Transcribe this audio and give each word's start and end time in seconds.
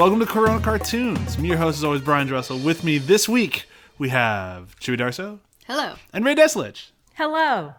Welcome 0.00 0.20
to 0.20 0.24
Corona 0.24 0.60
Cartoons. 0.62 1.36
Me, 1.36 1.48
your 1.48 1.58
host, 1.58 1.76
is 1.76 1.84
always 1.84 2.00
Brian 2.00 2.26
Dressel. 2.26 2.58
With 2.58 2.84
me 2.84 2.96
this 2.96 3.28
week, 3.28 3.66
we 3.98 4.08
have 4.08 4.74
Chewy 4.80 4.98
Darso 4.98 5.40
Hello. 5.66 5.92
and 6.10 6.24
Ray 6.24 6.34
Deslich. 6.34 6.92
Hello. 7.16 7.74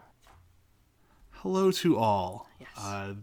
Hello 1.30 1.72
to 1.72 1.98
all. 1.98 2.48
Uh, 2.78 3.14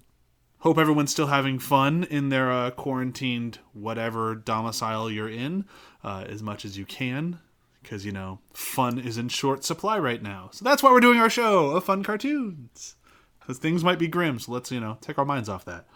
hope 0.58 0.78
everyone's 0.78 1.12
still 1.12 1.28
having 1.28 1.60
fun 1.60 2.04
in 2.04 2.28
their 2.28 2.52
uh, 2.52 2.72
quarantined 2.72 3.60
whatever 3.72 4.36
domicile 4.36 5.10
you're 5.10 5.30
in 5.30 5.64
uh, 6.04 6.26
as 6.28 6.44
much 6.44 6.66
as 6.66 6.78
you 6.78 6.84
can. 6.84 7.40
Because, 7.82 8.06
you 8.06 8.12
know, 8.12 8.40
fun 8.52 9.00
is 9.00 9.18
in 9.18 9.30
short 9.30 9.64
supply 9.64 9.98
right 9.98 10.22
now. 10.22 10.50
So 10.52 10.66
that's 10.66 10.84
why 10.84 10.92
we're 10.92 11.00
doing 11.00 11.22
our 11.22 11.30
show 11.30 11.70
of 11.70 11.86
fun 11.86 12.04
cartoons. 12.04 12.98
Because 13.40 13.60
things 13.60 13.82
might 13.82 13.98
be 13.98 14.10
grim, 14.10 14.40
so 14.40 14.52
let's, 14.52 14.74
you 14.74 14.82
know, 14.82 14.98
take 15.00 15.18
our 15.18 15.24
minds 15.24 15.48
off 15.48 15.64
that. 15.64 15.88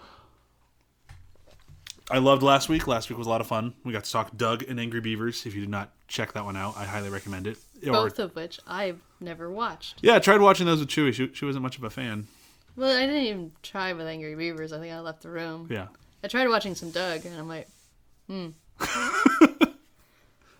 I 2.11 2.17
loved 2.17 2.43
last 2.43 2.69
week. 2.69 2.85
Last 2.87 3.09
week 3.09 3.17
was 3.17 3.27
a 3.27 3.29
lot 3.29 3.41
of 3.41 3.47
fun. 3.47 3.73
We 3.83 3.93
got 3.93 4.03
to 4.03 4.11
talk 4.11 4.35
Doug 4.35 4.63
and 4.63 4.79
Angry 4.79 4.99
Beavers. 4.99 5.45
If 5.45 5.55
you 5.55 5.61
did 5.61 5.69
not 5.69 5.89
check 6.07 6.33
that 6.33 6.43
one 6.45 6.57
out, 6.57 6.75
I 6.77 6.83
highly 6.85 7.09
recommend 7.09 7.47
it. 7.47 7.57
Or- 7.87 7.91
Both 7.93 8.19
of 8.19 8.35
which 8.35 8.59
I've 8.67 8.99
never 9.19 9.49
watched. 9.49 9.99
yeah, 10.01 10.15
I 10.15 10.19
tried 10.19 10.41
watching 10.41 10.65
those 10.65 10.79
with 10.79 10.89
Chewy. 10.89 11.13
She, 11.13 11.31
she 11.33 11.45
wasn't 11.45 11.63
much 11.63 11.77
of 11.77 11.83
a 11.83 11.89
fan. 11.89 12.27
Well, 12.75 12.95
I 12.95 13.05
didn't 13.05 13.23
even 13.25 13.51
try 13.61 13.93
with 13.93 14.07
Angry 14.07 14.35
Beavers. 14.35 14.73
I 14.73 14.79
think 14.79 14.93
I 14.93 14.99
left 14.99 15.21
the 15.21 15.29
room. 15.29 15.67
Yeah. 15.71 15.87
I 16.23 16.27
tried 16.27 16.47
watching 16.47 16.75
some 16.75 16.91
Doug, 16.91 17.25
and 17.25 17.37
I'm 17.37 17.47
like, 17.47 17.67
hmm. 18.27 18.47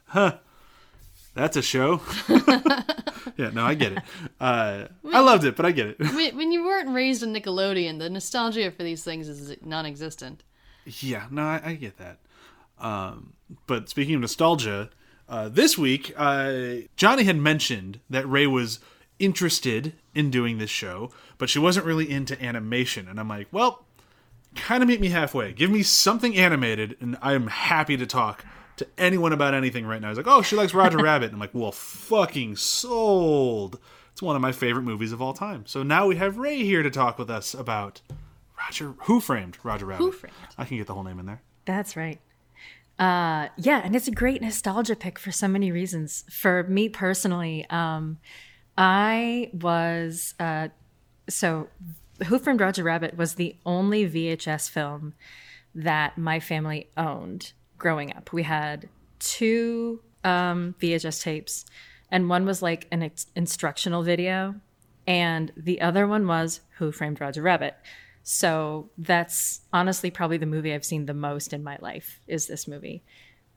huh. 0.05 0.37
That's 1.35 1.57
a 1.57 1.61
show. 1.63 2.01
yeah, 3.37 3.49
no, 3.53 3.65
I 3.65 3.73
get 3.73 3.93
it. 3.93 3.99
Uh, 4.39 4.85
I 5.11 5.19
loved 5.21 5.45
it, 5.45 5.55
but 5.55 5.65
I 5.65 5.71
get 5.71 5.87
it. 5.87 5.99
when, 5.99 6.37
when 6.37 6.51
you 6.51 6.63
weren't 6.63 6.89
raised 6.89 7.23
in 7.23 7.33
Nickelodeon, 7.33 7.97
the 7.99 8.09
nostalgia 8.09 8.69
for 8.71 8.83
these 8.83 9.03
things 9.03 9.27
is 9.27 9.55
non-existent. 9.65 10.43
Yeah, 10.85 11.27
no, 11.31 11.43
I, 11.43 11.61
I 11.63 11.73
get 11.75 11.97
that. 11.97 12.17
Um, 12.79 13.33
but 13.67 13.89
speaking 13.89 14.15
of 14.15 14.21
nostalgia, 14.21 14.89
uh, 15.29 15.49
this 15.49 15.77
week, 15.77 16.13
uh, 16.17 16.75
Johnny 16.95 17.23
had 17.23 17.37
mentioned 17.37 17.99
that 18.09 18.29
Ray 18.29 18.47
was 18.47 18.79
interested 19.19 19.93
in 20.13 20.29
doing 20.29 20.57
this 20.57 20.69
show, 20.69 21.11
but 21.37 21.49
she 21.49 21.59
wasn't 21.59 21.85
really 21.85 22.09
into 22.09 22.41
animation. 22.43 23.07
And 23.07 23.19
I'm 23.19 23.29
like, 23.29 23.47
well, 23.51 23.85
kind 24.55 24.83
of 24.83 24.89
meet 24.89 25.01
me 25.01 25.09
halfway. 25.09 25.53
Give 25.53 25.71
me 25.71 25.83
something 25.83 26.35
animated, 26.35 26.97
and 26.99 27.17
I 27.21 27.33
am 27.33 27.47
happy 27.47 27.97
to 27.97 28.05
talk 28.05 28.45
to 28.77 28.87
anyone 28.97 29.33
about 29.33 29.53
anything 29.53 29.85
right 29.85 30.01
now. 30.01 30.09
He's 30.09 30.17
like, 30.17 30.27
oh, 30.27 30.41
she 30.41 30.55
likes 30.55 30.73
Roger 30.73 30.97
Rabbit. 31.03 31.25
And 31.25 31.35
I'm 31.35 31.39
like, 31.39 31.53
well, 31.53 31.71
fucking 31.71 32.55
sold. 32.55 33.79
It's 34.11 34.21
one 34.21 34.35
of 34.35 34.41
my 34.41 34.51
favorite 34.51 34.83
movies 34.83 35.11
of 35.11 35.21
all 35.21 35.33
time. 35.33 35.65
So 35.65 35.83
now 35.83 36.07
we 36.07 36.17
have 36.17 36.37
Ray 36.37 36.63
here 36.63 36.83
to 36.83 36.91
talk 36.91 37.17
with 37.17 37.29
us 37.29 37.53
about 37.53 38.01
Roger, 38.65 38.93
Who 39.03 39.19
Framed 39.19 39.57
Roger 39.63 39.85
Rabbit. 39.85 40.03
Who 40.03 40.11
Framed. 40.11 40.35
I 40.57 40.65
can 40.65 40.77
get 40.77 40.87
the 40.87 40.93
whole 40.93 41.03
name 41.03 41.19
in 41.19 41.25
there. 41.25 41.41
That's 41.65 41.95
right. 41.95 42.19
Uh, 42.99 43.47
yeah, 43.57 43.81
and 43.83 43.95
it's 43.95 44.07
a 44.07 44.11
great 44.11 44.41
nostalgia 44.41 44.95
pick 44.95 45.17
for 45.17 45.31
so 45.31 45.47
many 45.47 45.71
reasons. 45.71 46.23
For 46.29 46.63
me 46.63 46.89
personally, 46.89 47.65
um, 47.69 48.19
I 48.77 49.49
was 49.53 50.35
uh, 50.39 50.69
so 51.27 51.69
Who 52.27 52.39
Framed 52.39 52.61
Roger 52.61 52.83
Rabbit 52.83 53.17
was 53.17 53.35
the 53.35 53.55
only 53.65 54.09
VHS 54.09 54.69
film 54.69 55.13
that 55.75 56.17
my 56.17 56.39
family 56.39 56.89
owned 56.95 57.53
growing 57.77 58.15
up. 58.15 58.31
We 58.31 58.43
had 58.43 58.87
two 59.19 60.01
um, 60.23 60.75
VHS 60.79 61.23
tapes, 61.23 61.65
and 62.11 62.29
one 62.29 62.45
was 62.45 62.61
like 62.61 62.87
an 62.91 63.03
ex- 63.03 63.27
instructional 63.35 64.03
video, 64.03 64.55
and 65.07 65.51
the 65.57 65.81
other 65.81 66.07
one 66.07 66.27
was 66.27 66.61
Who 66.77 66.91
Framed 66.91 67.19
Roger 67.19 67.41
Rabbit. 67.41 67.75
So 68.23 68.89
that's 68.97 69.61
honestly 69.73 70.09
probably 70.09 70.37
the 70.37 70.45
movie 70.45 70.73
I've 70.73 70.85
seen 70.85 71.05
the 71.05 71.13
most 71.13 71.53
in 71.53 71.63
my 71.63 71.77
life 71.81 72.19
is 72.27 72.47
this 72.47 72.67
movie. 72.67 73.03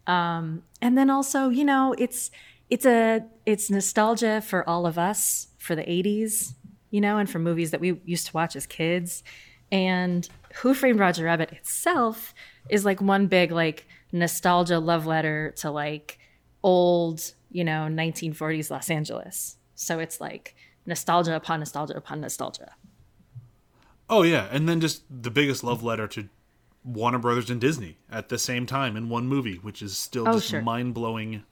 Um, 0.06 0.64
and 0.82 0.98
then 0.98 1.08
also, 1.08 1.48
you 1.48 1.64
know, 1.64 1.94
it's 1.98 2.30
it's 2.68 2.84
a 2.84 3.24
it's 3.44 3.70
nostalgia 3.70 4.40
for 4.40 4.68
all 4.68 4.86
of 4.86 4.98
us 4.98 5.48
for 5.58 5.76
the 5.76 5.82
80s, 5.82 6.52
you 6.90 7.00
know, 7.00 7.18
and 7.18 7.30
for 7.30 7.38
movies 7.38 7.70
that 7.70 7.80
we 7.80 8.00
used 8.04 8.26
to 8.26 8.32
watch 8.32 8.56
as 8.56 8.66
kids. 8.66 9.22
And 9.70 10.28
Who 10.56 10.74
Framed 10.74 10.98
Roger 10.98 11.24
Rabbit 11.24 11.52
itself 11.52 12.34
is 12.68 12.84
like 12.84 13.00
one 13.00 13.28
big 13.28 13.52
like 13.52 13.86
nostalgia 14.12 14.80
love 14.80 15.06
letter 15.06 15.54
to 15.58 15.70
like 15.70 16.18
old, 16.62 17.32
you 17.50 17.62
know, 17.62 17.88
1940s 17.88 18.70
Los 18.70 18.90
Angeles. 18.90 19.56
So 19.76 20.00
it's 20.00 20.20
like 20.20 20.56
nostalgia 20.86 21.36
upon 21.36 21.60
nostalgia 21.60 21.96
upon 21.96 22.20
nostalgia. 22.20 22.72
Oh 24.08 24.22
yeah, 24.22 24.48
and 24.50 24.68
then 24.68 24.80
just 24.80 25.02
the 25.10 25.30
biggest 25.30 25.64
love 25.64 25.82
letter 25.82 26.06
to 26.08 26.28
Warner 26.84 27.18
Brothers 27.18 27.50
and 27.50 27.60
Disney 27.60 27.96
at 28.10 28.28
the 28.28 28.38
same 28.38 28.66
time 28.66 28.96
in 28.96 29.08
one 29.08 29.26
movie, 29.26 29.56
which 29.56 29.82
is 29.82 29.98
still 29.98 30.28
Oh, 30.28 30.34
just 30.34 30.48
sure. 30.50 30.62
mind 30.62 30.94
blowing 30.94 31.42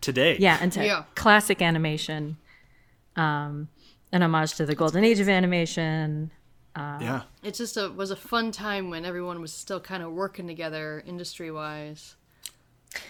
today. 0.00 0.36
Yeah, 0.38 0.58
and 0.60 0.70
to 0.72 0.84
Yeah. 0.84 1.04
classic 1.16 1.60
animation, 1.60 2.36
um, 3.16 3.68
an 4.12 4.22
homage 4.22 4.54
to 4.54 4.66
the 4.66 4.74
golden 4.76 5.02
age 5.04 5.18
of 5.18 5.28
animation. 5.28 6.30
Uh, 6.76 6.98
yeah. 7.00 7.22
It 7.42 7.54
just 7.54 7.76
a, 7.78 7.88
was 7.88 8.10
a 8.10 8.16
fun 8.16 8.52
time 8.52 8.90
when 8.90 9.04
everyone 9.06 9.40
was 9.40 9.52
still 9.52 9.80
kind 9.80 10.02
of 10.02 10.12
working 10.12 10.46
together 10.46 11.02
industry-wise. 11.06 12.16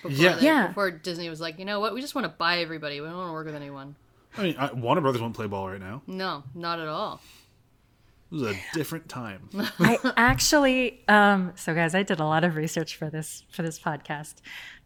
Before 0.03 0.11
Yeah. 0.11 0.37
they- 0.37 0.45
Yeah. 0.47 0.67
Before 0.69 0.91
Disney 0.93 1.29
was 1.29 1.41
like, 1.41 1.59
you 1.59 1.65
know 1.65 1.81
what? 1.81 1.93
We 1.93 2.01
just 2.01 2.15
want 2.15 2.25
to 2.27 2.29
buy 2.31 2.59
everybody. 2.61 3.01
We 3.01 3.09
don't 3.09 3.17
want 3.17 3.29
to 3.29 3.33
work 3.33 3.47
with 3.47 3.57
anyone. 3.57 3.97
I 4.39 4.43
mean, 4.43 4.55
I, 4.59 4.73
Warner 4.73 5.01
Brothers 5.01 5.21
won't 5.21 5.35
play 5.35 5.47
ball 5.49 5.69
right 5.69 5.81
now. 5.81 6.03
No, 6.07 6.45
not 6.55 6.79
at 6.79 6.87
all. 6.89 7.21
It 8.31 8.35
was 8.35 8.43
a 8.43 8.57
different 8.75 9.09
time. 9.09 9.49
I 9.79 9.99
actually, 10.17 11.05
um, 11.07 11.53
so 11.55 11.75
guys, 11.75 11.95
I 11.95 12.03
did 12.03 12.19
a 12.19 12.25
lot 12.25 12.43
of 12.43 12.57
research 12.57 12.97
for 12.97 13.09
this 13.09 13.45
for 13.51 13.63
this 13.63 13.79
podcast 13.79 14.37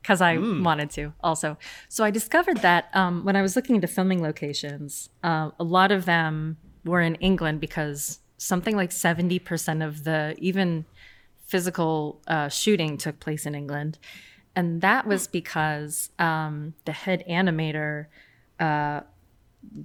because 0.02 0.20
I 0.20 0.36
wanted 0.36 0.90
to 0.90 1.14
also. 1.22 1.56
So 1.88 2.04
I 2.04 2.10
discovered 2.10 2.58
that 2.58 2.90
um, 2.92 3.24
when 3.24 3.36
I 3.36 3.42
was 3.42 3.56
looking 3.56 3.76
into 3.76 3.86
filming 3.86 4.22
locations, 4.22 5.08
uh, 5.22 5.50
a 5.58 5.64
lot 5.64 5.90
of 5.90 6.04
them 6.04 6.58
were 6.84 7.00
in 7.00 7.14
England 7.16 7.60
because 7.60 8.20
something 8.36 8.76
like 8.76 8.92
seventy 8.92 9.38
percent 9.38 9.82
of 9.82 10.04
the 10.04 10.34
even 10.38 10.84
physical 11.46 12.20
uh, 12.28 12.48
shooting 12.48 12.98
took 12.98 13.20
place 13.20 13.46
in 13.46 13.54
England, 13.54 13.98
and 14.54 14.82
that 14.82 15.06
was 15.06 15.26
because 15.26 16.10
um, 16.18 16.74
the 16.84 16.92
head 16.92 17.24
animator 17.28 18.06
uh, 18.58 19.00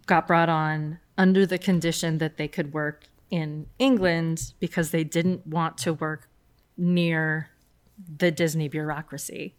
got 0.05 0.27
brought 0.27 0.49
on 0.49 0.99
under 1.17 1.45
the 1.45 1.57
condition 1.57 2.17
that 2.17 2.35
they 2.35 2.49
could 2.49 2.73
work 2.73 3.05
in 3.31 3.67
England 3.79 4.53
because 4.59 4.91
they 4.91 5.03
didn't 5.03 5.45
want 5.47 5.77
to 5.79 5.93
work 5.93 6.29
near 6.77 7.49
the 8.17 8.29
Disney 8.31 8.67
bureaucracy 8.67 9.55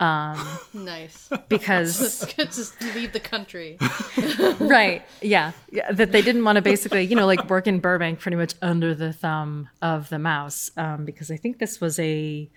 Um, 0.00 0.38
Nice. 0.74 1.28
because 1.48 2.24
just 2.36 2.80
leave 2.94 3.12
the 3.12 3.20
country. 3.20 3.78
right 4.60 5.02
yeah, 5.22 5.52
yeah 5.70 5.90
that 5.92 6.10
they 6.12 6.22
didn't 6.22 6.44
want 6.44 6.56
to 6.56 6.62
basically 6.62 7.02
you 7.04 7.14
know 7.16 7.26
like 7.26 7.48
work 7.50 7.66
in 7.66 7.78
Burbank 7.80 8.18
pretty 8.20 8.36
much 8.36 8.54
under 8.62 8.94
the 8.94 9.12
thumb 9.12 9.68
of 9.82 10.08
the 10.08 10.18
mouse 10.18 10.70
um, 10.76 11.04
because 11.04 11.30
I 11.30 11.36
think 11.36 11.58
this 11.58 11.80
was 11.80 11.98
a 11.98 12.50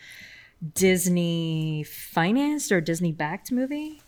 Disney 0.73 1.83
financed 1.83 2.71
or 2.71 2.81
Disney 2.81 3.11
backed 3.11 3.51
movie 3.51 4.01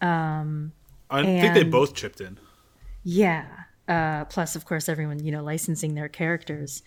Um, 0.00 0.72
I 1.10 1.22
think 1.22 1.54
they 1.54 1.64
both 1.64 1.94
chipped 1.94 2.20
in. 2.20 2.38
yeah 3.04 3.59
uh, 3.90 4.24
plus 4.24 4.56
of 4.56 4.64
course 4.64 4.88
everyone 4.88 5.22
you 5.22 5.30
know 5.30 5.42
licensing 5.42 5.94
their 5.94 6.08
characters 6.08 6.82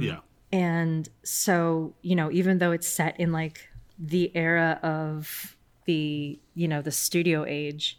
yeah. 0.00 0.20
And 0.52 1.08
so, 1.22 1.94
you 2.02 2.14
know, 2.14 2.30
even 2.30 2.58
though 2.58 2.72
it's 2.72 2.86
set 2.86 3.18
in 3.18 3.32
like 3.32 3.68
the 3.98 4.30
era 4.34 4.78
of 4.82 5.56
the, 5.86 6.38
you 6.54 6.68
know, 6.68 6.82
the 6.82 6.92
studio 6.92 7.44
age, 7.44 7.98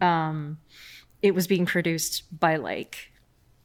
um, 0.00 0.58
it 1.22 1.34
was 1.34 1.46
being 1.46 1.66
produced 1.66 2.22
by 2.38 2.56
like, 2.56 3.10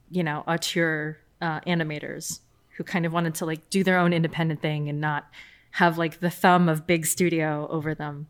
you 0.09 0.23
know, 0.23 0.43
auteur 0.47 1.17
uh, 1.41 1.59
animators 1.61 2.39
who 2.77 2.83
kind 2.83 3.05
of 3.05 3.13
wanted 3.13 3.35
to 3.35 3.45
like 3.45 3.69
do 3.69 3.83
their 3.83 3.97
own 3.97 4.11
independent 4.11 4.61
thing 4.61 4.89
and 4.89 4.99
not 4.99 5.27
have 5.71 5.97
like 5.97 6.19
the 6.19 6.29
thumb 6.29 6.67
of 6.67 6.87
big 6.87 7.05
studio 7.05 7.67
over 7.69 7.93
them. 7.93 8.27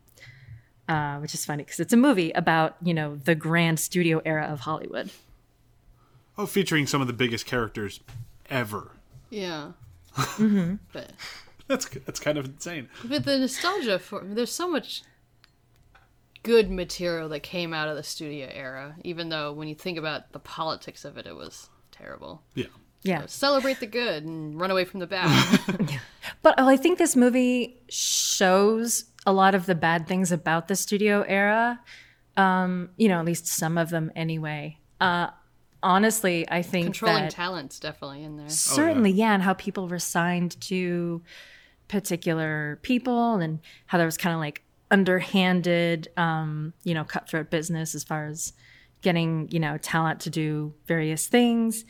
Uh, 0.87 1.17
which 1.17 1.33
is 1.33 1.43
funny 1.43 1.63
because 1.63 1.79
it's 1.79 1.93
a 1.93 1.97
movie 1.97 2.29
about, 2.33 2.75
you 2.83 2.93
know, 2.93 3.15
the 3.15 3.33
grand 3.33 3.79
studio 3.79 4.21
era 4.23 4.43
of 4.45 4.59
Hollywood. 4.59 5.09
Oh, 6.37 6.45
featuring 6.45 6.85
some 6.87 7.01
of 7.01 7.07
the 7.07 7.13
biggest 7.13 7.45
characters 7.45 7.99
ever. 8.49 8.91
Yeah. 9.29 9.71
But 10.93 11.11
That's 11.67 11.87
that's 11.89 12.19
kind 12.19 12.37
of 12.37 12.45
insane. 12.45 12.89
but 13.03 13.25
the 13.25 13.37
nostalgia 13.39 13.99
for 13.99 14.21
there's 14.23 14.51
so 14.51 14.69
much 14.69 15.03
good 16.43 16.69
material 16.69 17.27
that 17.29 17.39
came 17.41 17.73
out 17.73 17.87
of 17.87 17.95
the 17.95 18.03
studio 18.03 18.47
era. 18.51 18.95
Even 19.03 19.29
though 19.29 19.51
when 19.51 19.67
you 19.67 19.75
think 19.75 19.97
about 19.97 20.31
the 20.31 20.39
politics 20.39 21.03
of 21.05 21.17
it, 21.17 21.25
it 21.25 21.35
was 21.35 21.69
terrible. 21.91 22.43
Yeah. 22.53 22.67
Yeah. 23.03 23.25
Celebrate 23.27 23.79
the 23.79 23.87
good 23.87 24.23
and 24.23 24.59
run 24.59 24.71
away 24.71 24.85
from 24.85 24.99
the 24.99 25.07
bad. 25.07 25.59
But 26.41 26.55
oh, 26.59 26.67
I 26.67 26.77
think 26.77 26.99
this 26.99 27.15
movie 27.15 27.77
shows 27.89 29.05
a 29.25 29.33
lot 29.33 29.55
of 29.55 29.65
the 29.65 29.73
bad 29.73 30.07
things 30.07 30.31
about 30.31 30.67
the 30.67 30.75
studio 30.75 31.23
era. 31.27 31.79
Um, 32.37 32.89
you 32.97 33.07
know, 33.09 33.19
at 33.19 33.25
least 33.25 33.47
some 33.47 33.79
of 33.79 33.89
them 33.89 34.11
anyway. 34.15 34.77
Uh, 35.01 35.29
honestly, 35.85 36.49
I 36.49 36.63
think 36.63 36.87
Controlling 36.87 37.23
that 37.23 37.31
talent's 37.31 37.79
definitely 37.79 38.23
in 38.23 38.37
there. 38.37 38.49
certainly, 38.49 39.11
yeah. 39.11 39.33
and 39.33 39.43
how 39.43 39.53
people 39.53 39.87
were 39.87 39.99
signed 39.99 40.59
to 40.61 41.21
particular 41.87 42.79
people 42.81 43.35
and 43.35 43.59
how 43.85 43.99
there 43.99 44.07
was 44.07 44.17
kind 44.17 44.33
of 44.33 44.39
like 44.39 44.63
underhanded, 44.89 46.09
um, 46.17 46.73
you 46.83 46.95
know, 46.95 47.03
cutthroat 47.03 47.51
business 47.51 47.93
as 47.93 48.03
far 48.03 48.25
as 48.25 48.53
getting, 49.01 49.47
you 49.51 49.59
know, 49.59 49.77
talent 49.77 50.19
to 50.21 50.31
do 50.31 50.73
various 50.87 51.27
things. 51.27 51.85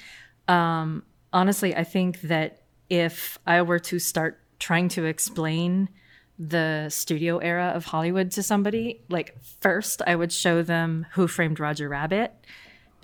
Um, 0.49 1.03
honestly, 1.31 1.73
I 1.73 1.85
think 1.85 2.21
that 2.21 2.63
if 2.89 3.39
I 3.47 3.61
were 3.61 3.79
to 3.79 3.97
start 3.97 4.41
trying 4.59 4.89
to 4.89 5.05
explain 5.05 5.89
the 6.37 6.89
studio 6.89 7.37
era 7.37 7.71
of 7.73 7.85
Hollywood 7.85 8.31
to 8.31 8.43
somebody, 8.43 9.05
like 9.09 9.41
first 9.61 10.01
I 10.05 10.17
would 10.17 10.33
show 10.33 10.61
them 10.61 11.05
Who 11.13 11.29
Framed 11.29 11.61
Roger 11.61 11.87
Rabbit. 11.87 12.33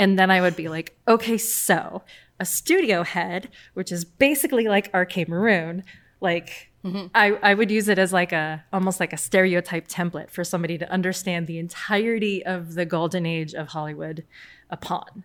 And 0.02 0.18
then 0.18 0.32
I 0.32 0.42
would 0.42 0.56
be 0.56 0.68
like, 0.68 0.98
okay, 1.08 1.38
so 1.38 2.02
a 2.40 2.46
studio 2.46 3.04
head, 3.04 3.50
which 3.76 3.92
is 3.92 4.04
basically 4.04 4.68
like 4.68 4.92
RK 4.96 5.28
Maroon, 5.28 5.84
like 6.20 6.72
mm-hmm. 6.84 7.06
I, 7.14 7.38
I 7.44 7.54
would 7.54 7.70
use 7.70 7.88
it 7.88 8.00
as 8.00 8.12
like 8.12 8.32
a 8.32 8.66
almost 8.74 9.00
like 9.00 9.14
a 9.14 9.18
stereotype 9.18 9.88
template 9.88 10.32
for 10.32 10.44
somebody 10.44 10.80
to 10.80 10.92
understand 10.92 11.46
the 11.46 11.60
entirety 11.60 12.44
of 12.44 12.74
the 12.74 12.84
golden 12.84 13.28
age 13.28 13.54
of 13.54 13.68
Hollywood 13.68 14.26
upon. 14.72 15.24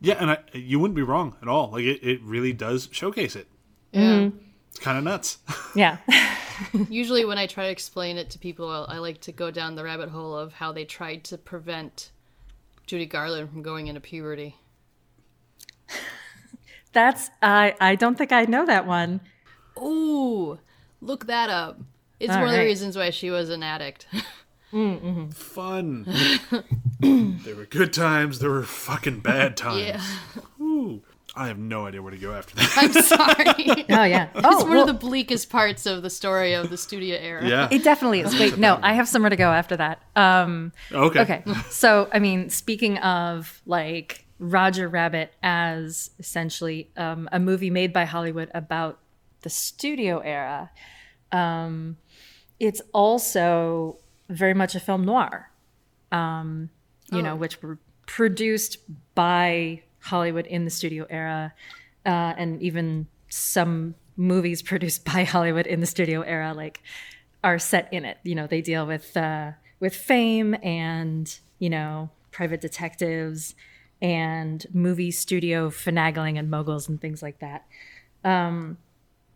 Yeah, 0.00 0.14
and 0.20 0.30
I, 0.30 0.38
you 0.52 0.78
wouldn't 0.78 0.94
be 0.94 1.02
wrong 1.02 1.34
at 1.42 1.48
all. 1.48 1.72
Like 1.72 1.82
it, 1.82 2.00
it 2.00 2.22
really 2.22 2.52
does 2.52 2.88
showcase 2.92 3.34
it. 3.34 3.48
Yeah. 3.90 4.02
Mm-hmm. 4.02 4.38
It's 4.70 4.78
kind 4.78 4.96
of 4.96 5.02
nuts. 5.02 5.38
Yeah. 5.74 5.98
Usually, 6.88 7.24
when 7.24 7.38
I 7.38 7.46
try 7.48 7.64
to 7.64 7.70
explain 7.70 8.16
it 8.16 8.30
to 8.30 8.38
people, 8.38 8.86
I 8.88 8.98
like 8.98 9.20
to 9.22 9.32
go 9.32 9.50
down 9.50 9.74
the 9.74 9.82
rabbit 9.82 10.10
hole 10.10 10.38
of 10.38 10.52
how 10.54 10.70
they 10.72 10.84
tried 10.84 11.24
to 11.24 11.36
prevent 11.36 12.12
Judy 12.86 13.06
Garland 13.06 13.50
from 13.50 13.62
going 13.62 13.86
into 13.88 14.00
puberty. 14.00 14.56
That's 16.92 17.30
I 17.42 17.74
I 17.80 17.94
don't 17.96 18.16
think 18.16 18.32
I 18.32 18.44
know 18.44 18.64
that 18.66 18.86
one. 18.86 19.20
Ooh, 19.78 20.58
look 21.00 21.26
that 21.26 21.50
up. 21.50 21.80
It's 22.18 22.32
All 22.32 22.38
one 22.40 22.48
of 22.48 22.52
the 22.52 22.58
right. 22.58 22.64
reasons 22.64 22.96
why 22.96 23.10
she 23.10 23.30
was 23.30 23.50
an 23.50 23.62
addict. 23.62 24.06
Fun. 25.32 26.04
there 27.00 27.54
were 27.56 27.66
good 27.66 27.92
times. 27.92 28.40
There 28.40 28.50
were 28.50 28.62
fucking 28.62 29.20
bad 29.20 29.56
times. 29.56 29.80
yeah, 29.82 30.02
Ooh. 30.55 30.55
I 31.36 31.48
have 31.48 31.58
no 31.58 31.86
idea 31.86 32.00
where 32.02 32.10
to 32.12 32.16
go 32.18 32.32
after 32.32 32.56
that. 32.56 32.72
I'm 32.76 32.92
sorry. 32.92 33.84
Oh 33.90 34.04
yeah. 34.04 34.28
it's 34.34 34.44
Oh, 34.46 34.62
one 34.64 34.70
well, 34.70 34.80
of 34.82 34.86
the 34.86 34.94
bleakest 34.94 35.50
parts 35.50 35.84
of 35.86 36.02
the 36.02 36.10
story 36.10 36.54
of 36.54 36.70
the 36.70 36.76
studio 36.76 37.16
era. 37.16 37.46
yeah. 37.46 37.68
it 37.70 37.84
definitely 37.84 38.20
is. 38.20 38.38
Wait, 38.38 38.56
no, 38.58 38.78
I 38.82 38.94
have 38.94 39.06
somewhere 39.08 39.30
to 39.30 39.36
go 39.36 39.50
after 39.52 39.76
that. 39.76 40.00
Um 40.16 40.72
Okay. 40.92 41.20
Okay. 41.20 41.44
So, 41.70 42.08
I 42.12 42.18
mean, 42.18 42.48
speaking 42.50 42.98
of 42.98 43.60
like 43.66 44.24
Roger 44.38 44.88
Rabbit 44.88 45.32
as 45.42 46.10
essentially 46.18 46.90
um, 46.96 47.28
a 47.32 47.38
movie 47.38 47.70
made 47.70 47.92
by 47.92 48.04
Hollywood 48.04 48.50
about 48.54 48.98
the 49.42 49.50
studio 49.50 50.18
era, 50.18 50.70
um, 51.32 51.96
it's 52.60 52.80
also 52.92 53.98
very 54.28 54.52
much 54.54 54.74
a 54.74 54.80
film 54.80 55.04
noir, 55.04 55.50
um, 56.12 56.68
you 57.12 57.22
know, 57.22 57.34
which 57.36 57.62
were 57.62 57.78
produced 58.06 58.78
by 59.14 59.82
Hollywood 60.06 60.46
in 60.46 60.64
the 60.64 60.70
studio 60.70 61.06
era, 61.10 61.52
uh, 62.04 62.34
and 62.36 62.62
even 62.62 63.06
some 63.28 63.94
movies 64.16 64.62
produced 64.70 65.04
by 65.04 65.24
Hollywood 65.24 65.66
in 65.66 65.80
the 65.80 65.86
studio 65.86 66.22
era, 66.22 66.54
like 66.54 66.82
are 67.44 67.58
set 67.58 67.92
in 67.92 68.04
it. 68.04 68.18
You 68.24 68.34
know, 68.34 68.46
they 68.46 68.60
deal 68.60 68.86
with 68.86 69.16
uh, 69.16 69.52
with 69.80 69.94
fame 69.94 70.56
and 70.62 71.38
you 71.58 71.70
know 71.70 72.10
private 72.30 72.60
detectives 72.60 73.54
and 74.02 74.66
movie 74.72 75.10
studio 75.10 75.70
finagling 75.70 76.38
and 76.38 76.50
moguls 76.50 76.88
and 76.88 77.00
things 77.00 77.22
like 77.22 77.38
that. 77.38 77.64
Um, 78.24 78.78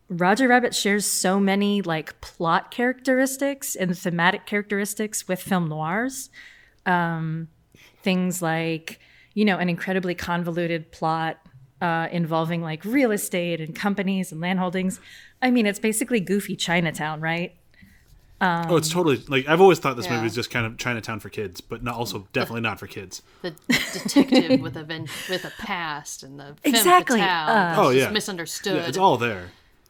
Roger 0.08 0.49
Rabbit 0.49 0.75
shares 0.75 1.06
so 1.06 1.38
many 1.38 1.82
like 1.82 2.20
plot 2.20 2.70
characteristics 2.70 3.76
and 3.76 3.96
thematic 3.96 4.44
characteristics 4.44 5.28
with 5.28 5.40
film 5.40 5.69
noirs. 5.69 6.31
Um, 6.84 7.49
things 8.02 8.43
like 8.43 8.99
you 9.40 9.46
know 9.48 9.56
an 9.56 9.69
incredibly 9.70 10.14
convoluted 10.14 10.82
plot 10.92 11.34
uh, 11.81 12.08
involving 12.12 12.60
like 12.70 12.84
real 12.84 13.10
estate 13.10 13.58
and 13.64 13.75
companies 13.75 14.32
and 14.32 14.38
land 14.40 14.58
holdings. 14.58 15.00
I 15.40 15.50
mean, 15.50 15.64
it's 15.70 15.78
basically 15.78 16.20
goofy 16.20 16.54
Chinatown, 16.56 17.22
right? 17.22 17.50
oh, 18.42 18.76
it's 18.76 18.88
totally 18.90 19.19
like 19.28 19.46
I've 19.48 19.60
always 19.60 19.78
thought 19.78 19.96
this 19.96 20.06
Yeah. 20.06 20.16
movie 20.16 20.26
is 20.26 20.34
just 20.34 20.50
kind 20.50 20.66
of 20.66 20.76
Chinatown 20.78 21.20
for 21.20 21.28
kids, 21.31 21.60
but 21.60 21.82
not 21.82 21.94
also 21.94 22.26
definitely 22.34 22.60
not 22.62 22.78
for 22.78 22.87
kids. 22.87 23.22
The 23.42 23.52
detective 23.92 24.60
with 24.60 24.76
a 24.76 24.84
ven- 24.84 25.08
with 25.28 25.44
a 25.44 25.52
past 25.58 26.22
and 26.22 26.38
the 26.38 26.44
femme 26.62 26.75
Exactly, 26.75 27.20
fatale 27.20 27.48
uh, 27.56 27.72
is 27.72 27.78
Oh, 27.78 27.92
just 27.92 28.06
yeah. 28.06 28.10
misunderstood. 28.12 28.76
Yeah, 28.76 28.88
it's 28.88 28.98
all 28.98 29.16
there. 29.16 29.44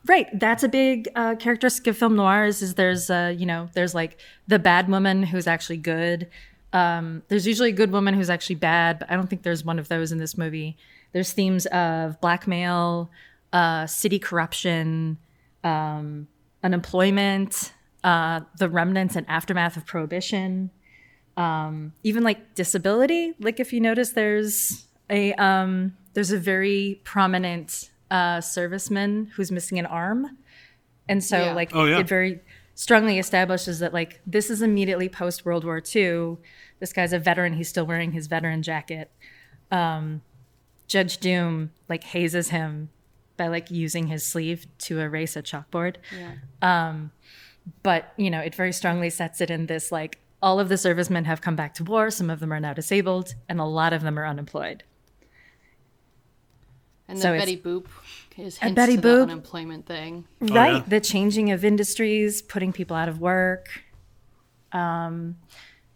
Right. 0.05 0.27
That's 0.33 0.63
a 0.63 0.69
big 0.69 1.07
uh, 1.15 1.35
characteristic 1.35 1.87
of 1.87 1.97
film 1.97 2.15
noirs. 2.15 2.61
Is 2.61 2.75
there's 2.75 3.09
uh, 3.09 3.33
you 3.37 3.45
know 3.45 3.69
there's 3.73 3.93
like 3.95 4.17
the 4.47 4.59
bad 4.59 4.89
woman 4.89 5.23
who's 5.23 5.47
actually 5.47 5.77
good. 5.77 6.27
Um, 6.73 7.23
there's 7.27 7.45
usually 7.45 7.69
a 7.69 7.73
good 7.73 7.91
woman 7.91 8.13
who's 8.13 8.29
actually 8.29 8.55
bad, 8.55 8.99
but 8.99 9.11
I 9.11 9.15
don't 9.15 9.29
think 9.29 9.43
there's 9.43 9.65
one 9.65 9.77
of 9.79 9.87
those 9.89 10.11
in 10.11 10.17
this 10.19 10.37
movie. 10.37 10.77
There's 11.11 11.33
themes 11.33 11.65
of 11.67 12.19
blackmail, 12.21 13.11
uh, 13.51 13.85
city 13.87 14.19
corruption, 14.19 15.17
um, 15.63 16.27
unemployment, 16.63 17.73
uh, 18.03 18.41
the 18.57 18.69
remnants 18.69 19.15
and 19.15 19.27
aftermath 19.29 19.77
of 19.77 19.85
prohibition, 19.85 20.71
um, 21.37 21.93
even 22.03 22.23
like 22.23 22.55
disability. 22.55 23.33
Like 23.39 23.59
if 23.59 23.73
you 23.73 23.79
notice, 23.81 24.11
there's 24.11 24.85
a 25.09 25.33
um, 25.33 25.95
there's 26.13 26.31
a 26.31 26.37
very 26.39 27.01
prominent 27.03 27.89
uh, 28.09 28.37
serviceman 28.37 29.29
who's 29.31 29.51
missing 29.51 29.77
an 29.79 29.85
arm, 29.85 30.37
and 31.09 31.23
so 31.23 31.37
Yeah. 31.37 31.53
like 31.53 31.71
Oh, 31.75 31.85
yeah. 31.85 31.99
it 31.99 32.07
very 32.07 32.39
strongly 32.81 33.19
establishes 33.19 33.77
that 33.77 33.93
like 33.93 34.19
this 34.25 34.49
is 34.49 34.63
immediately 34.63 35.07
post 35.07 35.45
World 35.45 35.63
War 35.63 35.83
II. 35.95 36.37
This 36.79 36.91
guy's 36.91 37.13
a 37.13 37.19
veteran. 37.19 37.53
He's 37.53 37.69
still 37.69 37.85
wearing 37.85 38.11
his 38.11 38.25
veteran 38.25 38.63
jacket. 38.63 39.11
Um, 39.69 40.23
Judge 40.87 41.19
Doom 41.19 41.69
like 41.87 42.03
hazes 42.03 42.49
him 42.49 42.89
by 43.37 43.49
like 43.49 43.69
using 43.69 44.07
his 44.07 44.25
sleeve 44.25 44.65
to 44.79 44.99
erase 44.99 45.35
a 45.35 45.43
chalkboard 45.43 45.97
Yeah. 46.11 46.95
but 47.83 48.13
you 48.17 48.31
know 48.31 48.39
it 48.39 48.55
very 48.55 48.73
strongly 48.73 49.11
sets 49.11 49.41
it 49.41 49.51
in 49.51 49.67
this 49.67 49.91
like 49.91 50.17
all 50.41 50.59
of 50.59 50.67
the 50.69 50.77
servicemen 50.77 51.25
have 51.25 51.39
come 51.39 51.55
back 51.55 51.75
to 51.75 51.83
war 51.83 52.09
some 52.09 52.29
of 52.31 52.39
them 52.39 52.51
are 52.51 52.59
now 52.59 52.73
disabled 52.73 53.35
and 53.47 53.59
a 53.59 53.63
lot 53.65 53.93
of 53.93 54.01
them 54.01 54.17
are 54.17 54.25
unemployed 54.25 54.83
And 57.07 57.17
the 57.17 57.21
So 57.21 57.37
Betty 57.37 57.57
Boop 57.57 57.85
is 58.37 58.57
And 58.61 58.69
hints 58.69 58.75
Betty 58.75 58.95
to 58.95 59.01
the 59.01 59.07
Boop. 59.07 59.21
unemployment 59.23 59.85
thing. 59.85 60.25
right 60.39 60.75
yeah. 60.77 60.83
the 60.87 60.99
changing 60.99 61.51
of 61.51 61.63
industries 61.65 62.41
putting 62.41 62.71
people 62.73 62.95
out 62.95 63.09
of 63.09 63.19
work 63.21 63.67
um, 64.71 65.37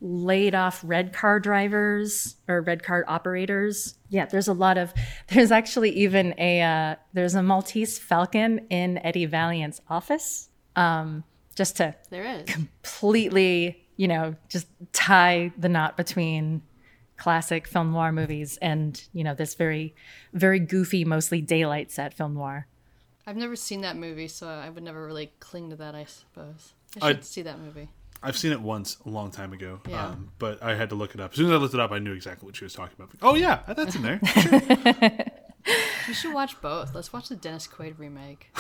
laid 0.02 0.54
off 0.54 0.82
red 0.86 1.14
car 1.14 1.40
drivers 1.40 2.36
or 2.48 2.62
red 2.62 2.84
car 2.84 3.06
operators 3.08 3.96
yeah 4.10 4.26
there's 4.26 4.48
a 4.48 4.54
lot 4.54 4.78
of 4.78 4.94
there's 5.30 5.52
actually 5.52 5.90
even 5.92 6.34
a 6.38 6.62
uh, 6.62 6.96
there's 7.14 7.34
a 7.36 7.42
maltese 7.42 7.98
falcon 7.98 8.60
in 8.70 8.98
eddie 9.00 9.26
valiant's 9.26 9.82
office 9.90 10.50
um, 10.76 11.24
just 11.56 11.78
to 11.78 11.96
There 12.10 12.26
is. 12.26 12.44
completely, 12.46 13.82
you 13.96 14.10
know, 14.10 14.36
just 14.50 14.68
tie 14.92 15.54
the 15.58 15.70
knot 15.70 15.96
between 15.96 16.62
classic 17.18 17.68
film 17.68 17.92
noir 17.92 18.12
movies 18.12 18.58
and, 18.62 19.02
you 19.14 19.24
know, 19.24 19.34
this 19.34 19.56
very, 19.56 19.96
very 20.34 20.60
goofy, 20.60 21.06
mostly 21.06 21.42
daylight 21.42 21.92
set 21.92 22.14
film 22.14 22.34
noir. 22.34 22.68
I've 23.28 23.38
never 23.38 23.56
seen 23.56 23.82
that 23.82 23.96
movie, 23.98 24.28
so 24.28 24.48
I 24.48 24.70
would 24.70 24.84
never 24.84 25.06
really 25.06 25.32
cling 25.40 25.70
to 25.72 25.76
that. 25.78 25.96
I 25.96 26.06
suppose 26.06 26.74
I 27.02 27.08
should 27.10 27.18
I- 27.20 27.22
see 27.22 27.42
that 27.44 27.60
movie. 27.60 27.90
I've 28.24 28.38
seen 28.38 28.52
it 28.54 28.62
once 28.62 28.98
a 29.06 29.10
long 29.10 29.30
time 29.30 29.54
ago, 29.54 29.82
Yeah. 29.88 30.08
um, 30.08 30.32
but 30.40 30.64
I 30.64 30.74
had 30.74 30.90
to 30.90 30.96
look 30.96 31.14
it 31.14 31.22
up. 31.22 31.32
As 31.32 31.38
soon 31.38 31.46
as 31.48 31.52
I 31.52 31.56
looked 31.58 31.74
it 31.76 31.80
up, 31.80 31.92
I 31.92 32.00
knew 32.00 32.14
exactly 32.14 32.46
what 32.48 32.56
she 32.56 32.64
was 32.64 32.74
talking 32.74 32.96
about. 32.98 33.12
Oh 33.22 33.36
yeah, 33.36 33.60
that's 33.68 33.96
in 33.96 34.02
there. 34.02 34.20
You 36.08 36.14
should 36.14 36.34
watch 36.36 36.62
both. 36.62 36.94
Let's 36.94 37.12
watch 37.12 37.30
the 37.30 37.36
Dennis 37.36 37.68
Quaid 37.68 37.98
remake. 37.98 38.56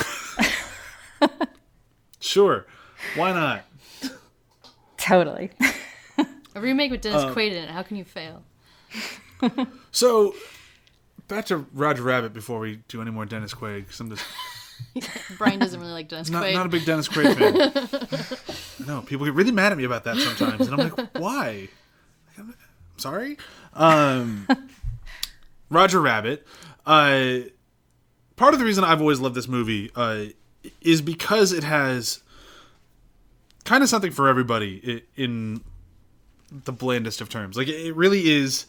sure, 2.19 2.65
why 3.15 3.31
not? 3.31 3.65
Totally. 4.97 5.51
A 6.55 6.61
remake 6.61 6.89
with 6.91 7.01
Dennis 7.01 7.23
Uh, 7.23 7.33
Quaid 7.35 7.51
in 7.51 7.63
it. 7.63 7.69
How 7.69 7.83
can 7.83 7.97
you 7.97 8.03
fail? 8.05 8.43
So 9.91 10.33
back 11.27 11.45
to 11.47 11.65
Roger 11.73 12.01
Rabbit 12.01 12.33
before 12.33 12.59
we 12.59 12.79
do 12.87 13.01
any 13.01 13.11
more 13.11 13.25
Dennis 13.25 13.53
Quaid. 13.53 13.87
'cause 13.87 13.99
I'm 13.99 14.09
just 14.09 14.25
Brian 15.37 15.59
doesn't 15.59 15.79
really 15.79 15.91
like 15.91 16.07
Dennis 16.09 16.29
not, 16.29 16.43
Quaid. 16.43 16.53
not 16.53 16.65
a 16.65 16.69
big 16.69 16.85
Dennis 16.85 17.07
Quaid 17.07 17.35
fan. 18.77 18.87
no, 18.87 19.01
people 19.01 19.25
get 19.25 19.33
really 19.35 19.51
mad 19.51 19.71
at 19.71 19.77
me 19.77 19.83
about 19.83 20.03
that 20.05 20.17
sometimes, 20.17 20.67
and 20.67 20.81
I'm 20.81 20.89
like, 20.89 21.09
why? 21.17 21.67
I'm 22.37 22.55
sorry. 22.97 23.37
Um, 23.73 24.47
Roger 25.69 26.01
Rabbit. 26.01 26.45
Uh, 26.85 27.39
part 28.35 28.53
of 28.53 28.59
the 28.59 28.65
reason 28.65 28.83
I've 28.83 29.01
always 29.01 29.19
loved 29.19 29.35
this 29.35 29.47
movie 29.47 29.91
uh, 29.95 30.25
is 30.81 31.01
because 31.01 31.51
it 31.53 31.63
has 31.63 32.21
kind 33.65 33.83
of 33.83 33.89
something 33.89 34.11
for 34.11 34.27
everybody 34.27 35.03
in 35.15 35.61
the 36.63 36.71
blandest 36.71 37.21
of 37.21 37.29
terms. 37.29 37.57
Like 37.57 37.67
it 37.67 37.95
really 37.95 38.29
is 38.31 38.65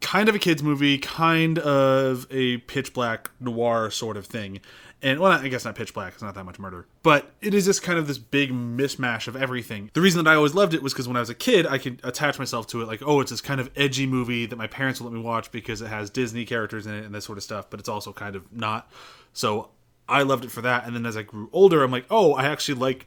kind 0.00 0.28
of 0.28 0.34
a 0.34 0.38
kids 0.38 0.62
movie, 0.62 0.98
kind 0.98 1.58
of 1.58 2.26
a 2.30 2.58
pitch 2.58 2.92
black 2.92 3.30
noir 3.40 3.90
sort 3.90 4.16
of 4.16 4.26
thing. 4.26 4.60
and 5.02 5.18
well, 5.18 5.32
I 5.32 5.48
guess 5.48 5.64
not 5.64 5.74
pitch 5.74 5.92
black. 5.94 6.12
It's 6.14 6.22
not 6.22 6.34
that 6.34 6.44
much 6.44 6.58
murder, 6.58 6.86
but 7.02 7.32
it 7.40 7.54
is 7.54 7.64
just 7.64 7.82
kind 7.82 7.98
of 7.98 8.06
this 8.06 8.18
big 8.18 8.52
mismatch 8.52 9.26
of 9.26 9.34
everything. 9.36 9.90
The 9.94 10.00
reason 10.00 10.22
that 10.22 10.30
I 10.30 10.34
always 10.36 10.54
loved 10.54 10.74
it 10.74 10.82
was 10.82 10.92
because 10.92 11.08
when 11.08 11.16
I 11.16 11.20
was 11.20 11.30
a 11.30 11.34
kid, 11.34 11.66
I 11.66 11.78
could 11.78 12.00
attach 12.04 12.38
myself 12.38 12.66
to 12.68 12.82
it. 12.82 12.86
Like, 12.86 13.02
oh, 13.04 13.20
it's 13.20 13.30
this 13.30 13.40
kind 13.40 13.60
of 13.60 13.70
edgy 13.76 14.06
movie 14.06 14.46
that 14.46 14.56
my 14.56 14.68
parents 14.68 15.00
will 15.00 15.10
let 15.10 15.14
me 15.16 15.22
watch 15.22 15.50
because 15.50 15.82
it 15.82 15.88
has 15.88 16.08
Disney 16.08 16.44
characters 16.44 16.86
in 16.86 16.94
it 16.94 17.04
and 17.04 17.14
this 17.14 17.24
sort 17.24 17.38
of 17.38 17.44
stuff. 17.44 17.68
But 17.68 17.80
it's 17.80 17.88
also 17.88 18.12
kind 18.12 18.36
of 18.36 18.52
not. 18.52 18.90
So 19.32 19.70
I 20.08 20.22
loved 20.22 20.44
it 20.44 20.52
for 20.52 20.62
that. 20.62 20.86
And 20.86 20.94
then 20.94 21.04
as 21.04 21.16
I 21.16 21.22
grew 21.22 21.48
older, 21.52 21.82
I'm 21.82 21.90
like, 21.90 22.06
oh, 22.10 22.34
I 22.34 22.44
actually 22.44 22.78
like 22.78 23.06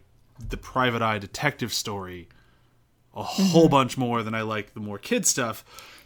the 0.49 0.57
private 0.57 1.01
eye 1.01 1.17
detective 1.17 1.73
story 1.73 2.27
a 3.15 3.23
whole 3.23 3.69
bunch 3.69 3.97
more 3.97 4.23
than 4.23 4.33
I 4.35 4.41
like 4.41 4.73
the 4.73 4.79
more 4.79 4.97
kid 4.97 5.25
stuff. 5.25 5.63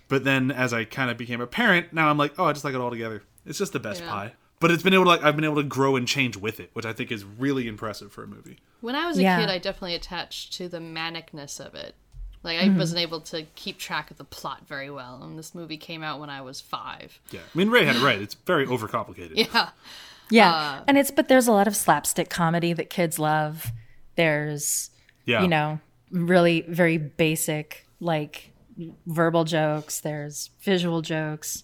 But 0.07 0.23
then 0.23 0.49
as 0.51 0.73
I 0.73 0.85
kind 0.85 1.11
of 1.11 1.17
became 1.17 1.39
a 1.41 1.47
parent, 1.47 1.93
now 1.93 2.09
I'm 2.09 2.17
like, 2.17 2.33
oh, 2.39 2.45
I 2.45 2.53
just 2.53 2.65
like 2.65 2.73
it 2.73 2.81
all 2.81 2.89
together. 2.89 3.21
It's 3.45 3.59
just 3.59 3.73
the 3.73 3.79
best 3.79 4.01
Yeah. 4.01 4.09
pie. 4.09 4.33
But 4.59 4.71
it's 4.71 4.83
been 4.83 4.93
able 4.93 5.03
to 5.05 5.09
like 5.09 5.23
I've 5.23 5.35
been 5.35 5.45
able 5.45 5.55
to 5.57 5.63
grow 5.63 5.95
and 5.95 6.07
change 6.07 6.35
with 6.35 6.59
it, 6.59 6.69
which 6.73 6.85
I 6.85 6.91
think 6.93 7.11
is 7.11 7.23
really 7.23 7.67
impressive 7.67 8.11
for 8.11 8.23
a 8.23 8.27
movie. 8.27 8.59
When 8.81 8.95
I 8.95 9.05
was 9.07 9.17
a 9.17 9.21
Yeah. 9.21 9.39
kid, 9.39 9.49
I 9.49 9.57
definitely 9.57 9.95
attached 9.95 10.53
to 10.53 10.67
the 10.67 10.79
manicness 10.79 11.59
of 11.65 11.75
it. 11.75 11.95
Like 12.43 12.59
I 12.59 12.63
Mm-hmm. 12.67 12.77
wasn't 12.77 12.99
able 13.01 13.21
to 13.21 13.43
keep 13.55 13.77
track 13.77 14.11
of 14.11 14.17
the 14.17 14.23
plot 14.25 14.67
very 14.67 14.89
well, 14.89 15.21
and 15.23 15.37
this 15.39 15.53
movie 15.55 15.77
came 15.77 16.03
out 16.03 16.19
when 16.19 16.29
I 16.29 16.41
was 16.41 16.59
five. 16.61 17.19
Yeah, 17.31 17.39
I 17.41 17.57
mean 17.57 17.69
Ray 17.69 17.85
had 17.85 17.95
it 17.97 18.01
right. 18.01 18.21
It's 18.21 18.33
very 18.33 18.65
overcomplicated. 18.73 19.33
Yeah, 19.35 19.69
Yeah. 20.29 20.51
Uh, 20.51 20.83
and 20.87 20.97
it's, 20.97 21.11
but 21.11 21.27
there's 21.29 21.47
a 21.47 21.51
lot 21.51 21.67
of 21.67 21.75
slapstick 21.75 22.29
comedy 22.29 22.73
that 22.73 22.89
kids 22.89 23.17
love. 23.19 23.71
There's, 24.15 24.89
Yeah, 25.25 25.41
you 25.41 25.47
know, 25.47 25.79
really 26.11 26.61
very 26.61 26.97
basic, 26.97 27.85
like 27.99 28.51
verbal 29.05 29.43
jokes. 29.43 30.01
There's 30.01 30.51
visual 30.61 31.01
jokes. 31.01 31.63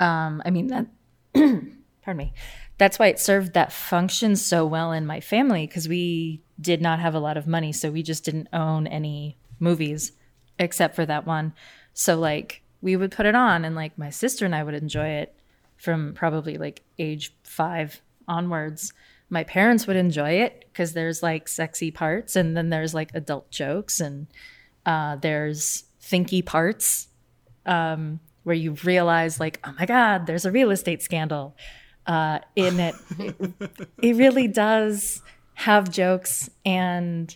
Um, 0.00 0.42
I 0.44 0.50
mean, 0.50 0.68
that, 0.68 0.86
pardon 1.34 2.16
me. 2.16 2.32
That's 2.78 2.98
why 2.98 3.08
it 3.08 3.20
served 3.20 3.52
that 3.52 3.72
function 3.72 4.34
so 4.36 4.66
well 4.66 4.92
in 4.92 5.06
my 5.06 5.20
family 5.20 5.66
because 5.66 5.88
we 5.88 6.42
did 6.60 6.82
not 6.82 6.98
have 6.98 7.14
a 7.14 7.20
lot 7.20 7.36
of 7.36 7.46
money. 7.46 7.72
So 7.72 7.90
we 7.90 8.02
just 8.02 8.24
didn't 8.24 8.48
own 8.52 8.86
any 8.86 9.36
movies 9.60 10.12
except 10.58 10.96
for 10.96 11.06
that 11.06 11.26
one. 11.26 11.52
So, 11.94 12.18
like, 12.18 12.62
we 12.80 12.96
would 12.96 13.12
put 13.12 13.26
it 13.26 13.34
on 13.34 13.64
and, 13.64 13.76
like, 13.76 13.96
my 13.96 14.10
sister 14.10 14.44
and 14.44 14.54
I 14.54 14.64
would 14.64 14.74
enjoy 14.74 15.08
it 15.08 15.34
from 15.82 16.14
probably 16.14 16.56
like 16.56 16.80
age 16.96 17.34
five 17.42 18.00
onwards. 18.28 18.92
My 19.32 19.44
parents 19.44 19.86
would 19.86 19.96
enjoy 19.96 20.32
it 20.32 20.66
because 20.70 20.92
there's 20.92 21.22
like 21.22 21.48
sexy 21.48 21.90
parts 21.90 22.36
and 22.36 22.54
then 22.54 22.68
there's 22.68 22.92
like 22.92 23.10
adult 23.14 23.50
jokes 23.50 23.98
and 23.98 24.26
uh, 24.84 25.16
there's 25.16 25.84
thinky 26.02 26.44
parts 26.44 27.08
um, 27.64 28.20
where 28.42 28.54
you 28.54 28.72
realize 28.84 29.40
like, 29.40 29.58
oh 29.64 29.74
my 29.78 29.86
God, 29.86 30.26
there's 30.26 30.44
a 30.44 30.52
real 30.52 30.70
estate 30.70 31.00
scandal 31.00 31.56
uh, 32.06 32.40
in 32.56 32.78
it. 32.78 32.94
it. 33.18 33.34
It 34.02 34.16
really 34.16 34.48
does 34.48 35.22
have 35.54 35.90
jokes 35.90 36.50
and 36.66 37.34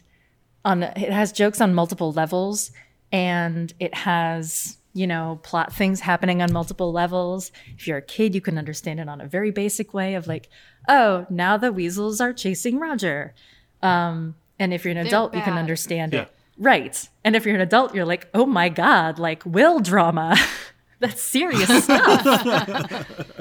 on 0.66 0.82
it 0.82 0.98
has 0.98 1.32
jokes 1.32 1.62
on 1.62 1.72
multiple 1.72 2.12
levels 2.12 2.72
and 3.12 3.72
it 3.80 3.94
has 3.94 4.76
you 4.96 5.06
know 5.06 5.38
plot 5.42 5.72
things 5.72 6.00
happening 6.00 6.42
on 6.42 6.52
multiple 6.52 6.90
levels. 6.92 7.52
If 7.76 7.86
you're 7.86 7.98
a 7.98 8.02
kid 8.02 8.34
you 8.34 8.40
can 8.40 8.56
understand 8.58 8.98
it 9.00 9.08
on 9.08 9.20
a 9.20 9.26
very 9.26 9.50
basic 9.50 9.92
way 9.94 10.14
of 10.14 10.26
like 10.26 10.48
oh 10.88 11.26
now 11.30 11.56
the 11.56 11.70
weasels 11.72 12.20
are 12.20 12.32
chasing 12.32 12.78
roger. 12.78 13.34
Um, 13.82 14.34
and 14.58 14.72
if 14.74 14.84
you're 14.84 14.92
an 14.98 15.06
adult 15.06 15.34
you 15.34 15.42
can 15.42 15.58
understand 15.58 16.12
Yeah. 16.14 16.22
it 16.22 16.32
right. 16.58 17.08
And 17.24 17.36
if 17.36 17.44
you're 17.46 17.54
an 17.54 17.60
adult 17.60 17.94
you're 17.94 18.06
like 18.06 18.26
oh 18.34 18.46
my 18.46 18.68
god 18.68 19.18
like 19.18 19.42
will 19.44 19.80
drama. 19.80 20.36
That's 20.98 21.22
serious 21.22 21.84
stuff. 21.84 23.06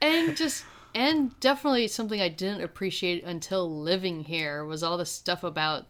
And 0.00 0.36
just 0.36 0.64
and 0.94 1.38
definitely 1.40 1.88
something 1.88 2.20
I 2.20 2.28
didn't 2.28 2.62
appreciate 2.62 3.22
until 3.24 3.68
living 3.82 4.20
here 4.24 4.64
was 4.64 4.82
all 4.82 4.96
the 4.96 5.04
stuff 5.06 5.42
about 5.44 5.86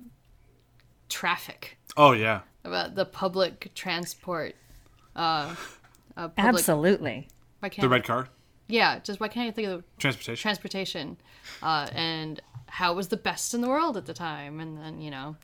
traffic, 1.08 1.78
Oh 1.96 2.12
yeah. 2.12 2.40
about 2.64 2.94
the 2.94 3.04
public 3.04 3.70
transport. 3.75 4.54
Uh, 5.16 5.54
uh, 6.16 6.28
public, 6.28 6.38
absolutely 6.38 7.28
Why 7.61 7.68
can't 7.70 7.82
The 7.82 7.88
red 7.88 8.04
car 8.04 8.28
Yeah, 8.68 8.99
just 9.00 9.18
why 9.20 9.28
can't 9.28 9.49
I 9.49 9.50
think 9.50 9.68
of 9.68 9.80
the 9.80 9.85
transportation. 9.99 10.40
transportation 10.42 11.16
uh, 11.62 11.88
and 11.94 12.40
how 12.68 12.92
it 12.92 12.96
was 12.96 13.08
the 13.08 13.16
best 13.16 13.54
in 13.54 13.61
the 13.62 13.68
world 13.68 13.96
at 13.96 14.06
the 14.06 14.14
time 14.14 14.61
and 14.61 14.76
then 14.78 15.00
you 15.00 15.11
know 15.11 15.37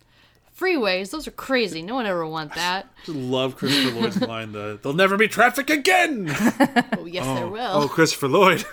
freeways 0.59 1.11
those 1.11 1.27
are 1.27 1.31
crazy 1.33 1.81
no 1.83 1.95
one 1.95 2.05
ever 2.07 2.27
want 2.27 2.55
that 2.55 2.87
Just 3.07 3.17
love 3.19 3.57
Christopher 3.57 3.99
Lloyd's 3.99 4.21
line. 4.35 4.53
The 4.53 4.79
there'll 4.83 4.97
never 4.97 5.17
be 5.17 5.27
traffic 5.29 5.71
again. 5.71 6.27
oh 6.99 7.07
yes 7.07 7.25
there 7.27 7.49
will 7.49 7.83
Oh, 7.83 7.89
Christopher 7.89 8.29
Lloyd. 8.29 8.65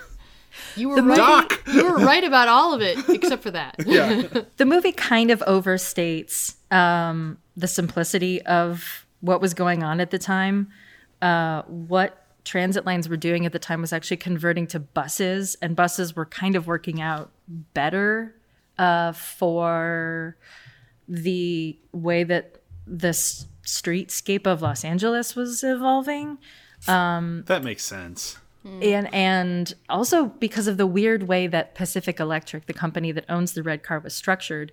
you 0.75 0.89
were 0.89 1.01
right 1.01 1.15
Doc. 1.15 1.63
you 1.73 1.83
were 1.85 1.97
right 1.99 2.23
about 2.23 2.47
all 2.49 2.73
of 2.73 2.81
it 2.81 2.97
except 3.09 3.43
for 3.43 3.51
that 3.51 3.75
yeah. 3.85 4.23
the 4.57 4.65
movie 4.65 4.91
kind 4.91 5.31
of 5.31 5.39
overstates 5.41 6.55
um, 6.73 7.37
the 7.55 7.67
simplicity 7.67 8.41
of 8.43 9.05
what 9.21 9.41
was 9.41 9.53
going 9.53 9.83
on 9.83 9.99
at 9.99 10.11
the 10.11 10.19
time. 10.19 10.69
Uh, 11.21 11.63
what 11.63 12.25
transit 12.45 12.85
lines 12.85 13.09
were 13.09 13.17
doing 13.17 13.45
at 13.45 13.51
the 13.51 13.59
time 13.59 13.81
was 13.81 13.91
actually 13.93 14.17
converting 14.17 14.65
to 14.67 14.79
buses, 14.79 15.55
and 15.61 15.75
buses 15.75 16.15
were 16.15 16.25
kind 16.25 16.55
of 16.55 16.65
working 16.67 17.01
out 17.01 17.29
better 17.73 18.35
uh, 18.77 19.11
for 19.11 20.37
the 21.07 21.77
way 21.91 22.23
that 22.23 22.61
the 22.87 23.09
s- 23.09 23.45
streetscape 23.63 24.47
of 24.47 24.61
Los 24.61 24.83
Angeles 24.85 25.35
was 25.35 25.63
evolving 25.63 26.37
That 26.87 27.61
makes 27.63 27.83
sense. 27.83 28.37
and 28.63 29.13
and 29.13 29.73
also 29.89 30.25
because 30.25 30.67
of 30.67 30.77
the 30.77 30.87
weird 30.87 31.23
way 31.23 31.47
that 31.47 31.75
Pacific 31.75 32.19
Electric, 32.19 32.65
the 32.67 32.73
company 32.73 33.11
that 33.11 33.25
owns 33.29 33.53
the 33.53 33.63
red 33.63 33.83
car, 33.83 33.99
was 33.99 34.15
structured. 34.15 34.71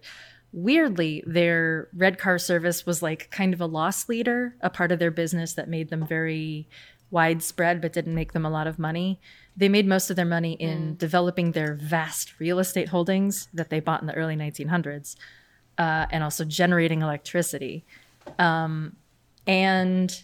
Weirdly, 0.57 1.23
their 1.27 1.89
red 1.95 2.19
car 2.19 2.39
service 2.39 2.87
was 2.87 3.03
like 3.03 3.31
kind 3.31 3.53
of 3.53 3.61
a 3.61 3.67
loss 3.67 4.09
leader, 4.09 4.57
a 4.63 4.71
part 4.71 4.91
of 4.91 4.99
their 4.99 5.11
business 5.11 5.53
that 5.53 5.69
made 5.69 5.91
them 5.91 6.07
very 6.07 6.67
widespread 7.11 7.83
but 7.83 7.93
didn't 7.93 8.15
make 8.15 8.33
them 8.33 8.47
a 8.47 8.49
lot 8.49 8.67
of 8.67 8.79
money. 8.79 9.21
They 9.55 9.69
made 9.69 9.87
most 9.87 10.09
of 10.09 10.17
their 10.17 10.25
money 10.25 10.55
in 10.55 10.97
developing 10.97 11.53
their 11.53 11.75
vast 11.75 12.41
real 12.41 12.59
estate 12.59 12.89
holdings 12.89 13.49
that 13.53 13.69
they 13.69 13.81
bought 13.81 14.01
in 14.01 14.07
the 14.07 14.15
early 14.15 14.35
1900s 14.35 15.17
uh, 15.77 16.07
and 16.11 16.25
also 16.25 16.43
generating 16.43 17.03
electricity. 17.03 17.85
Um, 18.39 18.97
and 19.47 20.23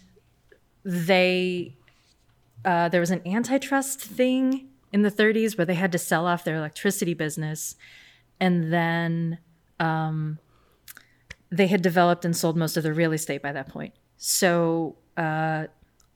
they 0.83 1.75
uh, 2.65 2.89
there 2.89 3.01
was 3.01 3.11
an 3.11 3.21
antitrust 3.23 4.01
thing 4.01 4.67
in 4.91 5.03
the 5.03 5.11
30s 5.11 5.59
where 5.59 5.65
they 5.65 5.75
had 5.75 5.91
to 5.91 5.99
sell 5.99 6.25
off 6.25 6.43
their 6.43 6.55
electricity 6.55 7.13
business 7.13 7.75
and 8.39 8.73
then 8.73 9.37
um, 9.83 10.39
they 11.51 11.67
had 11.67 11.81
developed 11.81 12.25
and 12.25 12.35
sold 12.35 12.57
most 12.57 12.77
of 12.77 12.83
their 12.83 12.93
real 12.93 13.13
estate 13.13 13.41
by 13.41 13.51
that 13.51 13.69
point. 13.69 13.93
So 14.17 14.95
uh, 15.17 15.67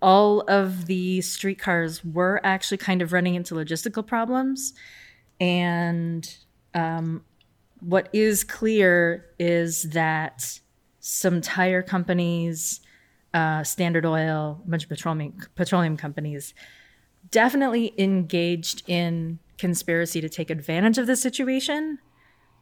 all 0.01 0.41
of 0.41 0.85
the 0.85 1.21
streetcars 1.21 2.03
were 2.03 2.39
actually 2.43 2.77
kind 2.77 3.01
of 3.01 3.13
running 3.13 3.35
into 3.35 3.53
logistical 3.55 4.05
problems. 4.05 4.73
And 5.39 6.35
um, 6.73 7.23
what 7.79 8.09
is 8.13 8.43
clear 8.43 9.25
is 9.37 9.83
that 9.91 10.59
some 10.99 11.41
tire 11.41 11.83
companies 11.83 12.81
uh, 13.33 13.63
Standard 13.63 14.05
Oil, 14.05 14.61
a 14.65 14.69
bunch 14.69 14.83
of 14.83 14.89
petroleum 14.89 15.37
petroleum 15.55 15.97
companies, 15.97 16.53
definitely 17.29 17.93
engaged 17.97 18.83
in 18.87 19.39
conspiracy 19.57 20.21
to 20.21 20.29
take 20.29 20.49
advantage 20.49 20.97
of 20.97 21.07
the 21.07 21.15
situation, 21.15 21.99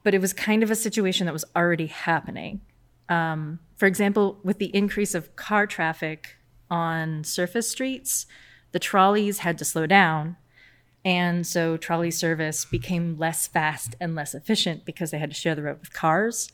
but 0.05 0.13
it 0.13 0.21
was 0.21 0.31
kind 0.31 0.63
of 0.63 0.71
a 0.71 0.75
situation 0.75 1.25
that 1.25 1.33
was 1.33 1.43
already 1.55 1.87
happening. 1.87 2.61
Um, 3.09 3.59
for 3.75 3.87
example, 3.87 4.39
with 4.43 4.59
the 4.59 4.73
increase 4.73 5.13
of 5.13 5.35
car 5.35 5.67
traffic 5.67 6.37
on 6.69 7.25
surface 7.25 7.69
streets, 7.69 8.25
the 8.71 8.79
trolleys 8.79 9.39
had 9.39 9.57
to 9.57 9.65
slow 9.65 9.85
down. 9.85 10.37
And 11.03 11.45
so 11.45 11.75
trolley 11.75 12.11
service 12.11 12.63
became 12.63 13.17
less 13.17 13.47
fast 13.47 13.95
and 13.99 14.15
less 14.15 14.33
efficient 14.33 14.85
because 14.85 15.11
they 15.11 15.19
had 15.19 15.31
to 15.31 15.35
share 15.35 15.55
the 15.55 15.63
road 15.63 15.79
with 15.81 15.91
cars 15.91 16.53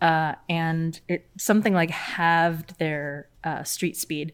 uh, 0.00 0.34
and 0.48 1.00
it 1.08 1.28
something 1.38 1.74
like 1.74 1.90
halved 1.90 2.78
their 2.78 3.28
uh, 3.44 3.64
street 3.64 3.96
speed 3.96 4.32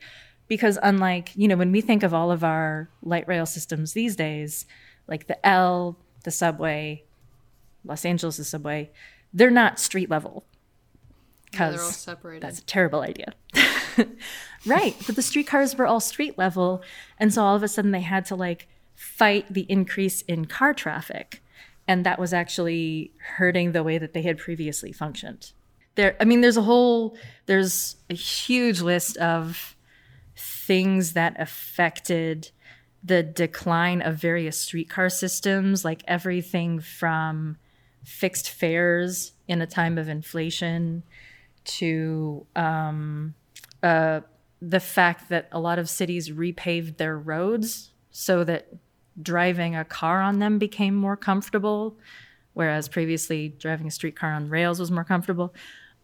because 0.49 0.79
unlike 0.83 1.33
you 1.35 1.49
know 1.49 1.57
when 1.57 1.73
we 1.73 1.81
think 1.81 2.03
of 2.03 2.13
all 2.13 2.31
of 2.31 2.45
our 2.45 2.91
light 3.03 3.27
rail 3.27 3.47
systems 3.47 3.93
these 3.93 4.15
days 4.17 4.67
like 5.07 5.27
the 5.27 5.47
l 5.47 5.97
the 6.25 6.31
subway 6.31 7.03
los 7.85 8.05
angeles' 8.05 8.49
subway. 8.49 8.91
They're 9.33 9.51
not 9.51 9.79
street 9.79 10.11
level. 10.11 10.45
Yeah, 11.53 11.71
they're 11.71 11.81
all 11.81 11.87
because 11.87 11.97
separated. 11.97 12.43
that's 12.43 12.59
a 12.59 12.65
terrible 12.65 13.01
idea. 13.03 13.35
Right 14.67 14.97
but 15.07 15.15
the 15.15 15.23
streetcars 15.23 15.77
were 15.77 15.87
all 15.87 16.01
street 16.01 16.39
level 16.39 16.83
and 17.19 17.33
so 17.33 17.43
all 17.43 17.55
of 17.55 17.63
a 17.63 17.69
sudden 17.69 17.91
they 17.91 18.01
had 18.01 18.25
to 18.27 18.35
like 18.35 18.67
fight 18.95 19.53
the 19.53 19.67
increase 19.69 20.23
in 20.23 20.47
car 20.47 20.73
traffic 20.73 21.43
and 21.87 22.07
that 22.07 22.19
was 22.19 22.33
actually 22.33 23.13
hurting 23.37 23.73
the 23.73 23.83
way 23.83 23.99
that 23.99 24.15
they 24.15 24.23
had 24.23 24.39
previously 24.39 24.91
functioned. 24.91 25.53
There 25.97 26.17
i 26.19 26.25
mean 26.25 26.41
there's 26.41 26.57
a 26.57 26.63
whole 26.63 27.15
there's 27.45 27.97
a 28.09 28.15
huge 28.15 28.81
list 28.81 29.19
of 29.19 29.77
things 30.35 31.13
that 31.13 31.39
affected 31.39 32.51
the 33.03 33.23
decline 33.23 34.01
of 34.01 34.17
various 34.17 34.59
streetcar 34.59 35.11
systems, 35.11 35.85
like 35.85 36.03
everything 36.09 36.81
from 36.81 37.59
fixed 38.05 38.51
fares 38.51 39.33
in 39.49 39.61
a 39.61 39.67
time 39.67 39.99
of 39.99 40.09
inflation 40.09 41.03
to 41.65 42.47
um, 42.55 43.35
uh, 43.83 44.21
the 44.61 44.81
fact 44.81 45.29
that 45.29 45.49
a 45.53 45.61
lot 45.61 45.79
of 45.79 45.89
cities 45.89 46.31
repaved 46.31 46.97
their 46.97 47.19
roads 47.19 47.91
so 48.11 48.45
that 48.45 48.69
driving 49.21 49.77
a 49.77 49.85
car 49.85 50.21
on 50.21 50.39
them 50.39 50.59
became 50.59 50.95
more 50.95 51.17
comfortable, 51.17 51.97
whereas 52.55 52.89
previously 52.89 53.49
driving 53.59 53.87
a 53.87 53.91
streetcar 53.91 54.33
on 54.33 54.49
rails 54.49 54.81
was 54.81 54.91
more 54.91 55.05
comfortable. 55.05 55.55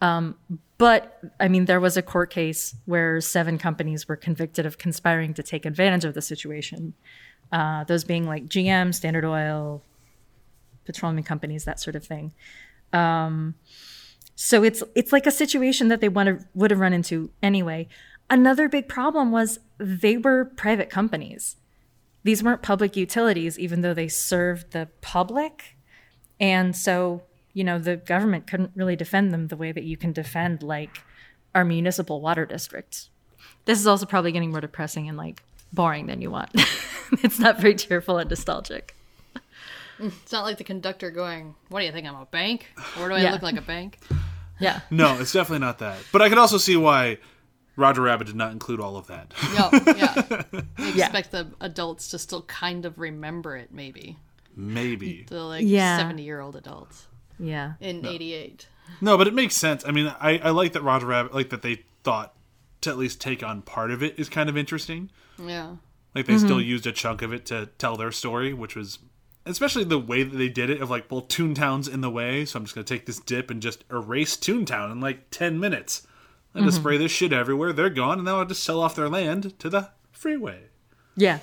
Um, 0.00 0.37
but 0.78 1.21
I 1.38 1.49
mean, 1.49 1.66
there 1.66 1.80
was 1.80 1.97
a 1.97 2.02
court 2.02 2.30
case 2.30 2.75
where 2.87 3.21
seven 3.21 3.59
companies 3.59 4.09
were 4.09 4.16
convicted 4.16 4.64
of 4.64 4.78
conspiring 4.78 5.35
to 5.35 5.42
take 5.42 5.66
advantage 5.66 6.04
of 6.04 6.14
the 6.14 6.23
situation. 6.23 6.95
Uh, 7.52 7.85
those 7.85 8.04
being 8.04 8.26
like 8.26 8.47
GM, 8.47 8.95
Standard 8.95 9.25
Oil, 9.25 9.83
petroleum 10.85 11.23
companies, 11.23 11.65
that 11.65 11.81
sort 11.81 11.97
of 11.97 12.05
thing. 12.05 12.33
Um, 12.93 13.55
so 14.35 14.65
it's 14.65 14.83
it's 14.95 15.13
like 15.13 15.27
a 15.27 15.31
situation 15.31 15.89
that 15.89 16.01
they 16.01 16.09
have, 16.09 16.47
would 16.55 16.71
have 16.71 16.81
run 16.81 16.93
into 16.93 17.31
anyway. 17.43 17.89
Another 18.31 18.69
big 18.69 18.89
problem 18.89 19.33
was 19.33 19.59
they 19.79 20.17
were 20.17 20.45
private 20.45 20.89
companies. 20.89 21.57
These 22.23 22.43
weren't 22.43 22.63
public 22.63 22.97
utilities, 22.97 23.59
even 23.59 23.81
though 23.81 23.95
they 23.95 24.09
served 24.09 24.71
the 24.71 24.89
public. 25.01 25.77
And 26.39 26.77
so, 26.77 27.23
you 27.53 27.65
know, 27.65 27.79
the 27.79 27.97
government 27.97 28.47
couldn't 28.47 28.73
really 28.75 28.97
defend 28.97 29.33
them 29.33 29.49
the 29.49 29.57
way 29.57 29.73
that 29.73 29.85
you 29.85 29.97
can 29.97 30.13
defend 30.13 30.63
like 30.63 31.03
our 31.55 31.65
municipal 31.65 32.21
water 32.21 32.47
districts. 32.47 33.11
This 33.65 33.79
is 33.79 33.87
also 33.87 34.07
probably 34.07 34.33
getting 34.33 34.51
more 34.53 34.61
depressing 34.61 35.09
and 35.09 35.19
like 35.19 35.43
boring 35.73 36.07
than 36.07 36.23
you 36.23 36.31
want. 36.31 36.51
it's 37.23 37.39
not 37.39 37.61
very 37.61 37.75
cheerful 37.75 38.19
and 38.19 38.31
nostalgic. 38.31 38.95
It's 40.23 40.33
not 40.33 40.45
like 40.45 40.59
the 40.59 40.64
conductor 40.64 41.11
going, 41.11 41.54
"What 41.69 41.80
do 41.80 41.87
you 41.87 41.92
think? 41.92 42.07
I'm 42.07 42.14
a 42.16 42.26
bank? 42.26 42.66
Or 43.00 43.09
do 43.09 43.14
I 43.14 43.21
Yeah. 43.23 43.33
look 43.33 43.42
like 43.42 43.57
a 43.57 43.62
bank?" 43.62 43.99
Yeah. 44.61 44.80
No, 44.90 45.19
it's 45.19 45.33
definitely 45.33 45.64
not 45.64 45.78
that. 45.78 45.97
But 46.12 46.21
I 46.21 46.28
could 46.28 46.37
also 46.37 46.59
see 46.59 46.76
why 46.76 47.16
Roger 47.76 48.02
Rabbit 48.02 48.26
did 48.26 48.37
not 48.37 48.52
include 48.52 48.78
all 48.78 48.99
of 48.99 49.07
that. 49.07 49.33
No, 49.54 49.71
yeah. 49.97 50.42
I 50.76 50.88
Yeah. 50.95 51.04
expect 51.07 51.30
the 51.30 51.49
adults 51.62 52.09
to 52.11 52.19
still 52.19 52.42
kind 52.42 52.85
of 52.85 52.99
remember 52.99 53.57
it, 53.57 53.73
maybe 53.73 54.19
Maybe. 54.54 55.25
the 55.28 55.42
like 55.45 55.64
Yeah. 55.66 55.97
seventy-year-old 55.97 56.57
adults 56.57 57.07
Yeah. 57.38 57.75
in 57.80 58.04
'88. 58.04 58.66
No, 59.00 59.16
but 59.16 59.26
it 59.26 59.33
makes 59.35 59.54
sense. 59.57 59.83
I 59.87 59.92
mean, 59.92 60.12
I, 60.21 60.38
I 60.38 60.50
like 60.50 60.73
that 60.75 60.83
Roger 60.83 61.07
Rabbit, 61.07 61.33
like 61.33 61.49
that 61.50 61.62
they 61.62 61.85
thought 62.04 62.35
to 62.83 62.90
at 62.90 62.99
least 62.99 63.19
take 63.21 63.42
on 63.42 63.62
part 63.62 63.90
of 63.90 64.02
it 64.02 64.19
is 64.19 64.28
kind 64.28 64.49
of 64.50 64.57
interesting. 64.59 65.11
Yeah, 65.42 65.76
Like 66.14 66.26
they 66.26 66.35
mm-hmm. 66.35 66.45
still 66.45 66.61
used 66.61 66.87
a 66.87 66.92
chunk 66.92 67.23
of 67.23 67.33
it 67.33 67.47
to 67.47 67.71
tell 67.78 67.97
their 67.97 68.12
story, 68.12 68.52
which 68.52 68.76
was 68.76 68.99
especially 69.47 69.85
the 69.85 69.99
way 69.99 70.23
that 70.23 70.37
they 70.37 70.49
did 70.49 70.71
it 70.71 70.81
of 70.81 70.91
like, 70.91 71.11
well, 71.11 71.23
Toontown's 71.23 71.89
in 71.89 72.01
the 72.01 72.11
way, 72.11 72.45
so 72.45 72.59
I'm 72.59 72.65
just 72.65 72.75
gonna 72.75 72.85
take 72.85 73.07
this 73.07 73.21
dip 73.21 73.51
and 73.51 73.63
just 73.63 73.85
erase 73.91 74.37
Toontown 74.37 74.93
in 74.93 75.01
like 75.01 75.31
ten 75.31 75.59
minutes. 75.59 76.07
I'm 76.55 76.63
gonna 76.63 76.73
spray 76.73 76.97
this 76.97 77.13
shit 77.13 77.33
everywhere. 77.33 77.73
They're 77.73 77.91
gone, 77.91 78.19
and 78.19 78.27
then 78.27 78.35
I'll 78.35 78.45
just 78.45 78.65
sell 78.65 78.81
off 78.81 78.97
their 78.97 79.09
land 79.09 79.59
to 79.61 79.71
the 79.71 79.91
freeway. 80.13 80.65
Yeah. 81.17 81.39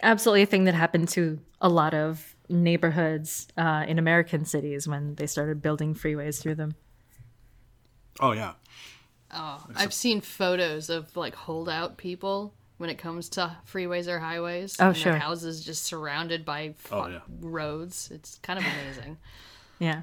Absolutely 0.00 0.42
a 0.42 0.46
thing 0.46 0.64
that 0.64 0.74
happened 0.74 1.08
to 1.10 1.38
a 1.60 1.68
lot 1.68 1.94
of 1.94 2.34
neighborhoods 2.48 3.48
uh, 3.56 3.84
in 3.86 3.98
American 3.98 4.44
cities 4.44 4.86
when 4.86 5.14
they 5.14 5.26
started 5.26 5.62
building 5.62 5.94
freeways 5.94 6.40
through 6.40 6.56
them. 6.56 6.74
Oh 8.20 8.32
yeah, 8.32 8.52
oh, 9.32 9.64
I've 9.74 9.94
seen 9.94 10.20
photos 10.20 10.90
of 10.90 11.16
like 11.16 11.34
holdout 11.34 11.96
people 11.96 12.54
when 12.82 12.90
it 12.90 12.98
comes 12.98 13.28
to 13.30 13.56
freeways 13.72 14.08
or 14.08 14.18
highways. 14.18 14.76
Oh, 14.80 14.88
and 14.88 14.96
sure. 14.96 15.12
Their 15.12 15.20
houses 15.20 15.64
just 15.64 15.84
surrounded 15.84 16.44
by 16.44 16.74
fu- 16.76 16.94
Oh, 16.96 17.06
yeah. 17.06 17.20
roads. 17.40 18.10
It's 18.12 18.38
kind 18.42 18.58
of 18.58 18.64
amazing. 18.66 19.16
Yeah. 19.78 20.02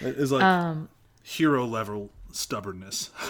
it 0.00 0.16
is 0.16 0.30
like 0.30 0.42
Um, 0.44 0.88
hero 1.22 1.64
level 1.64 2.10
stubbornness. 2.32 3.10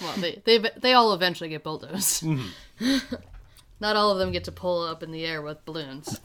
Well, 0.00 0.12
they 0.16 0.42
they 0.44 0.58
they 0.76 0.92
all 0.92 1.12
eventually 1.14 1.48
get 1.50 1.62
bulldozed. 1.62 2.24
Not 3.80 3.94
all 3.96 4.10
of 4.10 4.18
them 4.18 4.32
get 4.32 4.42
to 4.44 4.52
pull 4.52 4.82
up 4.82 5.04
in 5.04 5.12
the 5.12 5.24
air 5.24 5.40
with 5.40 5.64
balloons. 5.64 6.20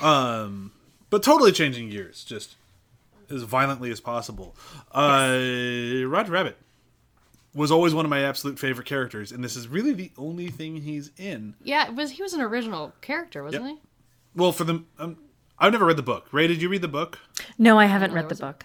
Um, 0.00 0.72
but 1.10 1.22
totally 1.22 1.52
changing 1.52 1.90
gears, 1.90 2.24
just 2.24 2.56
as 3.30 3.42
violently 3.42 3.90
as 3.90 4.00
possible. 4.00 4.56
Uh, 4.92 6.06
Roger 6.06 6.32
Rabbit 6.32 6.56
was 7.58 7.70
always 7.70 7.92
one 7.94 8.04
of 8.06 8.10
my 8.10 8.22
absolute 8.24 8.58
favorite 8.58 8.86
characters, 8.86 9.32
and 9.32 9.42
this 9.44 9.56
is 9.56 9.68
really 9.68 9.92
the 9.92 10.12
only 10.16 10.48
thing 10.48 10.76
he's 10.76 11.10
in. 11.18 11.54
Yeah, 11.62 11.88
it 11.88 11.94
was 11.94 12.12
he 12.12 12.22
was 12.22 12.32
an 12.32 12.40
original 12.40 12.92
character, 13.00 13.42
wasn't 13.44 13.64
Yep. 13.64 13.72
he? 13.74 13.80
Well, 14.34 14.52
for 14.52 14.64
the 14.64 14.84
um, 14.98 15.18
I've 15.58 15.72
never 15.72 15.84
read 15.84 15.96
the 15.96 16.02
book. 16.02 16.28
Ray, 16.32 16.46
did 16.46 16.62
you 16.62 16.68
read 16.68 16.82
the 16.82 16.88
book? 16.88 17.18
No, 17.58 17.78
I 17.78 17.86
haven't 17.86 18.10
there 18.10 18.16
read 18.22 18.28
the 18.28 18.34
was 18.34 18.40
a- 18.40 18.46
book. 18.46 18.64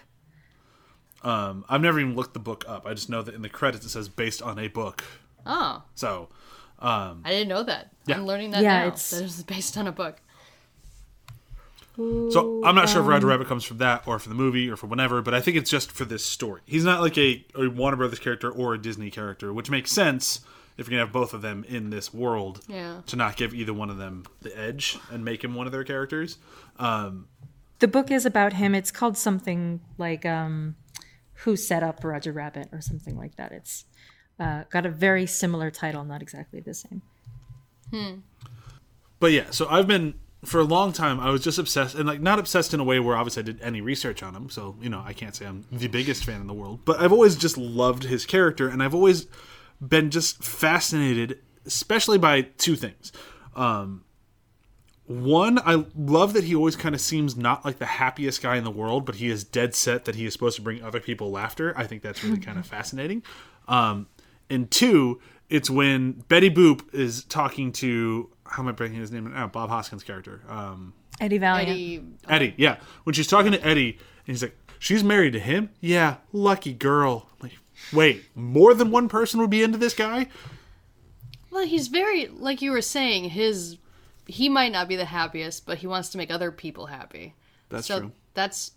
Um, 1.22 1.64
I've 1.68 1.80
never 1.80 1.98
even 1.98 2.14
looked 2.14 2.34
the 2.34 2.40
book 2.40 2.64
up. 2.68 2.86
I 2.86 2.94
just 2.94 3.08
know 3.08 3.22
that 3.22 3.34
in 3.34 3.42
the 3.42 3.48
credits 3.48 3.84
it 3.86 3.88
says 3.88 4.08
based 4.08 4.42
on 4.42 4.58
a 4.58 4.68
book. 4.68 5.02
Oh, 5.46 5.82
So, 5.94 6.28
um, 6.78 7.22
I 7.24 7.30
didn't 7.30 7.48
know 7.48 7.62
that. 7.62 7.90
Yeah. 8.06 8.16
I'm 8.16 8.26
learning 8.26 8.50
that 8.52 8.62
Yeah, 8.62 8.80
now. 8.80 8.86
it's- 8.88 9.10
That 9.10 9.20
it 9.20 9.22
was 9.22 9.42
based 9.42 9.76
on 9.78 9.86
a 9.86 9.92
book. 9.92 10.20
So 11.96 12.60
I'm 12.64 12.74
not 12.74 12.88
sure 12.88 13.00
if 13.00 13.04
um, 13.04 13.08
Roger 13.08 13.26
Rabbit 13.28 13.46
comes 13.46 13.64
from 13.64 13.78
that 13.78 14.06
or 14.06 14.18
from 14.18 14.30
the 14.30 14.36
movie 14.36 14.68
or 14.68 14.76
from 14.76 14.90
whatever, 14.90 15.22
but 15.22 15.32
I 15.34 15.40
think 15.40 15.56
it's 15.56 15.70
just 15.70 15.92
for 15.92 16.04
this 16.04 16.24
story. 16.24 16.60
He's 16.66 16.84
not 16.84 17.00
like 17.00 17.16
a, 17.18 17.44
a 17.54 17.68
Warner 17.68 17.96
Brothers 17.96 18.18
character 18.18 18.50
or 18.50 18.74
a 18.74 18.78
Disney 18.78 19.10
character, 19.10 19.52
which 19.52 19.70
makes 19.70 19.92
sense 19.92 20.40
if 20.76 20.86
you're 20.88 20.96
gonna 20.98 21.06
have 21.06 21.12
both 21.12 21.32
of 21.34 21.40
them 21.42 21.64
in 21.68 21.90
this 21.90 22.12
world. 22.12 22.60
Yeah. 22.66 23.02
To 23.06 23.16
not 23.16 23.36
give 23.36 23.54
either 23.54 23.72
one 23.72 23.90
of 23.90 23.96
them 23.98 24.24
the 24.42 24.56
edge 24.58 24.98
and 25.12 25.24
make 25.24 25.44
him 25.44 25.54
one 25.54 25.66
of 25.66 25.72
their 25.72 25.84
characters. 25.84 26.38
Um, 26.80 27.28
The 27.78 27.86
book 27.88 28.10
is 28.10 28.26
about 28.26 28.54
him. 28.54 28.74
It's 28.74 28.90
called 28.90 29.16
something 29.16 29.80
like 29.98 30.26
um, 30.26 30.74
Who 31.44 31.54
Set 31.56 31.84
Up 31.84 32.02
Roger 32.02 32.32
Rabbit 32.32 32.70
or 32.72 32.80
something 32.80 33.16
like 33.16 33.36
that. 33.36 33.52
It's 33.52 33.84
uh, 34.40 34.64
got 34.70 34.84
a 34.84 34.90
very 34.90 35.26
similar 35.26 35.70
title, 35.70 36.02
not 36.04 36.22
exactly 36.22 36.58
the 36.58 36.74
same. 36.74 37.02
but 39.20 39.30
yeah, 39.30 39.50
so 39.50 39.68
I've 39.68 39.86
been 39.86 40.14
for 40.44 40.60
a 40.60 40.64
long 40.64 40.92
time. 40.92 41.20
I 41.20 41.30
was 41.30 41.42
just 41.42 41.58
obsessed, 41.58 41.94
and 41.94 42.06
like 42.06 42.20
not 42.20 42.38
obsessed 42.38 42.74
in 42.74 42.80
a 42.80 42.84
way 42.84 43.00
where 43.00 43.16
obviously 43.16 43.42
I 43.42 43.46
did 43.46 43.60
any 43.60 43.80
research 43.80 44.22
on 44.22 44.34
him. 44.34 44.50
So 44.50 44.76
you 44.80 44.88
know, 44.88 45.02
I 45.04 45.12
can't 45.12 45.34
say 45.34 45.46
I'm 45.46 45.64
the 45.70 45.88
biggest 45.88 46.24
fan 46.24 46.40
in 46.40 46.46
the 46.46 46.54
world, 46.54 46.80
but 46.84 47.00
I've 47.00 47.12
always 47.12 47.36
just 47.36 47.56
loved 47.58 48.04
his 48.04 48.26
character, 48.26 48.68
and 48.68 48.82
I've 48.82 48.94
always 48.94 49.26
been 49.80 50.10
just 50.10 50.42
fascinated, 50.42 51.38
especially 51.66 52.18
by 52.18 52.42
two 52.42 52.76
things. 52.76 53.12
Um, 53.54 54.04
one, 55.06 55.58
I 55.58 55.84
love 55.94 56.32
that 56.32 56.44
he 56.44 56.54
always 56.54 56.76
kind 56.76 56.94
of 56.94 57.00
seems 57.00 57.36
not 57.36 57.64
like 57.64 57.78
the 57.78 57.86
happiest 57.86 58.42
guy 58.42 58.56
in 58.56 58.64
the 58.64 58.70
world, 58.70 59.04
but 59.04 59.16
he 59.16 59.28
is 59.28 59.44
dead 59.44 59.74
set 59.74 60.06
that 60.06 60.14
he 60.14 60.24
is 60.24 60.32
supposed 60.32 60.56
to 60.56 60.62
bring 60.62 60.82
other 60.82 61.00
people 61.00 61.30
laughter. 61.30 61.74
I 61.76 61.84
think 61.84 62.02
that's 62.02 62.24
really 62.24 62.38
kind 62.38 62.58
of 62.58 62.66
fascinating. 62.76 63.22
Um, 63.68 64.06
and 64.48 64.70
two, 64.70 65.20
it's 65.50 65.68
when 65.68 66.24
Betty 66.28 66.50
Boop 66.50 66.94
is 66.94 67.24
talking 67.24 67.70
to 67.72 68.30
how 68.46 68.62
am 68.62 68.68
I 68.68 68.72
breaking 68.72 68.98
his 68.98 69.10
name? 69.10 69.32
Oh, 69.36 69.48
Bob 69.48 69.68
Hoskins' 69.70 70.02
character, 70.04 70.42
um, 70.48 70.92
Eddie 71.20 71.38
Valiant. 71.38 71.70
Eddie, 71.70 72.02
Eddie. 72.28 72.54
Yeah, 72.56 72.76
when 73.04 73.14
she's 73.14 73.26
talking 73.26 73.52
to 73.52 73.64
Eddie, 73.66 73.92
and 74.26 74.34
he's 74.34 74.42
like, 74.42 74.56
"She's 74.78 75.02
married 75.04 75.32
to 75.34 75.38
him." 75.40 75.70
Yeah, 75.80 76.16
lucky 76.32 76.72
girl. 76.72 77.28
I'm 77.32 77.48
like, 77.50 77.58
wait, 77.92 78.24
more 78.34 78.74
than 78.74 78.90
one 78.90 79.08
person 79.08 79.40
would 79.40 79.50
be 79.50 79.62
into 79.62 79.78
this 79.78 79.94
guy? 79.94 80.28
well, 81.50 81.64
he's 81.66 81.88
very 81.88 82.26
like 82.28 82.60
you 82.62 82.70
were 82.72 82.82
saying. 82.82 83.30
His 83.30 83.78
he 84.26 84.48
might 84.48 84.72
not 84.72 84.88
be 84.88 84.96
the 84.96 85.04
happiest, 85.04 85.66
but 85.66 85.78
he 85.78 85.86
wants 85.86 86.08
to 86.10 86.18
make 86.18 86.30
other 86.30 86.50
people 86.50 86.86
happy. 86.86 87.34
That's 87.68 87.86
so 87.86 88.00
true. 88.00 88.12
that's 88.34 88.72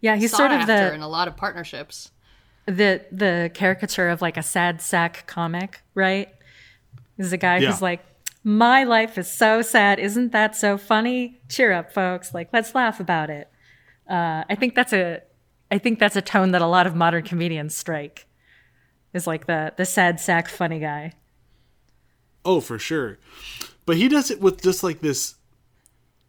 Yeah, 0.00 0.16
he's 0.16 0.30
sort 0.36 0.50
of 0.50 0.60
after 0.60 0.88
the 0.90 0.94
in 0.94 1.00
a 1.00 1.08
lot 1.08 1.28
of 1.28 1.36
partnerships. 1.36 2.10
the 2.66 3.04
the 3.10 3.50
caricature 3.54 4.08
of 4.08 4.20
like 4.22 4.36
a 4.36 4.42
sad 4.42 4.80
sack 4.82 5.26
comic, 5.26 5.80
right? 5.94 6.28
Is 7.18 7.32
a 7.32 7.36
guy 7.36 7.58
Yeah. 7.58 7.70
who's 7.70 7.80
like, 7.82 8.04
"My 8.44 8.84
life 8.84 9.16
is 9.18 9.30
so 9.30 9.62
sad. 9.62 9.98
Isn't 9.98 10.32
that 10.32 10.56
so 10.56 10.76
funny? 10.78 11.40
Cheer 11.48 11.72
up, 11.72 11.92
folks! 11.92 12.34
Like, 12.34 12.48
let's 12.52 12.74
laugh 12.74 13.00
about 13.00 13.30
it." 13.30 13.48
Uh, 14.08 14.44
I 14.50 14.54
think 14.56 14.74
that's 14.74 14.92
a, 14.92 15.20
I 15.70 15.78
think 15.78 15.98
that's 15.98 16.16
a 16.16 16.22
tone 16.22 16.50
that 16.52 16.60
a 16.62 16.66
lot 16.66 16.86
of 16.86 16.94
modern 16.96 17.22
comedians 17.24 17.76
strike. 17.76 18.26
Is 19.14 19.26
like 19.26 19.46
the 19.46 19.72
the 19.76 19.84
sad 19.84 20.18
sack 20.20 20.48
funny 20.48 20.78
guy. 20.80 21.12
Oh, 22.44 22.60
for 22.60 22.78
sure. 22.78 23.18
But 23.86 23.96
he 23.96 24.08
does 24.08 24.30
it 24.30 24.40
with 24.40 24.62
just 24.62 24.82
like 24.82 25.00
this. 25.00 25.34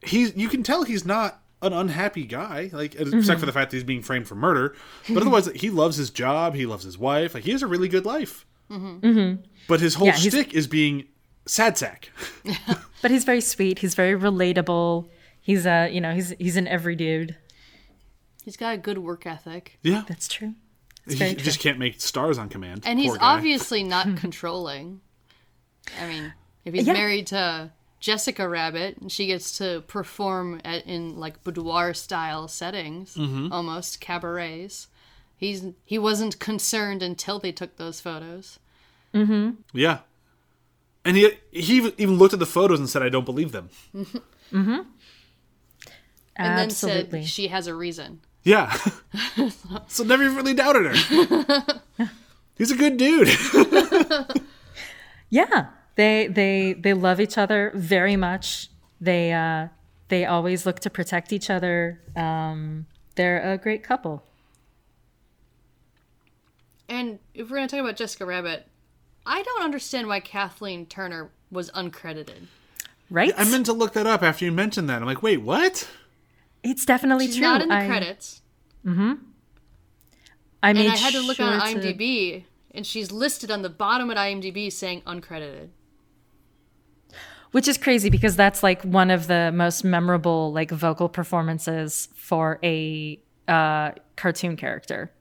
He's 0.01 0.35
you 0.35 0.49
can 0.49 0.63
tell 0.63 0.83
he's 0.83 1.05
not 1.05 1.41
an 1.61 1.71
unhappy 1.73 2.25
guy, 2.25 2.69
like 2.73 2.93
except 2.95 3.11
Mm-hmm. 3.15 3.39
for 3.39 3.45
the 3.45 3.53
fact 3.53 3.71
that 3.71 3.77
he's 3.77 3.85
being 3.85 4.01
framed 4.01 4.27
for 4.27 4.35
murder. 4.35 4.75
But 5.07 5.17
otherwise, 5.21 5.49
he 5.55 5.69
loves 5.69 5.95
his 5.95 6.09
job. 6.09 6.55
He 6.55 6.65
loves 6.65 6.83
his 6.83 6.97
wife. 6.97 7.33
Like 7.33 7.45
he 7.45 7.51
has 7.51 7.61
a 7.63 7.67
really 7.67 7.87
good 7.87 8.05
life. 8.05 8.45
But 8.69 9.79
his 9.79 9.95
whole 9.95 10.07
Mm-hmm. 10.09 10.23
Yeah, 10.25 10.29
shtick 10.29 10.53
is 10.53 10.67
being 10.67 11.05
sad 11.45 11.77
sack. 11.77 12.09
But 13.01 13.11
he's 13.11 13.25
very 13.25 13.41
sweet. 13.41 13.79
He's 13.79 13.95
very 13.95 14.17
relatable. 14.17 15.09
He's 15.41 15.65
a, 15.65 15.89
you 15.89 15.99
know, 15.99 16.13
he's 16.13 16.29
he's 16.39 16.55
an 16.55 16.69
every 16.69 16.95
dude. 16.95 17.35
He's 18.45 18.55
got 18.55 18.75
a 18.75 18.77
good 18.77 18.97
work 18.97 19.25
ethic, 19.25 19.77
Yeah, 19.83 20.03
That's 20.07 20.27
true. 20.29 20.53
he 21.07 21.15
true. 21.15 21.33
just 21.35 21.59
can't 21.59 21.77
make 21.79 21.99
stars 21.99 22.37
on 22.37 22.47
command. 22.47 22.83
and 22.85 22.97
he's 22.99 23.17
guy. 23.17 23.35
obviously 23.35 23.83
not 23.83 24.15
controlling. 24.23 25.01
I 26.01 26.07
mean, 26.07 26.33
If 26.63 26.73
he's 26.73 26.87
Yeah. 26.87 26.93
married 26.93 27.27
to 27.27 27.71
Jessica 27.99 28.47
Rabbit, 28.47 28.97
and 29.01 29.11
she 29.11 29.27
gets 29.27 29.57
to 29.57 29.81
perform 29.87 30.61
at, 30.63 30.85
in 30.85 31.17
like 31.19 31.43
boudoir 31.43 31.93
style 31.93 32.47
settings, 32.47 33.15
mm-hmm. 33.15 33.51
almost 33.51 33.99
cabarets. 33.99 34.87
He's 35.35 35.65
he 35.83 35.99
wasn't 35.99 36.39
concerned 36.39 37.03
until 37.03 37.37
they 37.39 37.51
took 37.51 37.75
those 37.75 37.99
photos. 37.99 38.59
Mm-hmm. 39.13 39.51
Yeah. 39.73 39.99
And 41.05 41.17
he 41.17 41.31
he 41.51 41.75
even- 41.77 41.93
even 41.97 42.17
looked 42.17 42.33
at 42.33 42.39
the 42.39 42.45
photos 42.45 42.79
and 42.79 42.89
said, 42.89 43.03
"I 43.03 43.09
don't 43.09 43.25
believe 43.25 43.51
them." 43.51 43.69
And 46.35 46.47
Absolutely. 46.61 47.01
then 47.03 47.21
said 47.21 47.29
she 47.29 47.47
has 47.49 47.67
a 47.67 47.75
reason. 47.75 48.21
Yeah. 48.43 48.75
so 49.87 50.03
never 50.03 50.27
really 50.31 50.55
doubted 50.55 50.95
her. 50.95 52.09
He's 52.57 52.71
a 52.71 52.75
good 52.75 52.97
dude. 52.97 53.29
Yeah, 55.29 55.67
they 55.95 56.27
they 56.27 56.73
they 56.73 56.93
love 56.93 57.19
each 57.19 57.37
other 57.37 57.71
very 57.75 58.15
much. 58.15 58.69
They 58.99 59.31
uh, 59.31 59.67
they 60.07 60.25
always 60.25 60.65
look 60.65 60.79
to 60.81 60.89
protect 60.89 61.31
each 61.33 61.49
other. 61.51 62.01
Um, 62.15 62.87
they're 63.15 63.51
a 63.53 63.57
great 63.59 63.83
couple. 63.83 64.23
And 66.89 67.19
if 67.33 67.49
we're 67.49 67.57
gonna 67.57 67.67
talk 67.67 67.79
about 67.79 67.95
Jessica 67.95 68.25
Rabbit, 68.25 68.67
I 69.25 69.41
don't 69.43 69.63
understand 69.63 70.07
why 70.07 70.19
Kathleen 70.19 70.85
Turner 70.85 71.29
was 71.51 71.69
uncredited. 71.71 72.47
Right? 73.09 73.33
I 73.37 73.43
meant 73.49 73.65
to 73.67 73.73
look 73.73 73.93
that 73.93 74.07
up 74.07 74.23
after 74.23 74.43
you 74.45 74.51
mentioned 74.51 74.89
that. 74.89 75.01
I'm 75.01 75.07
like, 75.07 75.21
wait, 75.23 75.37
what? 75.37 75.87
it's 76.63 76.85
definitely 76.85 77.27
She's 77.27 77.35
true. 77.37 77.41
not 77.43 77.61
in 77.61 77.67
the 77.69 77.75
I, 77.75 77.87
credits. 77.87 78.41
I 78.85 80.71
made 80.73 80.85
And 80.85 80.93
I 80.93 80.95
had 80.95 81.13
to 81.13 81.21
look 81.21 81.37
sure 81.37 81.45
on 81.45 81.59
to- 81.73 81.79
IMDb, 81.79 82.43
and 82.71 82.85
she's 82.87 83.11
listed 83.11 83.51
on 83.51 83.61
the 83.61 83.69
bottom 83.69 84.09
at 84.11 84.17
IMDb 84.17 84.71
saying 84.71 85.01
uncredited. 85.01 85.69
which 87.51 87.67
is 87.67 87.77
crazy 87.77 88.09
because 88.09 88.35
that's 88.35 88.63
like 88.63 88.81
one 88.83 89.11
of 89.11 89.27
the 89.27 89.51
most 89.53 89.83
memorable 89.83 90.51
like 90.53 90.71
vocal 90.71 91.07
performances 91.09 92.07
for 92.15 92.59
a 92.63 93.19
uh, 93.47 93.91
cartoon 94.15 94.55
character. 94.57 95.11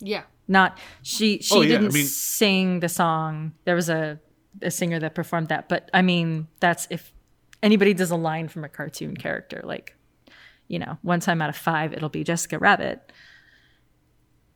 Yeah. 0.00 0.22
Not 0.48 0.78
she 1.02 1.40
she 1.42 1.54
Oh, 1.54 1.60
yeah, 1.60 1.78
didn't 1.78 1.92
mean- 1.94 2.06
sing 2.06 2.80
the 2.80 2.88
song. 2.88 3.52
There 3.64 3.74
was 3.74 3.88
a 3.88 4.18
a 4.62 4.70
singer 4.70 4.98
that 4.98 5.14
performed 5.14 5.48
that, 5.48 5.68
but 5.68 5.90
I 5.94 6.02
mean 6.02 6.48
that's 6.58 6.86
if 6.90 7.12
anybody 7.62 7.92
does 7.94 8.10
a 8.10 8.16
line 8.16 8.48
from 8.48 8.64
a 8.64 8.68
cartoon 8.68 9.16
character, 9.16 9.60
like 9.64 9.94
you 10.66 10.78
know, 10.78 10.98
one 11.02 11.20
time 11.20 11.40
out 11.42 11.48
of 11.50 11.56
five 11.56 11.92
it'll 11.92 12.08
be 12.08 12.24
Jessica 12.24 12.58
Rabbit. 12.58 13.12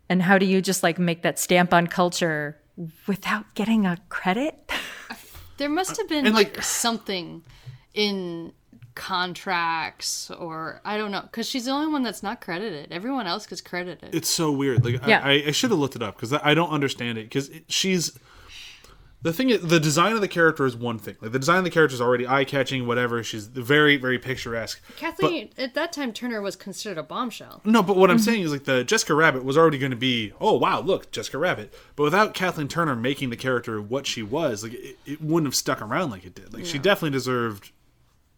And 0.09 0.23
how 0.23 0.37
do 0.39 0.47
you 0.47 0.61
just 0.61 0.83
like 0.83 0.99
make 0.99 1.23
that 1.23 1.39
stamp 1.39 1.73
on 1.73 1.87
culture 1.87 2.59
without 3.07 3.55
getting 3.55 3.87
a 3.87 3.99
credit? 4.09 4.55
There 5.59 5.69
must 5.69 5.97
have 5.99 6.09
been 6.09 6.27
And, 6.27 6.35
like, 6.35 6.57
like- 6.57 6.65
something 6.65 7.45
in 7.95 8.53
contracts 8.95 10.31
or 10.31 10.81
I 10.85 10.97
don't 10.97 11.11
know 11.11 11.23
because 11.23 11.49
she's 11.49 11.65
the 11.67 11.71
only 11.73 11.93
one 11.93 12.03
that's 12.03 12.23
not 12.23 12.41
credited. 12.41 12.93
Everyone 12.93 13.27
else 13.27 13.47
gets 13.47 13.61
credited. 13.61 14.15
It's 14.15 14.29
so 14.29 14.53
weird. 14.53 14.85
Like, 14.85 15.07
Yeah. 15.07 15.21
I, 15.23 15.45
I 15.47 15.51
should 15.51 15.71
have 15.71 15.79
looked 15.81 15.97
it 15.97 16.03
up 16.03 16.17
because 16.17 16.33
I 16.33 16.55
don't 16.55 16.71
understand 16.71 17.19
it. 17.19 17.25
Because 17.25 17.51
she's 17.69 18.19
the 19.23 19.33
thing. 19.33 19.51
Is, 19.51 19.61
the 19.63 19.79
design 19.79 20.15
of 20.15 20.21
the 20.21 20.27
character 20.29 20.67
is 20.67 20.75
one 20.77 20.99
thing. 20.99 21.17
Like, 21.21 21.31
the 21.33 21.39
design 21.39 21.59
of 21.59 21.65
the 21.65 21.71
character 21.71 21.95
is 21.95 22.01
already 22.01 22.27
eye 22.27 22.45
catching. 22.45 22.87
Whatever. 22.87 23.23
She's 23.23 23.47
very, 23.47 23.97
very 23.97 24.19
picturesque. 24.19 24.81
Kathleen 24.97 25.51
at 25.57 25.75
that 25.75 25.93
time 25.93 26.13
Turner 26.13 26.43
was 26.43 26.57
considered 26.57 26.99
a 26.99 27.03
bombshell. 27.05 27.61
No, 27.65 27.83
but 27.83 27.97
what 27.97 28.09
Mm-hmm. 28.11 28.17
I'm 28.17 28.19
saying 28.19 28.43
is 28.43 28.51
like 28.53 28.65
the 28.65 28.83
Jessica 28.85 29.15
Rabbit 29.15 29.45
was 29.45 29.57
already 29.57 29.79
going 29.79 29.91
to 29.93 29.97
be, 29.97 30.33
oh 30.41 30.55
wow, 30.59 30.81
look, 30.81 31.13
Jessica 31.13 31.39
Rabbit. 31.39 31.73
But 31.97 32.03
without 32.05 32.35
Kathleen 32.35 32.69
Turner 32.69 32.97
making 32.97 33.31
the 33.31 33.37
character 33.37 33.81
what 33.81 34.07
she 34.07 34.23
was, 34.23 34.65
like 34.65 34.75
it, 34.75 34.99
it 35.07 35.23
wouldn't 35.23 35.47
have 35.47 35.55
stuck 35.55 35.81
around 35.81 36.11
like 36.11 36.25
it 36.27 36.35
did. 36.35 36.53
Like 36.53 36.65
she 36.67 36.79
definitely 36.79 37.17
deserved 37.17 37.71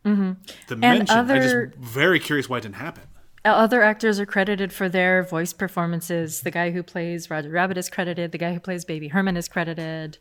Mm-hmm. 0.05 0.33
the 0.69 0.77
mention. 0.77 1.07
I'm 1.17 1.27
Mm-hmm. 1.27 1.31
other- 1.31 1.67
just 1.67 1.79
very 1.79 2.21
curious 2.21 2.49
why 2.49 2.59
it 2.59 2.63
didn't 2.63 2.77
happen. 2.77 3.05
Uh, 3.45 3.49
other 3.49 3.83
actors 3.83 4.19
are 4.19 4.25
credited 4.27 4.73
for 4.73 4.89
their 4.89 5.23
voice 5.23 5.53
performances. 5.53 6.41
The 6.41 6.51
guy 6.51 6.71
who 6.71 6.83
plays 6.83 7.29
Roger 7.31 7.51
Rabbit 7.51 7.77
is 7.77 7.91
credited. 7.91 8.33
The 8.33 8.39
guy 8.39 8.55
who 8.55 8.61
plays 8.61 8.85
Baby 8.87 9.09
Herman 9.09 9.37
is 9.37 9.49
credited. 9.49 10.17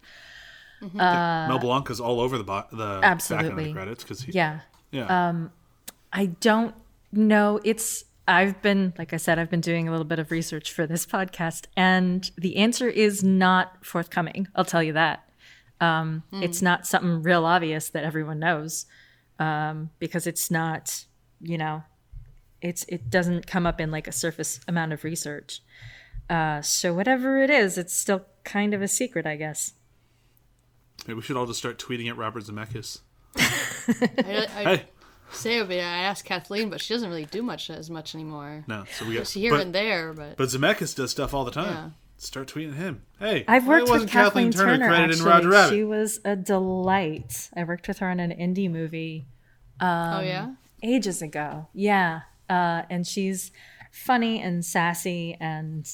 Mm-hmm. 0.82 1.00
Uh, 1.00 1.48
Mel 1.48 1.60
Blanc 1.60 1.90
is 1.90 2.00
all 2.02 2.20
over 2.20 2.38
the 2.38 2.44
bo- 2.44 2.66
the 2.72 2.78
back 2.78 2.98
of 2.98 3.04
Absolutely. 3.04 3.66
the 3.68 3.74
credits 3.74 4.04
because 4.04 4.28
Yeah. 4.28 4.60
yeah. 4.92 5.30
Um, 5.30 5.52
I 6.12 6.26
don't 6.28 6.76
know. 7.14 7.60
It's 7.64 8.04
I've 8.28 8.62
been 8.62 8.94
like 8.98 9.14
I 9.14 9.18
said, 9.18 9.40
I've 9.40 9.50
been 9.50 9.62
doing 9.62 9.88
a 9.88 9.92
little 9.92 10.06
bit 10.06 10.20
of 10.20 10.30
research 10.32 10.72
for 10.74 10.86
this 10.86 11.06
podcast, 11.06 11.66
and 11.78 12.30
the 12.38 12.58
answer 12.58 12.90
is 12.90 13.24
not 13.24 13.86
forthcoming. 13.86 14.48
I'll 14.56 14.66
tell 14.66 14.84
you 14.84 14.94
that. 14.94 15.24
Um, 15.80 16.24
hmm. 16.32 16.44
It's 16.44 16.62
not 16.62 16.86
something 16.86 17.22
real 17.24 17.46
obvious 17.46 17.88
that 17.90 18.04
everyone 18.04 18.40
knows, 18.40 18.86
um, 19.44 19.90
because 20.00 20.26
it's 20.26 20.50
not, 20.50 21.06
you 21.42 21.58
know, 21.58 21.84
it's 22.62 22.86
it 22.88 23.10
doesn't 23.10 23.46
come 23.46 23.66
up 23.66 23.82
in 23.82 23.92
like 23.92 24.08
a 24.08 24.12
surface 24.12 24.60
amount 24.68 24.94
of 24.94 25.04
research. 25.04 25.62
Uh, 26.30 26.62
so 26.62 26.94
whatever 26.94 27.44
it 27.44 27.50
is, 27.50 27.78
it's 27.78 27.94
still 27.94 28.26
kind 28.46 28.74
of 28.74 28.82
a 28.82 28.88
secret, 28.88 29.26
I 29.26 29.36
guess. 29.36 29.74
Maybe 31.06 31.16
we 31.16 31.22
should 31.22 31.36
all 31.36 31.46
just 31.46 31.60
start 31.60 31.78
tweeting 31.78 32.08
at 32.08 32.16
Robert 32.16 32.46
Zemeckis. 32.46 33.02
I, 33.38 34.48
I 34.56 34.64
Hey, 34.64 34.86
say 35.32 35.58
it, 35.58 35.68
but 35.68 35.76
I 35.76 35.80
asked 35.80 36.24
Kathleen, 36.24 36.70
but 36.70 36.80
she 36.80 36.94
doesn't 36.94 37.10
really 37.10 37.26
do 37.26 37.44
much 37.44 37.70
as 37.70 37.90
much 37.90 38.16
anymore. 38.16 38.64
no. 38.68 38.86
So 38.98 39.06
we 39.06 39.16
got 39.16 39.28
She 39.28 39.42
here 39.42 39.52
but, 39.52 39.62
and 39.62 39.76
there, 39.76 40.14
but 40.14 40.38
but 40.38 40.48
Zemeckis 40.48 40.96
does 40.96 41.12
stuff 41.12 41.34
all 41.34 41.44
the 41.44 41.52
time. 41.52 41.74
Yeah. 41.74 41.90
Start 42.18 42.48
tweeting 42.48 42.76
him. 42.76 43.02
Hey, 43.20 43.44
I've 43.50 43.68
worked 43.68 43.92
with 43.92 44.10
Kathleen 44.10 44.52
Turner. 44.52 44.88
credited 44.88 45.18
actually, 45.18 45.20
in 45.20 45.26
Roger 45.26 45.50
Rabbit? 45.50 45.76
she 45.76 45.84
was 45.84 46.22
a 46.24 46.38
delight. 46.38 47.50
I 47.54 47.66
worked 47.66 47.86
with 47.90 47.98
her 47.98 48.10
on 48.10 48.22
an 48.22 48.32
indie 48.32 48.72
movie 48.72 49.26
oh 49.86 50.22
yeah, 50.22 50.52
ages 50.82 51.22
ago. 51.22 51.68
Yeah, 51.74 52.22
uh, 52.50 52.84
and 52.90 53.06
she's 53.06 53.52
funny 53.92 54.42
and 54.42 54.64
sassy, 54.64 55.36
and 55.40 55.94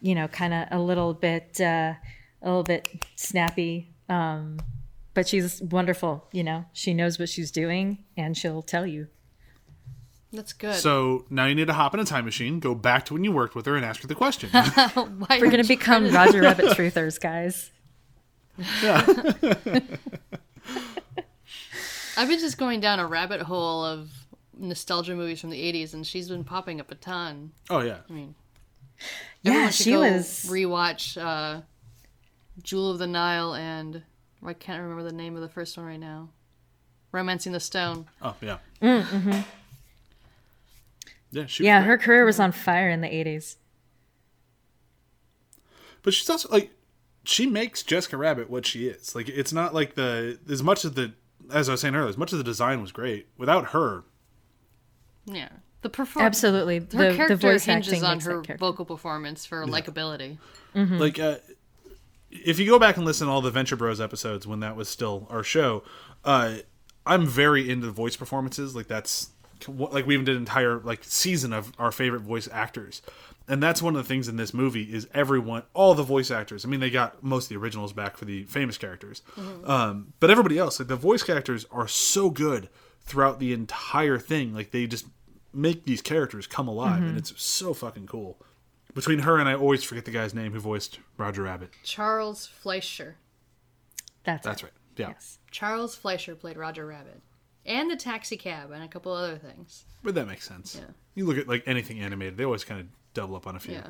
you 0.00 0.14
know, 0.14 0.28
kind 0.28 0.54
of 0.54 0.68
a 0.70 0.80
little 0.80 1.14
bit, 1.14 1.60
uh, 1.60 1.94
a 2.42 2.46
little 2.46 2.62
bit 2.62 2.88
snappy. 3.16 3.90
Um, 4.08 4.58
but 5.14 5.28
she's 5.28 5.60
wonderful. 5.60 6.28
You 6.32 6.44
know, 6.44 6.64
she 6.72 6.94
knows 6.94 7.18
what 7.18 7.28
she's 7.28 7.50
doing, 7.50 8.04
and 8.16 8.36
she'll 8.36 8.62
tell 8.62 8.86
you. 8.86 9.08
that's 10.32 10.52
good. 10.52 10.76
So 10.76 11.24
now 11.30 11.46
you 11.46 11.54
need 11.54 11.66
to 11.66 11.72
hop 11.72 11.94
in 11.94 12.00
a 12.00 12.04
time 12.04 12.24
machine, 12.24 12.60
go 12.60 12.74
back 12.74 13.04
to 13.06 13.14
when 13.14 13.24
you 13.24 13.32
worked 13.32 13.54
with 13.56 13.66
her, 13.66 13.76
and 13.76 13.84
ask 13.84 14.02
her 14.02 14.08
the 14.08 14.14
question. 14.14 14.50
Why 14.50 15.38
We're 15.40 15.50
gonna 15.50 15.64
become 15.64 16.10
Roger 16.12 16.42
Rabbit 16.42 16.66
truthers, 16.76 17.20
guys. 17.20 17.70
I've 22.18 22.28
been 22.28 22.38
just 22.40 22.58
going 22.58 22.80
down 22.80 22.98
a 22.98 23.06
rabbit 23.06 23.42
hole 23.42 23.84
of 23.84 24.10
nostalgia 24.58 25.14
movies 25.14 25.40
from 25.40 25.50
the 25.50 25.60
'80s, 25.72 25.94
and 25.94 26.06
she's 26.06 26.28
been 26.28 26.44
popping 26.44 26.80
up 26.80 26.90
a 26.90 26.94
ton. 26.96 27.52
oh 27.70 27.80
yeah, 27.80 27.98
Everyone 28.08 28.34
Yeah, 29.42 29.70
she 29.70 29.92
go 29.92 30.00
was. 30.00 30.46
rewatch 30.48 31.16
uh, 31.22 31.62
Jewel 32.62 32.90
of 32.90 32.98
the 32.98 33.06
Nile 33.06 33.54
and 33.54 34.02
I 34.44 34.52
can't 34.52 34.82
remember 34.82 35.02
the 35.04 35.12
name 35.16 35.34
of 35.36 35.42
the 35.42 35.48
first 35.48 35.76
one 35.76 35.86
right 35.86 35.98
now. 36.00 36.30
Romancing 37.12 37.52
the 37.52 37.60
Stone. 37.60 38.06
oh 38.20 38.34
yeah, 38.40 38.58
Mm, 38.82 39.02
mm-hmm. 39.02 39.40
yeah. 41.30 41.46
She 41.46 41.64
yeah, 41.64 41.80
great. 41.80 41.86
her 41.88 41.98
career 41.98 42.24
was 42.24 42.38
on 42.40 42.52
fire 42.52 42.90
in 42.90 43.00
the 43.00 43.08
'80s. 43.08 43.56
But 46.02 46.14
she's 46.14 46.28
also 46.30 46.48
like 46.50 46.70
she 47.24 47.46
makes 47.46 47.82
Jessica 47.82 48.16
Rabbit 48.16 48.50
what 48.50 48.66
she 48.66 48.86
is. 48.88 49.14
Like 49.14 49.28
it's 49.28 49.52
not 49.52 49.74
like 49.74 49.94
the 49.94 50.38
as 50.50 50.62
much 50.62 50.84
as 50.84 50.92
the 50.92 51.12
as 51.52 51.68
I 51.68 51.72
was 51.72 51.80
saying 51.80 51.94
earlier, 51.94 52.08
as 52.08 52.16
much 52.18 52.32
as 52.32 52.38
the 52.38 52.44
design 52.44 52.80
was 52.80 52.92
great, 52.92 53.26
without 53.36 53.66
her, 53.70 54.04
Yeah, 55.26 55.48
the 55.82 55.88
performance. 55.90 56.36
Absolutely, 56.36 56.78
Her 56.78 56.84
the, 56.86 56.96
the 56.96 57.16
character 57.16 57.36
voice 57.36 57.64
hinges 57.64 58.02
on 58.02 58.20
her 58.20 58.42
vocal 58.58 58.84
performance 58.84 59.46
for 59.46 59.64
likability. 59.66 60.38
Mm-hmm. 60.74 60.98
like 60.98 61.18
uh, 61.18 61.36
if 62.30 62.58
you 62.58 62.66
go 62.66 62.78
back 62.78 62.96
and 62.96 63.06
listen 63.06 63.26
to 63.26 63.32
all 63.32 63.40
the 63.40 63.50
Venture 63.50 63.76
Bros 63.76 64.00
episodes 64.00 64.46
when 64.46 64.60
that 64.60 64.76
was 64.76 64.88
still 64.88 65.26
our 65.30 65.42
show, 65.42 65.82
uh, 66.24 66.56
I'm 67.06 67.26
very 67.26 67.70
into 67.70 67.86
the 67.86 67.92
voice 67.92 68.16
performances. 68.16 68.76
Like 68.76 68.86
that's 68.86 69.30
like 69.66 70.06
we 70.06 70.14
even 70.14 70.24
did 70.24 70.36
an 70.36 70.42
entire 70.42 70.78
like 70.80 71.04
season 71.04 71.52
of 71.52 71.72
our 71.78 71.90
favorite 71.90 72.22
voice 72.22 72.48
actors. 72.52 73.02
And 73.48 73.62
that's 73.62 73.80
one 73.80 73.96
of 73.96 74.02
the 74.02 74.08
things 74.08 74.28
in 74.28 74.36
this 74.36 74.52
movie 74.52 74.92
is 74.94 75.08
everyone, 75.14 75.62
all 75.72 75.94
the 75.94 76.02
voice 76.02 76.30
actors. 76.30 76.64
I 76.64 76.68
mean, 76.68 76.80
they 76.80 76.90
got 76.90 77.22
most 77.22 77.44
of 77.44 77.48
the 77.48 77.56
originals 77.56 77.92
back 77.94 78.16
for 78.18 78.24
the 78.26 78.44
famous 78.44 78.76
characters, 78.76 79.22
um, 79.64 80.12
but 80.20 80.30
everybody 80.30 80.58
else, 80.58 80.78
like 80.78 80.88
the 80.88 80.96
voice 80.96 81.22
characters, 81.22 81.64
are 81.70 81.88
so 81.88 82.28
good 82.30 82.68
throughout 83.02 83.38
the 83.40 83.52
entire 83.54 84.18
thing. 84.18 84.52
Like 84.54 84.70
they 84.70 84.86
just 84.86 85.06
make 85.54 85.86
these 85.86 86.02
characters 86.02 86.46
come 86.46 86.68
alive, 86.68 87.02
and 87.02 87.16
it's 87.16 87.32
so 87.40 87.72
fucking 87.72 88.06
cool. 88.06 88.38
Between 88.94 89.20
her 89.20 89.38
and 89.38 89.48
I 89.48 89.54
always 89.54 89.82
forget 89.84 90.04
the 90.04 90.10
guy's 90.10 90.34
name 90.34 90.52
who 90.52 90.60
voiced 90.60 90.98
Roger 91.16 91.42
Rabbit. 91.44 91.70
Charles 91.84 92.46
Fleischer. 92.46 93.16
That's, 94.24 94.44
That's 94.44 94.62
it. 94.62 94.64
right. 94.66 94.72
Yeah, 94.96 95.08
Yes. 95.10 95.38
Charles 95.50 95.94
Fleischer 95.94 96.34
played 96.34 96.56
Roger 96.56 96.84
Rabbit, 96.86 97.22
and 97.64 97.90
the 97.90 97.96
Taxi 97.96 98.36
Cab, 98.36 98.72
and 98.72 98.82
a 98.82 98.88
couple 98.88 99.12
other 99.12 99.38
things. 99.38 99.84
but 100.02 100.14
that 100.16 100.26
makes 100.26 100.46
sense. 100.46 100.76
Yeah. 100.78 100.92
You 101.14 101.24
look 101.26 101.38
at 101.38 101.48
like 101.48 101.62
anything 101.66 102.00
animated, 102.00 102.36
they 102.36 102.44
always 102.44 102.64
kind 102.64 102.80
of 102.80 102.86
double 103.14 103.36
up 103.36 103.46
on 103.46 103.56
a 103.56 103.60
few. 103.60 103.74
Yeah. 103.74 103.88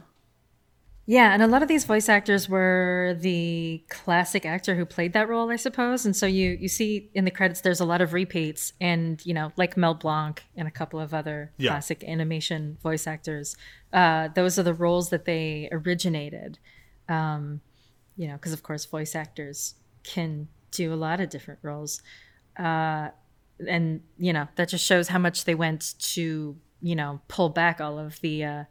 Yeah, 1.10 1.32
and 1.32 1.42
a 1.42 1.46
lot 1.46 1.62
of 1.62 1.68
these 1.68 1.86
voice 1.86 2.06
actors 2.10 2.50
were 2.50 3.16
the 3.18 3.82
classic 3.88 4.44
actor 4.44 4.74
who 4.74 4.84
played 4.84 5.14
that 5.14 5.26
role, 5.26 5.50
I 5.50 5.56
suppose. 5.56 6.04
And 6.04 6.14
so 6.14 6.26
you 6.26 6.50
you 6.60 6.68
see 6.68 7.08
in 7.14 7.24
the 7.24 7.30
credits 7.30 7.62
there's 7.62 7.80
a 7.80 7.86
lot 7.86 8.02
of 8.02 8.12
repeats 8.12 8.74
and, 8.78 9.24
you 9.24 9.32
know, 9.32 9.50
like 9.56 9.74
Mel 9.78 9.94
Blanc 9.94 10.44
and 10.54 10.68
a 10.68 10.70
couple 10.70 11.00
of 11.00 11.14
other 11.14 11.50
Yeah. 11.56 11.70
classic 11.70 12.04
animation 12.04 12.76
voice 12.82 13.06
actors. 13.06 13.56
Uh, 13.90 14.28
those 14.34 14.58
are 14.58 14.62
the 14.62 14.74
roles 14.74 15.08
that 15.08 15.24
they 15.24 15.70
originated. 15.72 16.58
Um, 17.08 17.62
you 18.18 18.28
know, 18.28 18.34
because 18.34 18.52
of 18.52 18.62
course 18.62 18.84
voice 18.84 19.14
actors 19.14 19.76
can 20.02 20.48
do 20.72 20.92
a 20.92 20.96
lot 20.96 21.20
of 21.22 21.30
different 21.30 21.60
roles. 21.62 22.02
Uh, 22.58 23.08
and, 23.66 24.02
you 24.18 24.34
know, 24.34 24.46
that 24.56 24.68
just 24.68 24.84
shows 24.84 25.08
how 25.08 25.18
much 25.18 25.46
they 25.46 25.54
went 25.54 25.94
to, 26.00 26.54
you 26.82 26.94
know, 26.94 27.22
pull 27.28 27.48
back 27.48 27.80
all 27.80 27.98
of 27.98 28.20
the 28.20 28.44
uh 28.44 28.64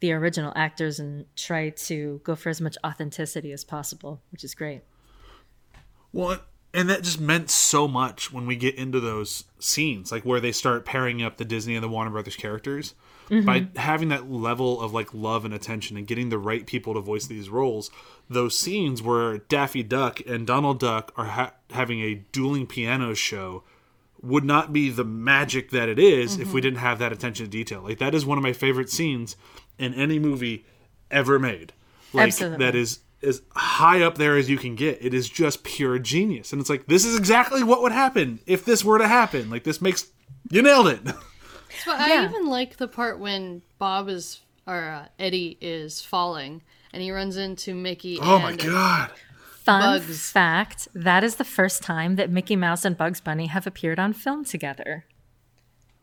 the 0.00 0.12
original 0.12 0.52
actors 0.56 0.98
and 0.98 1.26
try 1.36 1.70
to 1.70 2.20
go 2.24 2.34
for 2.34 2.48
as 2.48 2.60
much 2.60 2.76
authenticity 2.84 3.52
as 3.52 3.64
possible, 3.64 4.20
which 4.32 4.44
is 4.44 4.54
great. 4.54 4.82
Well, 6.12 6.40
and 6.72 6.88
that 6.88 7.02
just 7.02 7.20
meant 7.20 7.50
so 7.50 7.88
much 7.88 8.32
when 8.32 8.46
we 8.46 8.56
get 8.56 8.76
into 8.76 9.00
those 9.00 9.44
scenes, 9.58 10.12
like 10.12 10.24
where 10.24 10.40
they 10.40 10.52
start 10.52 10.84
pairing 10.84 11.22
up 11.22 11.36
the 11.36 11.44
Disney 11.44 11.74
and 11.74 11.82
the 11.82 11.88
Warner 11.88 12.10
Brothers 12.10 12.36
characters. 12.36 12.94
By 13.28 13.60
mm-hmm. 13.60 13.78
having 13.78 14.08
that 14.08 14.28
level 14.28 14.80
of 14.80 14.92
like 14.92 15.14
love 15.14 15.44
and 15.44 15.54
attention 15.54 15.96
and 15.96 16.04
getting 16.04 16.30
the 16.30 16.38
right 16.38 16.66
people 16.66 16.94
to 16.94 17.00
voice 17.00 17.26
these 17.28 17.48
roles, 17.48 17.88
those 18.28 18.58
scenes 18.58 19.04
where 19.04 19.38
Daffy 19.38 19.84
Duck 19.84 20.20
and 20.26 20.44
Donald 20.44 20.80
Duck 20.80 21.12
are 21.16 21.26
ha- 21.26 21.52
having 21.70 22.00
a 22.00 22.24
dueling 22.32 22.66
piano 22.66 23.14
show 23.14 23.62
would 24.20 24.42
not 24.42 24.72
be 24.72 24.90
the 24.90 25.04
magic 25.04 25.70
that 25.70 25.88
it 25.88 26.00
is 26.00 26.34
if 26.34 26.38
we 26.38 26.44
mm-hmm. 26.44 26.60
didn't 26.60 26.78
have 26.80 26.98
that 26.98 27.12
attention 27.12 27.46
to 27.46 27.50
detail. 27.50 27.82
Like 27.82 27.98
that 27.98 28.16
is 28.16 28.26
one 28.26 28.36
of 28.36 28.42
my 28.42 28.52
favorite 28.52 28.90
scenes 28.90 29.36
in 29.80 29.94
any 29.94 30.18
movie 30.18 30.64
ever 31.10 31.38
made. 31.38 31.72
Like 32.12 32.28
Absolutely. 32.28 32.58
that 32.64 32.74
is 32.74 33.00
as 33.22 33.42
high 33.54 34.02
up 34.02 34.16
there 34.18 34.36
as 34.36 34.48
you 34.50 34.56
can 34.56 34.74
get. 34.74 34.98
It 35.04 35.12
is 35.14 35.28
just 35.28 35.62
pure 35.64 35.98
genius. 35.98 36.52
And 36.52 36.60
it's 36.60 36.70
like 36.70 36.86
this 36.86 37.04
is 37.04 37.16
exactly 37.18 37.62
what 37.62 37.82
would 37.82 37.92
happen 37.92 38.40
if 38.46 38.64
this 38.64 38.84
were 38.84 38.98
to 38.98 39.08
happen. 39.08 39.50
Like 39.50 39.64
this 39.64 39.80
makes 39.80 40.06
you 40.50 40.62
nailed 40.62 40.88
it. 40.88 41.00
But 41.86 42.00
I 42.00 42.24
even 42.24 42.46
like 42.48 42.76
the 42.78 42.88
part 42.88 43.20
when 43.20 43.62
Bob 43.78 44.08
is 44.08 44.40
or 44.66 44.82
uh, 44.90 45.06
Eddie 45.20 45.56
is 45.60 46.02
falling 46.02 46.62
and 46.92 47.00
he 47.00 47.12
runs 47.12 47.36
into 47.36 47.74
Mickey. 47.76 48.18
Oh 48.20 48.40
my 48.40 48.56
god. 48.56 49.12
Fun 49.62 49.80
Bugs. 50.00 50.30
fact 50.32 50.88
that 50.94 51.22
is 51.22 51.36
the 51.36 51.44
first 51.44 51.82
time 51.82 52.16
that 52.16 52.28
Mickey 52.28 52.56
Mouse 52.56 52.84
and 52.84 52.96
Bugs 52.96 53.20
Bunny 53.20 53.46
have 53.46 53.68
appeared 53.68 54.00
on 54.00 54.12
film 54.12 54.44
together. 54.44 55.04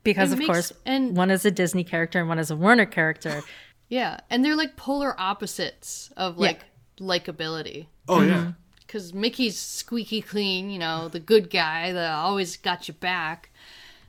Because, 0.03 0.31
It 0.31 0.33
of 0.35 0.39
makes- 0.39 0.47
course, 0.47 0.73
and- 0.85 1.17
one 1.17 1.29
is 1.29 1.43
a 1.43 1.51
Disney 1.51 1.83
character 1.83 2.19
and 2.19 2.29
one 2.29 2.39
is 2.39 2.49
a 2.49 2.55
Warner 2.55 2.85
character. 2.85 3.43
Yeah, 3.89 4.19
and 4.29 4.43
they're 4.43 4.55
like 4.55 4.75
polar 4.75 5.15
opposites 5.19 6.11
of 6.17 6.37
like 6.37 6.61
likability. 6.99 7.87
Oh 8.07 8.21
yeah. 8.21 8.53
Because 8.79 9.13
Mickey's 9.13 9.57
squeaky 9.57 10.21
clean, 10.21 10.69
you 10.69 10.79
know, 10.79 11.09
the 11.09 11.19
good 11.19 11.49
guy 11.49 11.91
that 11.91 12.13
always 12.13 12.55
got 12.55 12.87
your 12.87 12.95
back, 12.95 13.49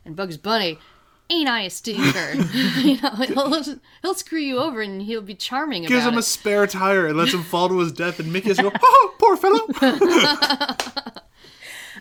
and 0.05 0.15
Bugs 0.15 0.37
Bunny, 0.37 0.79
ain't 1.31 1.49
I 1.49 1.63
a 1.63 1.71
stinker? 1.71 2.35
you 2.79 3.01
know, 3.01 3.11
he'll, 3.11 3.65
he'll 4.03 4.15
screw 4.15 4.39
you 4.39 4.59
over 4.59 4.81
and 4.81 5.03
he'll 5.03 5.21
be 5.21 5.35
charming 5.35 5.83
Gives 5.83 6.05
about 6.05 6.13
him 6.13 6.19
a 6.19 6.23
spare 6.23 6.67
tire 6.69 7.07
and 7.09 7.17
lets 7.17 7.35
him 7.35 7.43
fall 7.51 7.69
to 7.69 7.79
his 7.81 7.91
death 7.93 8.21
and 8.21 8.33
Mickey 8.33 8.49
has 8.49 8.59
to 8.59 8.65
go, 8.65 8.73
Oh, 8.81 9.15
poor 9.19 9.37
fellow. 9.37 9.67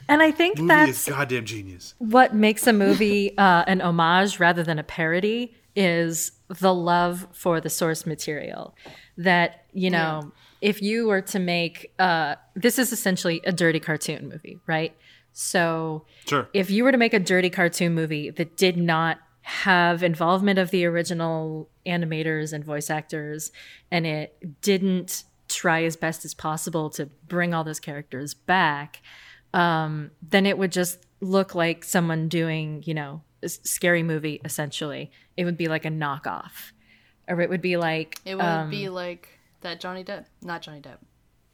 And 0.10 0.22
I 0.22 0.32
think 0.32 0.58
Movie 0.58 0.68
that's 0.68 1.08
is 1.08 1.14
goddamn 1.14 1.44
genius. 1.44 1.94
what 1.98 2.34
makes 2.34 2.66
a 2.66 2.72
movie 2.72 3.38
uh, 3.38 3.66
an 3.68 3.82
homage 3.82 4.40
rather 4.40 4.64
than 4.64 4.80
a 4.80 4.84
parody 4.84 5.54
is 5.78 6.32
the 6.48 6.74
love 6.74 7.28
for 7.34 7.62
the 7.62 7.70
source 7.70 8.06
material. 8.08 8.76
That, 9.18 9.66
you 9.74 9.92
know, 9.92 10.32
if 10.60 10.82
you 10.82 11.06
were 11.06 11.22
to 11.22 11.38
make, 11.40 11.94
uh, 12.00 12.36
this 12.56 12.80
is 12.80 12.92
essentially 12.92 13.42
a 13.46 13.52
dirty 13.52 13.80
cartoon 13.80 14.28
movie, 14.28 14.60
right? 14.66 14.96
So 15.34 16.06
Sure. 16.28 16.50
if 16.52 16.72
you 16.72 16.84
were 16.84 16.92
to 16.92 16.98
make 16.98 17.14
a 17.14 17.20
dirty 17.20 17.52
cartoon 17.52 17.94
movie 17.94 18.32
that 18.32 18.58
did 18.58 18.76
not 18.76 19.20
have 19.44 20.02
involvement 20.02 20.58
of 20.58 20.72
the 20.72 20.84
original 20.86 21.70
animators 21.86 22.54
and 22.54 22.66
voice 22.66 22.90
actors 22.90 23.52
and 23.92 24.08
it 24.08 24.62
didn't 24.62 25.24
try 25.48 25.84
as 25.84 25.96
best 25.96 26.26
as 26.26 26.34
possible 26.34 26.90
to 26.90 27.06
bring 27.28 27.54
all 27.54 27.64
those 27.64 27.80
characters 27.80 28.34
back 28.34 29.02
um, 29.54 30.12
then 30.22 30.46
it 30.46 30.58
would 30.58 30.74
just 30.74 31.06
look 31.22 31.56
like 31.56 31.86
someone 31.86 32.28
doing 32.28 32.84
you 32.86 32.94
know 32.94 33.22
scary 33.46 34.04
movie 34.04 34.42
essentially 34.44 35.12
it 35.36 35.46
would 35.46 35.58
be 35.58 35.68
like 35.68 35.86
a 35.86 35.90
knockoff 35.90 36.72
or 37.28 37.42
it 37.42 37.50
would 37.50 37.62
be 37.62 37.78
like 37.78 38.20
It 38.26 38.36
would 38.36 38.44
um, 38.44 38.70
be 38.70 38.90
like 38.90 39.38
that 39.62 39.80
Johnny 39.80 40.04
Depp, 40.04 40.26
not 40.42 40.62
Johnny 40.62 40.82
Depp, 40.82 40.98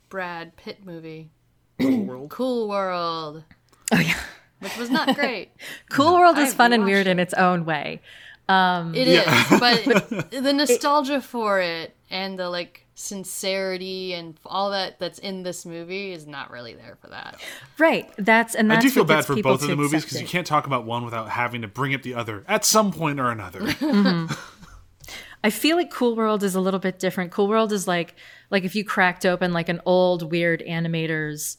Brad 0.10 0.56
Pitt 0.56 0.86
movie, 0.86 1.32
Cool 1.80 2.04
world. 2.06 2.30
Cool 2.30 2.70
World, 2.70 3.44
oh 3.92 4.00
yeah 4.00 4.20
which 4.60 4.78
was 4.78 4.90
not 4.90 5.14
great. 5.16 5.52
cool 5.90 6.14
world 6.14 6.38
is 6.38 6.52
I've 6.52 6.56
fun 6.56 6.72
and 6.74 6.86
weird 6.86 7.08
it. 7.08 7.12
in 7.12 7.20
its 7.20 7.34
own 7.34 7.66
way 7.66 8.02
It 8.96 9.08
is, 9.08 9.60
but 9.60 9.84
the 10.32 10.54
nostalgia 10.54 11.22
for 11.22 11.60
it 11.60 11.96
and 12.10 12.38
the 12.40 12.50
like 12.50 12.83
sincerity 12.96 14.14
and 14.14 14.40
all 14.46 14.70
that 14.72 15.00
that's 15.00 15.18
in 15.20 15.42
this 15.44 15.66
movie 15.66 16.12
is 16.12 16.28
not 16.28 16.52
really 16.52 16.76
there 16.76 16.96
for 17.02 17.08
that. 17.08 17.42
right 17.80 18.12
that's 18.18 18.54
and 18.54 18.72
I 18.72 18.80
do 18.80 18.90
feel 18.90 19.04
bad 19.04 19.26
for 19.26 19.36
both 19.42 19.64
of 19.64 19.68
the 19.68 19.76
movies 19.76 20.04
because 20.04 20.22
you 20.22 20.28
can't 20.28 20.46
talk 20.46 20.68
about 20.68 20.86
one 20.86 21.04
without 21.04 21.30
having 21.30 21.64
to 21.64 21.68
bring 21.68 21.96
up 21.96 22.04
the 22.04 22.14
other 22.14 22.44
at 22.48 22.66
some 22.66 22.92
point 22.92 23.20
or 23.20 23.30
another. 23.30 23.60
Mm-hmm. 23.84 24.34
I 25.44 25.50
feel 25.50 25.76
like 25.76 25.92
Cool 25.92 26.16
World 26.16 26.42
is 26.42 26.56
a 26.56 26.62
little 26.62 26.80
bit 26.80 27.00
different. 27.00 27.32
Cool 27.32 27.48
World 27.48 27.74
is 27.74 27.88
like 27.88 28.16
like 28.50 28.64
if 28.64 28.76
you 28.76 28.86
cracked 28.86 29.26
open 29.26 29.52
like 29.52 29.68
an 29.68 29.82
old 29.86 30.32
weird 30.32 30.64
animator's 30.66 31.58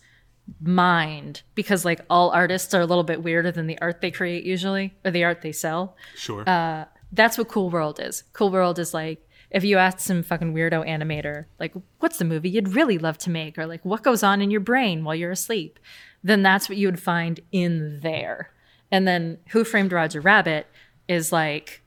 mind 0.62 1.42
because 1.54 1.84
like 1.84 2.00
all 2.08 2.30
artists 2.30 2.72
are 2.72 2.80
a 2.80 2.86
little 2.86 3.04
bit 3.04 3.22
weirder 3.22 3.52
than 3.52 3.66
the 3.66 3.78
art 3.80 4.00
they 4.00 4.10
create 4.10 4.44
usually 4.44 4.94
or 5.04 5.10
the 5.10 5.24
art 5.24 5.42
they 5.42 5.52
sell. 5.52 5.96
Sure. 6.14 6.48
Uh, 6.48 6.86
that's 7.12 7.36
what 7.36 7.48
Cool 7.48 7.70
World 7.70 8.00
is. 8.00 8.24
Cool 8.32 8.50
World 8.50 8.78
is 8.78 8.94
like 8.94 9.26
if 9.54 9.62
you 9.62 9.78
asked 9.78 10.00
some 10.00 10.24
fucking 10.24 10.52
weirdo 10.52 10.86
animator 10.86 11.44
like 11.60 11.72
what's 12.00 12.18
the 12.18 12.24
movie 12.24 12.50
you'd 12.50 12.74
really 12.74 12.98
love 12.98 13.16
to 13.16 13.30
make 13.30 13.56
or 13.56 13.66
like 13.66 13.82
what 13.84 14.02
goes 14.02 14.22
on 14.22 14.42
in 14.42 14.50
your 14.50 14.60
brain 14.60 15.04
while 15.04 15.14
you're 15.14 15.30
asleep, 15.30 15.78
then 16.22 16.42
that's 16.42 16.68
what 16.68 16.76
you 16.76 16.88
would 16.88 17.00
find 17.00 17.40
in 17.52 18.00
there. 18.00 18.50
And 18.90 19.06
then 19.06 19.38
Who 19.50 19.64
Framed 19.64 19.92
Roger 19.92 20.20
Rabbit 20.20 20.66
is 21.06 21.32
like 21.32 21.82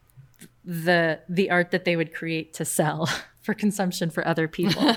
the 0.63 1.19
the 1.27 1.51
art 1.51 1.71
that 1.71 1.85
they 1.85 1.95
would 1.95 2.13
create 2.13 2.53
to 2.55 2.65
sell 2.65 3.09
for 3.41 3.53
consumption 3.53 4.09
for 4.09 4.25
other 4.25 4.47
people. 4.47 4.95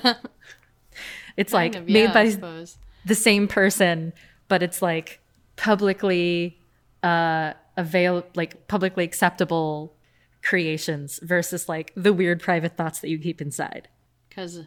it's 1.36 1.52
like 1.52 1.74
of, 1.74 1.86
made 1.88 2.04
yeah, 2.04 2.18
I 2.18 2.36
by 2.36 2.66
the 3.04 3.14
same 3.14 3.48
person, 3.48 4.12
but 4.46 4.62
it's 4.62 4.80
like 4.80 5.20
publicly 5.56 6.56
uh 7.02 7.54
avail 7.76 8.24
like 8.34 8.68
publicly 8.68 9.04
acceptable 9.04 9.94
creations 10.42 11.20
versus 11.22 11.68
like 11.68 11.92
the 11.96 12.12
weird 12.12 12.40
private 12.40 12.76
thoughts 12.76 13.00
that 13.00 13.08
you 13.08 13.18
keep 13.18 13.40
inside. 13.40 13.88
Because 14.28 14.64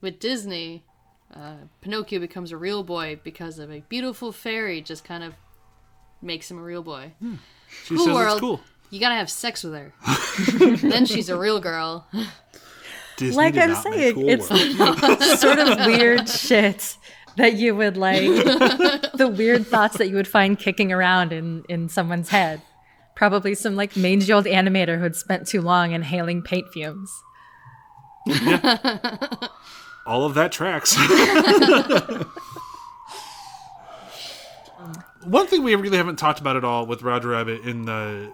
with 0.00 0.18
Disney, 0.18 0.84
uh, 1.34 1.54
Pinocchio 1.80 2.18
becomes 2.20 2.52
a 2.52 2.56
real 2.56 2.82
boy 2.82 3.20
because 3.22 3.58
of 3.58 3.70
a 3.70 3.80
beautiful 3.88 4.32
fairy 4.32 4.80
just 4.80 5.04
kind 5.04 5.22
of 5.24 5.34
makes 6.20 6.50
him 6.50 6.58
a 6.58 6.62
real 6.62 6.82
boy. 6.82 7.12
she 7.84 7.96
Cool 7.96 8.04
says 8.06 8.14
World. 8.14 8.32
it's 8.36 8.40
cool. 8.40 8.60
You 8.90 9.00
gotta 9.00 9.14
have 9.14 9.30
sex 9.30 9.64
with 9.64 9.74
her. 9.74 9.92
then 10.88 11.06
she's 11.06 11.28
a 11.30 11.38
real 11.38 11.60
girl. 11.60 12.06
Disney 13.16 13.36
Like 13.36 13.56
I'm 13.56 13.74
saying, 13.76 14.14
Cool 14.14 14.28
it's 14.28 14.50
World. 14.50 15.22
sort 15.38 15.58
of 15.58 15.86
weird 15.86 16.28
shit 16.28 16.96
that 17.36 17.54
you 17.54 17.74
would 17.74 17.96
like 17.96 18.20
the 19.14 19.32
weird 19.34 19.66
thoughts 19.66 19.96
that 19.98 20.08
you 20.08 20.16
would 20.16 20.28
find 20.28 20.58
kicking 20.58 20.92
around 20.92 21.32
in 21.32 21.64
in 21.68 21.88
someone's 21.88 22.28
head. 22.28 22.60
Probably 23.14 23.54
some 23.54 23.76
like 23.76 23.96
mangy 23.96 24.32
old 24.32 24.46
animator 24.46 24.96
who 24.96 25.02
had 25.02 25.16
spent 25.16 25.46
too 25.46 25.60
long 25.60 25.92
inhaling 25.92 26.42
paint 26.42 26.68
fumes. 26.72 27.10
all 30.06 30.24
of 30.24 30.34
that 30.34 30.52
tracks. 30.52 30.96
One 35.24 35.46
thing 35.46 35.62
we 35.62 35.74
really 35.74 35.96
haven't 35.96 36.16
talked 36.16 36.40
about 36.40 36.56
at 36.56 36.64
all 36.64 36.86
with 36.86 37.02
Roger 37.02 37.28
Rabbit 37.28 37.62
in 37.62 37.84
the 37.84 38.32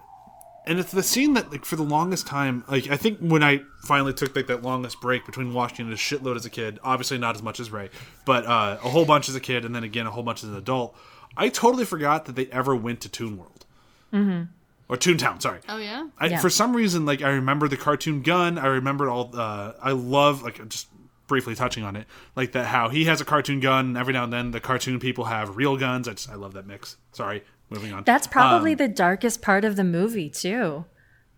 and 0.66 0.78
it's 0.78 0.92
the 0.92 1.02
scene 1.02 1.34
that 1.34 1.50
like 1.50 1.64
for 1.64 1.76
the 1.76 1.82
longest 1.82 2.26
time 2.26 2.64
like 2.68 2.88
I 2.90 2.96
think 2.96 3.18
when 3.20 3.42
I 3.42 3.62
finally 3.84 4.12
took 4.12 4.36
like 4.36 4.46
that 4.48 4.62
longest 4.62 5.00
break 5.00 5.26
between 5.26 5.54
watching 5.54 5.88
it 5.88 5.92
a 5.92 5.96
shitload 5.96 6.36
as 6.36 6.46
a 6.46 6.50
kid, 6.50 6.78
obviously 6.82 7.18
not 7.18 7.34
as 7.34 7.42
much 7.42 7.60
as 7.60 7.70
Ray, 7.70 7.90
but 8.24 8.46
uh, 8.46 8.78
a 8.82 8.88
whole 8.88 9.04
bunch 9.04 9.28
as 9.28 9.34
a 9.34 9.40
kid 9.40 9.64
and 9.64 9.74
then 9.74 9.84
again 9.84 10.06
a 10.06 10.10
whole 10.10 10.22
bunch 10.22 10.44
as 10.44 10.50
an 10.50 10.56
adult, 10.56 10.96
I 11.36 11.48
totally 11.48 11.84
forgot 11.84 12.26
that 12.26 12.36
they 12.36 12.46
ever 12.46 12.74
went 12.76 13.00
to 13.02 13.08
Toon 13.08 13.36
World. 13.38 13.66
Mm-hmm. 14.12 14.44
Or 14.88 14.96
Toontown, 14.96 15.42
sorry. 15.42 15.60
Oh 15.68 15.76
yeah. 15.78 16.08
I, 16.18 16.26
Yeah. 16.28 16.38
For 16.40 16.48
some 16.50 16.74
reason, 16.74 17.04
like 17.04 17.20
I 17.22 17.28
remember 17.30 17.68
the 17.68 17.76
cartoon 17.76 18.22
gun. 18.22 18.58
I 18.58 18.66
remember 18.66 19.08
all. 19.10 19.30
Uh, 19.34 19.72
I 19.82 19.92
love 19.92 20.42
like 20.42 20.66
just 20.68 20.88
briefly 21.26 21.54
touching 21.54 21.84
on 21.84 21.94
it, 21.94 22.06
like 22.36 22.52
that 22.52 22.66
how 22.66 22.88
he 22.88 23.04
has 23.04 23.20
a 23.20 23.24
cartoon 23.24 23.60
gun. 23.60 23.88
And 23.88 23.98
every 23.98 24.14
now 24.14 24.24
and 24.24 24.32
then, 24.32 24.50
the 24.52 24.60
cartoon 24.60 24.98
people 24.98 25.24
have 25.26 25.56
real 25.56 25.76
guns. 25.76 26.08
I 26.08 26.12
just 26.14 26.30
I 26.30 26.36
love 26.36 26.54
that 26.54 26.66
mix. 26.66 26.96
Sorry, 27.12 27.44
moving 27.68 27.92
on. 27.92 28.04
That's 28.04 28.26
probably 28.26 28.72
Um, 28.72 28.78
the 28.78 28.88
darkest 28.88 29.42
part 29.42 29.64
of 29.66 29.76
the 29.76 29.84
movie 29.84 30.30
too. 30.30 30.86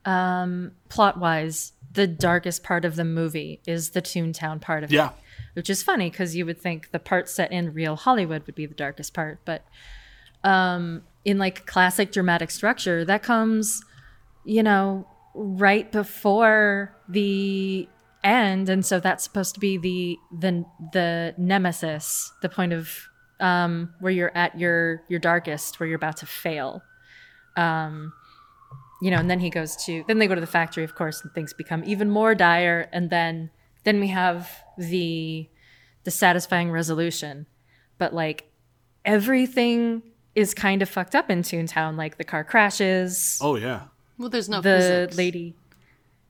plot 0.04 1.18
wise, 1.18 1.72
the 1.92 2.06
darkest 2.06 2.62
part 2.62 2.84
of 2.84 2.96
the 2.96 3.04
movie 3.04 3.60
is 3.66 3.90
the 3.90 4.02
Toontown 4.02 4.60
part 4.60 4.84
of 4.84 4.92
it. 4.92 4.94
Yeah. 4.94 5.10
which 5.54 5.68
is 5.68 5.82
funny 5.82 6.08
because 6.10 6.36
you 6.36 6.46
would 6.46 6.60
think 6.60 6.90
the 6.92 6.98
part 7.00 7.28
set 7.28 7.50
in 7.50 7.72
real 7.74 7.96
Hollywood 7.96 8.46
would 8.46 8.54
be 8.54 8.66
the 8.66 8.74
darkest 8.74 9.12
part, 9.12 9.40
but 9.44 9.64
um, 10.44 11.02
in 11.24 11.38
like 11.38 11.66
classic 11.66 12.12
dramatic 12.12 12.50
structure, 12.50 13.04
that 13.04 13.22
comes, 13.22 13.83
you 14.44 14.62
know, 14.62 15.06
right 15.35 15.90
before 15.92 16.94
the 17.09 17.88
end, 18.24 18.68
and 18.68 18.85
so 18.85 19.00
that's 19.00 19.24
supposed 19.24 19.54
to 19.54 19.61
be 19.61 19.76
the 19.76 20.18
the 20.37 20.64
the 20.92 21.35
nemesis, 21.38 22.33
the 22.42 22.48
point 22.48 22.72
of 22.72 23.09
um, 23.38 23.94
where 24.00 24.12
you're 24.12 24.37
at 24.37 24.59
your 24.59 25.02
your 25.09 25.20
darkest, 25.20 25.80
where 25.80 25.88
you're 25.88 25.96
about 25.96 26.18
to 26.18 26.26
fail. 26.26 26.83
Um, 27.56 28.12
you 29.02 29.11
know, 29.11 29.16
and 29.16 29.30
then 29.30 29.40
he 29.40 29.50
goes 29.50 29.76
to 29.85 30.04
then 30.09 30.18
they 30.18 30.26
go 30.26 30.35
to 30.35 30.40
the 30.40 30.46
factory, 30.46 30.85
of 30.85 30.94
course, 30.94 31.22
and 31.22 31.33
things 31.33 31.52
become 31.52 31.83
even 31.85 32.11
more 32.11 32.35
dire, 32.35 32.88
and 32.92 33.11
then 33.11 33.50
then 33.85 34.00
we 34.00 34.09
have 34.09 34.50
the 34.76 35.48
the 36.04 36.11
satisfying 36.11 36.70
resolution 36.70 37.46
but 38.00 38.12
like 38.14 38.50
everything 39.04 40.02
is 40.40 40.55
kind 40.55 40.83
of 40.83 40.88
fucked 40.88 41.14
up 41.14 41.31
in 41.31 41.42
toontown 41.42 41.96
like 41.96 42.16
the 42.18 42.24
car 42.24 42.42
crashes 42.44 43.38
Oh 43.40 43.57
yeah. 43.57 43.83
Well, 44.18 44.29
there's 44.29 44.48
no 44.48 44.61
the 44.61 44.79
physics. 44.79 45.16
lady 45.16 45.55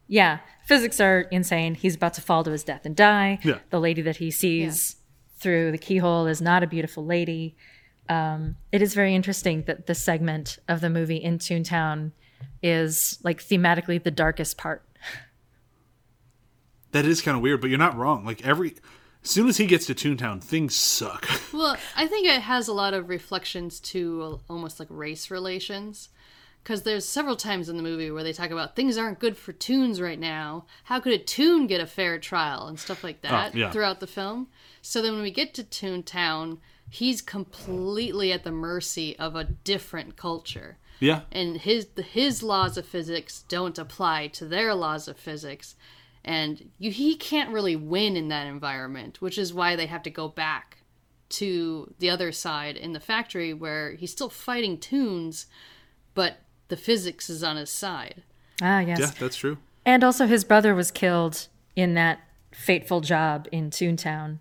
yeah 0.08 0.38
physics 0.66 1.00
are 1.00 1.20
insane 1.30 1.74
he's 1.74 1.94
about 1.96 2.14
to 2.14 2.20
fall 2.20 2.42
to 2.44 2.50
his 2.50 2.64
death 2.64 2.84
and 2.84 2.94
die 2.96 3.38
Yeah. 3.42 3.58
the 3.70 3.80
lady 3.80 4.02
that 4.02 4.16
he 4.16 4.30
sees 4.30 4.96
through 5.38 5.70
the 5.72 5.78
keyhole 5.78 6.26
is 6.26 6.40
not 6.42 6.62
a 6.62 6.66
beautiful 6.66 7.04
lady 7.04 7.56
um, 8.08 8.56
it 8.72 8.82
is 8.82 8.92
very 8.94 9.14
interesting 9.14 9.62
that 9.68 9.86
the 9.86 9.94
segment 9.94 10.58
of 10.68 10.80
the 10.80 10.90
movie 10.90 11.16
in 11.16 11.38
toontown 11.38 12.10
is 12.62 13.18
like 13.22 13.40
thematically 13.42 14.02
the 14.02 14.10
darkest 14.10 14.58
part 14.58 14.84
That 16.92 17.04
is 17.06 17.22
kind 17.22 17.36
of 17.36 17.42
weird, 17.42 17.60
but 17.60 17.70
you're 17.70 17.78
not 17.78 17.96
wrong. 17.96 18.24
Like 18.24 18.44
every 18.44 18.74
as 19.22 19.30
soon 19.30 19.48
as 19.48 19.58
he 19.58 19.66
gets 19.66 19.86
to 19.86 19.94
Toontown, 19.94 20.42
things 20.42 20.74
suck. 20.74 21.28
Well, 21.52 21.76
I 21.96 22.06
think 22.06 22.26
it 22.26 22.42
has 22.42 22.68
a 22.68 22.72
lot 22.72 22.94
of 22.94 23.08
reflections 23.08 23.80
to 23.80 24.40
almost 24.48 24.78
like 24.78 24.88
race 24.90 25.30
relations. 25.30 26.08
Because 26.62 26.82
there's 26.82 27.08
several 27.08 27.36
times 27.36 27.68
in 27.68 27.76
the 27.76 27.82
movie 27.82 28.10
where 28.10 28.22
they 28.22 28.34
talk 28.34 28.50
about 28.50 28.76
things 28.76 28.98
aren't 28.98 29.18
good 29.18 29.36
for 29.36 29.52
toons 29.52 30.00
right 30.00 30.18
now. 30.18 30.66
How 30.84 31.00
could 31.00 31.14
a 31.14 31.18
toon 31.18 31.66
get 31.66 31.80
a 31.80 31.86
fair 31.86 32.18
trial 32.18 32.66
and 32.66 32.78
stuff 32.78 33.02
like 33.02 33.18
oh, 33.24 33.28
that 33.28 33.54
yeah. 33.54 33.70
throughout 33.70 34.00
the 34.00 34.06
film? 34.06 34.48
So 34.82 35.00
then 35.00 35.14
when 35.14 35.22
we 35.22 35.30
get 35.30 35.54
to 35.54 35.64
Toontown, 35.64 36.58
he's 36.90 37.22
completely 37.22 38.30
at 38.30 38.44
the 38.44 38.52
mercy 38.52 39.18
of 39.18 39.36
a 39.36 39.44
different 39.44 40.16
culture. 40.16 40.76
yeah. 40.98 41.22
and 41.32 41.56
his 41.56 41.86
his 41.96 42.42
laws 42.42 42.76
of 42.76 42.84
physics 42.84 43.44
don't 43.48 43.78
apply 43.78 44.26
to 44.28 44.44
their 44.44 44.74
laws 44.74 45.08
of 45.08 45.16
physics 45.16 45.74
and 46.24 46.70
you, 46.78 46.90
he 46.90 47.16
can't 47.16 47.50
really 47.50 47.76
win 47.76 48.16
in 48.16 48.28
that 48.28 48.46
environment 48.46 49.20
which 49.22 49.38
is 49.38 49.54
why 49.54 49.74
they 49.76 49.86
have 49.86 50.02
to 50.02 50.10
go 50.10 50.28
back 50.28 50.78
to 51.28 51.92
the 51.98 52.10
other 52.10 52.32
side 52.32 52.76
in 52.76 52.92
the 52.92 53.00
factory 53.00 53.54
where 53.54 53.92
he's 53.94 54.10
still 54.12 54.28
fighting 54.30 54.78
toons 54.78 55.46
but 56.14 56.38
the 56.68 56.76
physics 56.76 57.30
is 57.30 57.42
on 57.42 57.56
his 57.56 57.70
side 57.70 58.22
ah 58.62 58.80
yes 58.80 58.98
Yeah, 58.98 59.10
that's 59.18 59.36
true. 59.36 59.58
And 59.86 60.04
also, 60.04 60.26
his 60.26 60.44
brother 60.44 60.74
was 60.74 60.90
killed 60.90 61.48
in 61.74 61.94
that 61.94 62.20
fateful 62.52 63.00
job 63.00 63.48
in 63.50 63.70
Toontown. 63.70 64.40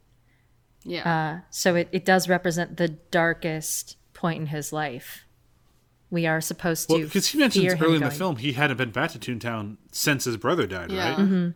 yeah 0.83 1.39
So 1.49 1.75
it, 1.75 1.87
it 1.93 2.03
does 2.03 2.27
represent 2.27 2.75
the 2.77 2.89
darkest 2.89 3.95
point 4.13 4.41
in 4.41 4.47
his 4.47 4.73
life. 4.73 5.23
We 6.11 6.27
are 6.27 6.41
supposed 6.41 6.89
to. 6.89 6.95
Well, 6.95 7.03
because 7.03 7.27
he 7.27 7.37
mentions 7.37 7.73
early 7.73 7.95
in 7.95 8.01
the 8.01 8.07
going- 8.07 8.11
film 8.17 8.35
he 8.35 8.51
hadn't 8.53 8.77
been 8.77 8.91
back 8.91 9.11
to 9.11 9.19
Toontown 9.19 9.77
since 9.91 10.25
his 10.25 10.35
brother 10.37 10.67
died, 10.67 10.91
yeah 10.91 11.15
right? 11.15 11.53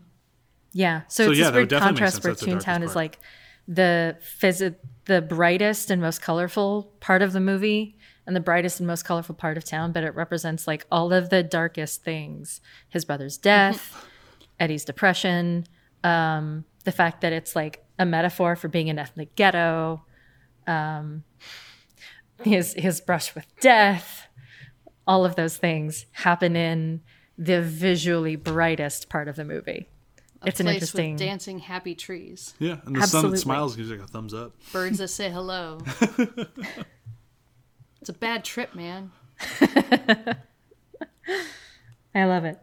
Yeah. 0.74 1.02
So, 1.08 1.26
So, 1.26 1.32
it's 1.32 1.40
yeah, 1.40 1.52
this 1.52 1.56
weird 1.56 1.70
contrast 1.70 2.24
where 2.24 2.34
Toontown 2.34 2.84
is 2.84 2.96
like 2.96 3.20
the 3.68 4.18
phys- 4.42 4.76
the 5.06 5.22
brightest 5.22 5.90
and 5.92 6.02
most 6.02 6.22
colorful 6.22 6.92
part 7.00 7.22
of 7.22 7.34
the 7.34 7.40
movie 7.40 7.98
and 8.26 8.36
the 8.36 8.40
brightest 8.42 8.80
and 8.80 8.88
most 8.88 9.04
colorful 9.04 9.36
part 9.36 9.58
of 9.58 9.64
town, 9.66 9.92
but 9.92 10.04
it 10.04 10.16
represents 10.16 10.66
like 10.68 10.86
all 10.92 11.14
of 11.14 11.30
the 11.30 11.44
darkest 11.44 12.04
things. 12.04 12.62
His 12.90 13.06
brother's 13.06 13.38
death, 13.38 14.06
Eddie's 14.60 14.86
depression, 14.86 15.66
um, 16.04 16.66
the 16.86 16.92
fact 16.92 17.22
that 17.22 17.34
it's 17.34 17.56
like 17.56 17.86
a 18.00 18.06
metaphor 18.06 18.56
for 18.56 18.68
being 18.68 18.90
an 18.90 18.98
ethnic 18.98 19.36
ghetto, 19.36 20.04
um, 20.68 21.24
his 22.44 22.74
his 22.74 23.00
brush 23.02 23.36
with 23.36 23.46
death, 23.60 24.28
all 25.06 25.26
of 25.26 25.36
those 25.36 25.58
things 25.58 26.06
happen 26.12 26.56
in 26.56 27.02
the 27.38 27.62
visually 27.62 28.36
brightest 28.36 29.10
part 29.10 29.28
of 29.28 29.36
the 29.36 29.46
movie. 29.46 29.90
A 30.44 30.48
it's 30.50 30.60
an 30.60 30.66
place 30.66 30.76
interesting 30.76 31.14
with 31.14 31.20
dancing 31.20 31.60
happy 31.60 31.96
trees 31.96 32.54
Yeah, 32.60 32.78
and 32.86 32.96
the 32.96 33.00
sun 33.02 33.04
Absolutely. 33.04 33.32
that 33.32 33.38
smiles 33.38 33.76
gives 33.76 33.90
you 33.90 33.96
like 33.98 34.06
a 34.06 34.12
thumbs 34.12 34.34
up. 34.34 34.54
birds 34.72 34.98
that 35.00 35.08
say 35.10 35.30
hello 35.32 35.80
it's 38.02 38.10
a 38.10 38.14
bad 38.14 38.44
trip 38.44 38.76
man 38.76 39.12
I 42.16 42.26
love 42.26 42.46
it. 42.46 42.60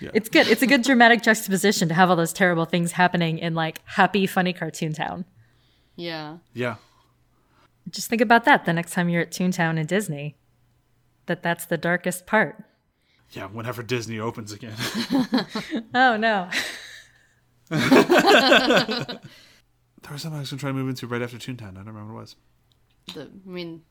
Yeah. 0.00 0.10
It's 0.14 0.28
good. 0.28 0.48
It's 0.48 0.62
a 0.62 0.66
good 0.66 0.82
dramatic 0.82 1.22
juxtaposition 1.22 1.88
to 1.88 1.94
have 1.94 2.08
all 2.08 2.16
those 2.16 2.32
terrible 2.32 2.64
things 2.64 2.92
happening 2.92 3.38
in 3.38 3.54
like 3.54 3.80
happy, 3.84 4.26
funny 4.26 4.52
cartoon 4.52 4.92
town. 4.92 5.24
yeah 5.96 6.38
Yeah, 6.54 6.76
Just 7.90 8.08
think 8.08 8.22
about 8.22 8.44
that 8.44 8.64
the 8.64 8.72
next 8.72 8.92
time 8.92 9.08
you're 9.08 9.22
at 9.22 9.30
Toontown 9.30 9.78
in 9.78 9.86
Disney. 9.86 10.36
That 11.26 11.42
that's 11.42 11.66
the 11.66 11.76
darkest 11.76 12.26
part. 12.26 12.64
Yeah. 13.32 13.46
Whenever 13.46 13.82
Disney 13.82 14.18
opens 14.18 14.52
again, 14.52 14.74
Oh 15.94 16.16
no. 16.16 16.48
there 17.70 17.80
was 20.10 20.22
something 20.22 20.36
I 20.36 20.40
was 20.40 20.50
gonna 20.50 20.60
try 20.60 20.70
to 20.70 20.74
move 20.74 20.88
into 20.88 21.06
right 21.06 21.20
after 21.22 21.36
Toontown. 21.36 21.72
I 21.72 21.82
don't 21.82 21.86
remember 21.88 22.14
what 22.14 22.20
it 22.20 22.22
was. 22.22 22.36
the 23.14 23.22
I 23.22 23.48
mean 23.48 23.82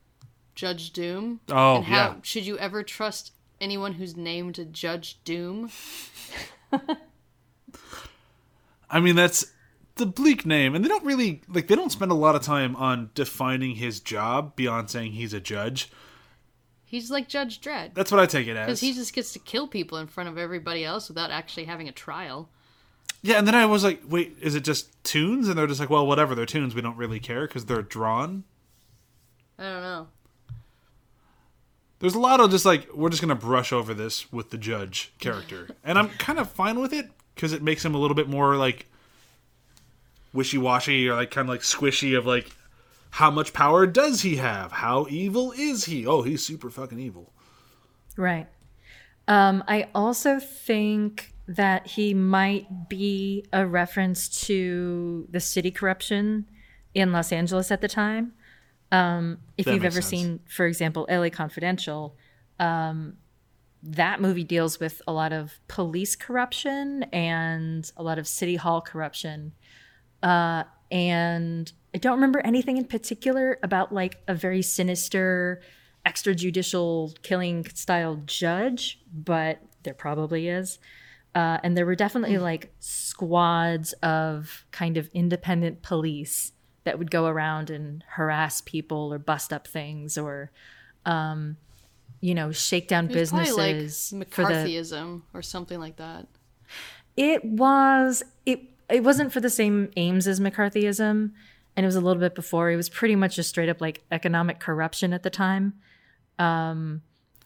Judge 0.54 0.92
Doom. 0.92 1.40
Oh, 1.48 1.76
and 1.76 1.84
how 1.84 1.94
yeah. 1.96 2.14
should 2.22 2.44
you 2.46 2.58
ever 2.58 2.82
trust 2.82 3.32
anyone 3.60 3.92
who's 3.94 4.16
named 4.16 4.68
Judge 4.72 5.20
Doom? 5.24 5.70
I 8.90 9.00
mean, 9.00 9.16
that's 9.16 9.46
the 9.96 10.06
bleak 10.06 10.46
name, 10.46 10.74
and 10.74 10.84
they 10.84 10.88
don't 10.88 11.04
really 11.04 11.42
like. 11.48 11.68
They 11.68 11.76
don't 11.76 11.92
spend 11.92 12.10
a 12.10 12.14
lot 12.14 12.34
of 12.34 12.42
time 12.42 12.74
on 12.76 13.10
defining 13.14 13.76
his 13.76 14.00
job 14.00 14.56
beyond 14.56 14.90
saying 14.90 15.12
he's 15.12 15.32
a 15.32 15.40
judge. 15.40 15.90
He's 16.88 17.10
like 17.10 17.28
Judge 17.28 17.60
Dredd 17.60 17.92
That's 17.92 18.10
what 18.10 18.18
I 18.18 18.24
take 18.24 18.46
it 18.46 18.56
as. 18.56 18.66
because 18.66 18.80
he 18.80 18.94
just 18.94 19.12
gets 19.12 19.34
to 19.34 19.38
kill 19.38 19.68
people 19.68 19.98
in 19.98 20.06
front 20.06 20.30
of 20.30 20.38
everybody 20.38 20.86
else 20.86 21.08
without 21.08 21.30
actually 21.30 21.64
having 21.64 21.86
a 21.86 21.92
trial. 21.92 22.48
Yeah, 23.20 23.36
and 23.36 23.46
then 23.46 23.54
I 23.54 23.66
was 23.66 23.84
like, 23.84 24.00
wait, 24.08 24.36
is 24.40 24.54
it 24.54 24.64
just 24.64 25.02
toons? 25.04 25.48
And 25.48 25.58
they're 25.58 25.66
just 25.66 25.80
like, 25.80 25.90
well, 25.90 26.06
whatever, 26.06 26.34
they're 26.34 26.46
toons. 26.46 26.74
We 26.74 26.80
don't 26.80 26.96
really 26.96 27.20
care 27.20 27.46
because 27.46 27.66
they're 27.66 27.82
drawn. 27.82 28.44
I 29.58 29.64
don't 29.64 29.82
know. 29.82 30.08
There's 31.98 32.14
a 32.14 32.20
lot 32.20 32.40
of 32.40 32.50
just 32.50 32.64
like 32.64 32.88
we're 32.94 33.10
just 33.10 33.20
gonna 33.20 33.34
brush 33.34 33.72
over 33.72 33.92
this 33.92 34.32
with 34.32 34.50
the 34.50 34.56
judge 34.56 35.12
character, 35.18 35.68
and 35.84 35.98
I'm 35.98 36.08
kind 36.10 36.38
of 36.38 36.48
fine 36.50 36.80
with 36.80 36.92
it 36.92 37.10
because 37.34 37.52
it 37.52 37.60
makes 37.62 37.84
him 37.84 37.94
a 37.94 37.98
little 37.98 38.14
bit 38.14 38.28
more 38.28 38.56
like 38.56 38.86
wishy-washy 40.32 41.08
or 41.08 41.16
like 41.16 41.30
kind 41.32 41.48
of 41.48 41.50
like 41.50 41.62
squishy 41.62 42.16
of 42.16 42.24
like 42.24 42.50
how 43.10 43.30
much 43.30 43.52
power 43.52 43.86
does 43.86 44.22
he 44.22 44.36
have? 44.36 44.72
How 44.72 45.06
evil 45.08 45.52
is 45.52 45.84
he? 45.84 46.06
Oh, 46.06 46.22
he's 46.22 46.44
super 46.44 46.70
fucking 46.70 46.98
evil. 46.98 47.32
Right. 48.16 48.48
Um, 49.26 49.62
I 49.68 49.88
also 49.94 50.38
think 50.38 51.32
that 51.46 51.86
he 51.86 52.14
might 52.14 52.88
be 52.88 53.44
a 53.52 53.66
reference 53.66 54.28
to 54.46 55.26
the 55.30 55.40
city 55.40 55.70
corruption 55.70 56.46
in 56.94 57.12
Los 57.12 57.32
Angeles 57.32 57.70
at 57.70 57.80
the 57.80 57.88
time. 57.88 58.32
Um, 58.90 59.38
if 59.56 59.66
That 59.66 59.74
you've 59.74 59.84
ever 59.84 60.00
sense. 60.02 60.06
seen, 60.06 60.40
for 60.46 60.66
example, 60.66 61.06
LA 61.10 61.28
Confidential, 61.30 62.16
um, 62.58 63.16
that 63.82 64.20
movie 64.20 64.44
deals 64.44 64.80
with 64.80 65.00
a 65.06 65.12
lot 65.12 65.32
of 65.32 65.60
police 65.68 66.16
corruption 66.16 67.04
and 67.04 67.90
a 67.96 68.02
lot 68.02 68.18
of 68.18 68.26
city 68.26 68.56
hall 68.56 68.80
corruption. 68.80 69.52
Uh, 70.22 70.64
and 70.90 71.70
I 71.98 72.00
don't 72.00 72.14
remember 72.14 72.38
anything 72.44 72.76
in 72.76 72.84
particular 72.84 73.58
about 73.60 73.92
like 73.92 74.22
a 74.28 74.34
very 74.34 74.62
sinister 74.62 75.60
extrajudicial 76.06 77.20
killing 77.22 77.64
style 77.70 78.22
judge, 78.24 79.00
but 79.12 79.58
there 79.82 79.94
probably 79.94 80.46
is. 80.46 80.78
Uh, 81.34 81.58
and 81.64 81.76
there 81.76 81.84
were 81.84 81.96
definitely 81.96 82.38
like 82.38 82.72
squads 82.78 83.94
of 83.94 84.64
kind 84.70 84.96
of 84.96 85.10
independent 85.12 85.82
police 85.82 86.52
that 86.84 87.00
would 87.00 87.10
go 87.10 87.26
around 87.26 87.68
and 87.68 88.04
harass 88.10 88.60
people 88.60 89.12
or 89.12 89.18
bust 89.18 89.52
up 89.52 89.66
things 89.66 90.16
or, 90.16 90.52
um, 91.04 91.56
you 92.20 92.32
know, 92.32 92.52
shake 92.52 92.86
down 92.86 93.06
It 93.06 93.08
was 93.08 93.32
businesses 93.32 94.12
like 94.12 94.30
for 94.30 94.44
the 94.44 94.50
McCarthyism 94.52 95.22
or 95.34 95.42
something 95.42 95.80
like 95.80 95.96
that. 95.96 96.28
it 97.16 97.44
was 97.44 98.22
it 98.46 98.60
it 98.88 99.02
wasn't 99.02 99.32
for 99.32 99.40
the 99.40 99.50
same 99.50 99.90
aims 99.96 100.28
as 100.28 100.38
McCarthyism, 100.38 101.32
and 101.76 101.84
it 101.84 101.86
was 101.86 101.96
a 101.96 102.00
little 102.00 102.20
bit 102.20 102.34
before. 102.34 102.70
It 102.70 102.76
was 102.76 102.88
pretty 102.88 103.16
much 103.16 103.36
just 103.36 103.48
straight 103.48 103.68
up 103.68 103.80
like 103.80 104.02
economic 104.10 104.58
corruption 104.60 105.12
at 105.12 105.22
the 105.22 105.30
time. 105.30 105.74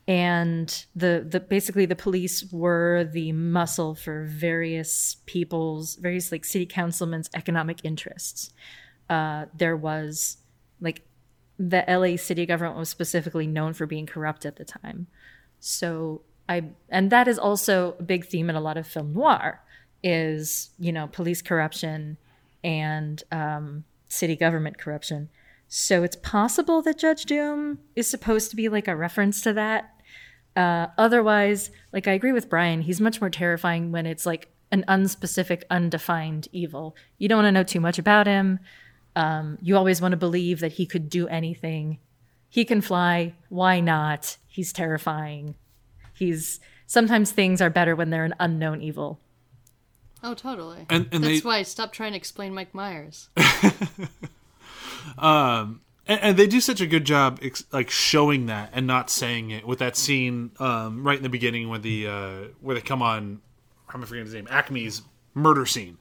and 0.09 0.85
the 0.97 1.25
the 1.29 1.39
basically 1.39 1.87
the 1.87 1.95
police 1.95 2.51
were 2.53 3.09
the 3.13 3.31
muscle 3.33 3.95
for 3.95 4.25
various 4.25 5.17
people's 5.27 5.95
various 5.97 6.33
like 6.33 6.45
city 6.45 6.67
councilmen's 6.67 7.31
economic 7.35 7.79
interests. 7.85 8.53
Uh, 9.09 9.47
there 9.57 9.77
was 9.77 10.39
like 10.81 11.03
the 11.59 11.85
LA 11.87 12.17
city 12.17 12.47
government 12.47 12.77
was 12.77 12.89
specifically 12.89 13.47
known 13.47 13.73
for 13.75 13.87
being 13.87 14.07
corrupt 14.07 14.45
at 14.45 14.57
the 14.57 14.65
time. 14.65 15.07
So 15.61 16.23
I 16.49 16.65
and 16.89 17.11
that 17.11 17.29
is 17.29 17.39
also 17.39 17.95
a 17.99 18.03
big 18.03 18.27
theme 18.27 18.51
in 18.51 18.57
a 18.57 18.61
lot 18.61 18.77
of 18.77 18.87
film 18.87 19.13
noir 19.13 19.63
is 20.03 20.71
you 20.79 20.93
know 20.93 21.07
police 21.07 21.41
corruption 21.43 22.19
and 22.65 23.23
um, 23.31 23.85
city 24.13 24.37
government 24.37 24.79
corruption. 24.79 25.29
So 25.69 26.03
it's 26.03 26.17
possible 26.17 26.83
that 26.83 26.99
Judge 26.99 27.25
Doom 27.25 27.79
is 27.97 28.09
supposed 28.09 28.51
to 28.51 28.57
be 28.57 28.69
like 28.69 28.89
a 28.89 28.97
reference 28.97 29.41
to 29.43 29.53
that. 29.55 29.91
Uh, 30.55 30.89
otherwise, 30.99 31.71
like 31.93 32.07
I 32.07 32.13
agree 32.13 32.33
with 32.33 32.51
Brian, 32.51 32.83
he's 32.83 33.01
much 33.01 33.21
more 33.23 33.31
terrifying 33.31 33.91
when 33.91 34.05
it's 34.05 34.27
like 34.27 34.49
an 34.71 34.85
unspecific, 34.87 35.63
undefined 35.71 36.49
evil. 36.53 36.95
You 37.17 37.29
don't 37.29 37.39
want 37.39 37.47
to 37.47 37.53
know 37.53 37.63
too 37.63 37.81
much 37.81 37.99
about 37.99 38.27
him. 38.27 38.59
Um, 39.17 39.59
you 39.63 39.77
always 39.77 40.03
want 40.03 40.13
to 40.13 40.19
believe 40.19 40.61
that 40.61 40.73
he 40.73 40.85
could 40.85 41.09
do 41.09 41.27
anything. 41.29 41.99
He 42.51 42.67
can 42.67 42.83
fly. 42.83 43.35
Why 43.49 43.81
not? 43.81 44.37
He's 44.47 44.75
terrifying. 44.75 45.55
He's 46.15 46.61
sometimes 46.87 47.33
things 47.33 47.63
are 47.63 47.71
better 47.71 47.97
when 47.97 48.11
they're 48.11 48.27
an 48.27 48.35
unknown 48.39 48.83
evil. 48.83 49.21
Oh, 50.23 50.35
totally. 50.35 50.87
And- 50.89 51.09
and 51.13 51.25
That's 51.25 51.41
they- 51.43 51.47
why 51.47 51.59
I 51.59 51.63
stopped 51.63 51.95
trying 51.95 52.13
to 52.13 52.17
explain 52.17 52.55
Mike 52.55 52.75
Myers. 52.75 53.29
and, 55.19 55.81
and 56.07 56.37
they 56.37 56.47
do 56.47 56.61
such 56.61 56.81
a 56.81 56.87
good 56.87 57.05
job 57.05 57.39
ex- 57.43 57.65
like 57.73 57.91
showing 57.91 58.47
that 58.47 58.71
and 58.73 58.87
not 58.87 59.11
saying 59.11 59.51
it 59.51 59.67
with 59.67 59.79
that 59.81 59.97
scene 59.97 60.51
um, 60.59 61.05
right 61.07 61.17
in 61.17 61.23
the 61.23 61.29
beginning 61.29 61.69
where 61.69 61.79
the 61.79 62.07
uh, 62.07 62.35
where 62.61 62.75
they 62.75 62.81
come 62.81 63.03
on 63.03 63.41
I'm 63.93 64.03
forgetting 64.03 64.25
his 64.27 64.35
name 64.35 64.47
Acme's 64.51 65.03
murder 65.35 65.67
scene 65.67 65.99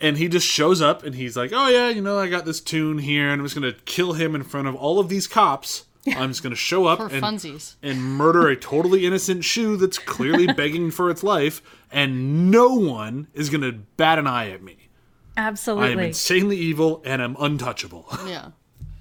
and 0.00 0.18
he 0.18 0.28
just 0.28 0.46
shows 0.46 0.82
up 0.82 1.04
and 1.04 1.14
he's 1.14 1.36
like 1.36 1.52
oh 1.54 1.68
yeah 1.68 1.88
you 1.88 2.00
know 2.02 2.18
I 2.18 2.28
got 2.28 2.44
this 2.44 2.60
toon 2.60 2.98
here 2.98 3.30
and 3.30 3.40
I'm 3.40 3.44
just 3.46 3.54
gonna 3.54 3.72
kill 3.84 4.14
him 4.14 4.34
in 4.34 4.42
front 4.42 4.68
of 4.68 4.74
all 4.74 4.98
of 4.98 5.08
these 5.08 5.26
cops 5.26 5.84
I'm 6.06 6.30
just 6.30 6.42
gonna 6.42 6.54
show 6.56 6.86
up 6.86 7.00
and, 7.12 7.22
funsies. 7.22 7.76
and 7.82 8.02
murder 8.02 8.48
a 8.48 8.56
totally 8.56 9.06
innocent 9.06 9.44
shoe 9.44 9.76
that's 9.76 9.98
clearly 9.98 10.46
begging 10.52 10.90
for 10.90 11.10
its 11.10 11.22
life 11.22 11.62
and 11.90 12.50
no 12.50 12.74
one 12.74 13.28
is 13.34 13.50
gonna 13.50 13.72
bat 13.72 14.18
an 14.18 14.26
eye 14.26 14.50
at 14.50 14.62
me 14.62 14.88
Absolutely. 15.36 15.88
I 15.88 15.92
am 15.92 15.98
insanely 16.00 16.56
evil 16.56 17.02
and 17.04 17.22
I'm 17.22 17.36
untouchable 17.38 18.06
Yeah. 18.26 18.50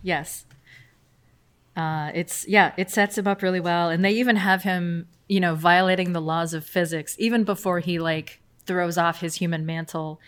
Yes. 0.04 0.46
Uh, 1.76 2.12
it's 2.14 2.48
yeah, 2.48 2.74
it 2.78 2.90
sets 2.90 3.18
him 3.18 3.28
up 3.28 3.42
really 3.42 3.60
well, 3.60 3.90
and 3.90 4.04
they 4.04 4.12
even 4.12 4.36
have 4.36 4.64
him, 4.64 5.08
you 5.30 5.40
know, 5.40 5.56
violating 5.56 6.12
the 6.12 6.20
laws 6.22 6.54
of 6.54 6.66
physics 6.66 7.16
even 7.18 7.44
before 7.44 7.80
he 7.80 7.98
like 7.98 8.42
throws 8.66 8.98
off 8.98 9.22
his 9.22 9.36
human 9.36 9.66
mantle. 9.66 10.20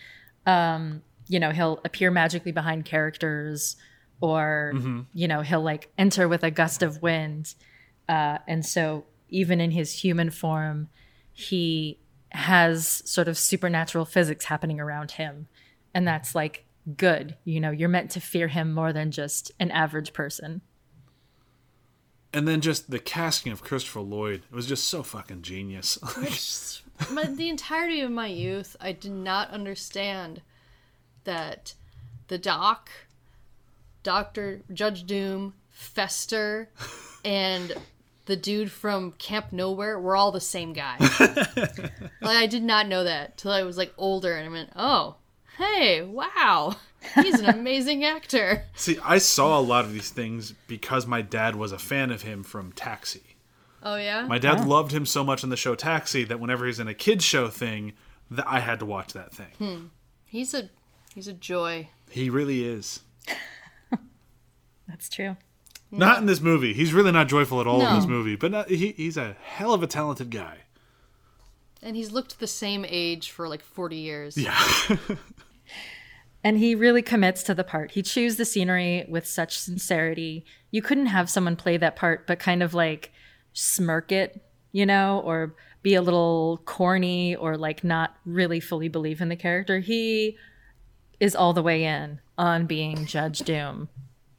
Um, 0.46 1.02
you 1.28 1.38
know, 1.38 1.50
he'll 1.50 1.80
appear 1.84 2.10
magically 2.10 2.52
behind 2.52 2.84
characters, 2.86 3.76
or 4.24 4.72
you 5.12 5.28
know, 5.28 5.42
he'll 5.42 5.62
like 5.62 5.90
enter 5.98 6.26
with 6.26 6.42
a 6.42 6.50
gust 6.50 6.82
of 6.82 7.02
wind, 7.02 7.54
uh, 8.08 8.38
and 8.46 8.64
so 8.64 9.04
even 9.28 9.60
in 9.60 9.70
his 9.70 9.92
human 10.00 10.30
form, 10.30 10.88
he 11.32 11.98
has 12.30 13.02
sort 13.04 13.28
of 13.28 13.36
supernatural 13.36 14.06
physics 14.06 14.46
happening 14.46 14.80
around 14.80 15.10
him, 15.12 15.46
and 15.92 16.08
that's 16.08 16.34
like 16.34 16.64
good. 16.96 17.36
You 17.44 17.60
know, 17.60 17.70
you're 17.70 17.88
meant 17.90 18.10
to 18.12 18.20
fear 18.20 18.48
him 18.48 18.72
more 18.72 18.92
than 18.94 19.10
just 19.10 19.52
an 19.60 19.70
average 19.70 20.14
person. 20.14 20.62
and 22.32 22.48
then 22.48 22.60
just 22.60 22.90
the 22.90 22.98
casting 22.98 23.52
of 23.52 23.62
Christopher 23.62 24.00
Lloyd 24.00 24.42
it 24.50 24.54
was 24.54 24.66
just 24.66 24.88
so 24.88 25.02
fucking 25.02 25.42
genius. 25.42 25.98
my, 27.12 27.24
the 27.24 27.48
entirety 27.48 28.00
of 28.00 28.10
my 28.10 28.26
youth, 28.26 28.74
I 28.80 28.92
did 28.92 29.12
not 29.12 29.50
understand 29.50 30.40
that 31.24 31.74
the 32.28 32.38
doc, 32.38 32.90
Doctor 34.04 34.60
Judge 34.72 35.04
Doom, 35.04 35.54
Fester, 35.70 36.70
and 37.24 37.72
the 38.26 38.36
dude 38.36 38.70
from 38.70 39.12
Camp 39.12 39.46
Nowhere 39.52 39.98
were 39.98 40.14
all 40.14 40.30
the 40.30 40.40
same 40.40 40.72
guy. 40.72 40.96
like 42.20 42.36
I 42.36 42.46
did 42.46 42.62
not 42.62 42.86
know 42.86 43.02
that 43.02 43.36
till 43.36 43.50
I 43.50 43.64
was 43.64 43.76
like 43.76 43.92
older, 43.98 44.36
and 44.36 44.48
I 44.48 44.52
went, 44.52 44.70
"Oh, 44.76 45.16
hey, 45.58 46.02
wow, 46.02 46.76
he's 47.16 47.40
an 47.40 47.46
amazing 47.54 48.04
actor." 48.04 48.64
See, 48.76 48.98
I 49.02 49.18
saw 49.18 49.58
a 49.58 49.60
lot 49.60 49.84
of 49.84 49.92
these 49.92 50.10
things 50.10 50.54
because 50.68 51.06
my 51.06 51.22
dad 51.22 51.56
was 51.56 51.72
a 51.72 51.78
fan 51.78 52.12
of 52.12 52.22
him 52.22 52.44
from 52.44 52.72
Taxi. 52.72 53.22
Oh 53.82 53.96
yeah, 53.96 54.26
My 54.26 54.38
dad 54.38 54.66
loved 54.66 54.92
him 54.92 55.04
so 55.04 55.22
much 55.22 55.44
in 55.44 55.50
the 55.50 55.58
show 55.58 55.74
Taxi 55.74 56.24
that 56.24 56.40
whenever 56.40 56.64
he's 56.64 56.80
in 56.80 56.88
a 56.88 56.94
kids 56.94 57.22
show 57.22 57.48
thing, 57.48 57.92
that 58.30 58.46
I 58.48 58.60
had 58.60 58.78
to 58.78 58.86
watch 58.86 59.12
that 59.12 59.32
thing. 59.34 59.50
Hmm. 59.58 59.86
he's 60.24 60.54
a 60.54 60.70
he's 61.14 61.28
a 61.28 61.34
joy. 61.34 61.88
He 62.08 62.30
really 62.30 62.64
is. 62.64 63.00
That's 65.04 65.14
true. 65.14 65.36
Not 65.90 66.18
in 66.18 66.26
this 66.26 66.40
movie. 66.40 66.72
He's 66.72 66.92
really 66.94 67.12
not 67.12 67.28
joyful 67.28 67.60
at 67.60 67.66
all 67.66 67.80
in 67.80 67.84
No. 67.84 67.96
this 67.96 68.06
movie, 68.06 68.36
but 68.36 68.50
not, 68.50 68.68
he, 68.70 68.92
he's 68.92 69.16
a 69.18 69.36
hell 69.42 69.74
of 69.74 69.82
a 69.82 69.86
talented 69.86 70.30
guy. 70.30 70.58
And 71.82 71.94
he's 71.94 72.10
looked 72.10 72.40
the 72.40 72.46
same 72.46 72.86
age 72.88 73.30
for 73.30 73.46
like 73.48 73.62
40 73.62 73.96
years. 73.96 74.36
Yeah. 74.38 74.58
And 76.46 76.58
he 76.58 76.74
really 76.74 77.00
commits 77.00 77.42
to 77.44 77.54
the 77.54 77.64
part. 77.64 77.92
He 77.92 78.02
chews 78.02 78.36
the 78.36 78.44
scenery 78.44 79.06
with 79.08 79.26
such 79.26 79.56
sincerity. 79.58 80.44
You 80.70 80.82
couldn't 80.82 81.06
have 81.06 81.30
someone 81.30 81.56
play 81.56 81.78
that 81.78 81.96
part, 81.96 82.26
but 82.26 82.38
kind 82.38 82.62
of 82.62 82.74
like 82.74 83.12
smirk 83.54 84.12
it, 84.12 84.44
you 84.70 84.84
know, 84.84 85.22
or 85.24 85.54
be 85.82 85.94
a 85.94 86.02
little 86.02 86.60
corny 86.66 87.34
or 87.34 87.56
like 87.56 87.82
not 87.82 88.16
really 88.26 88.60
fully 88.60 88.88
believe 88.88 89.22
in 89.22 89.30
the 89.30 89.36
character. 89.36 89.78
He 89.78 90.36
is 91.18 91.34
all 91.34 91.54
the 91.54 91.62
way 91.62 91.82
in 91.84 92.20
on 92.36 92.66
being 92.66 93.06
Judge 93.06 93.38
Doom. 93.38 93.88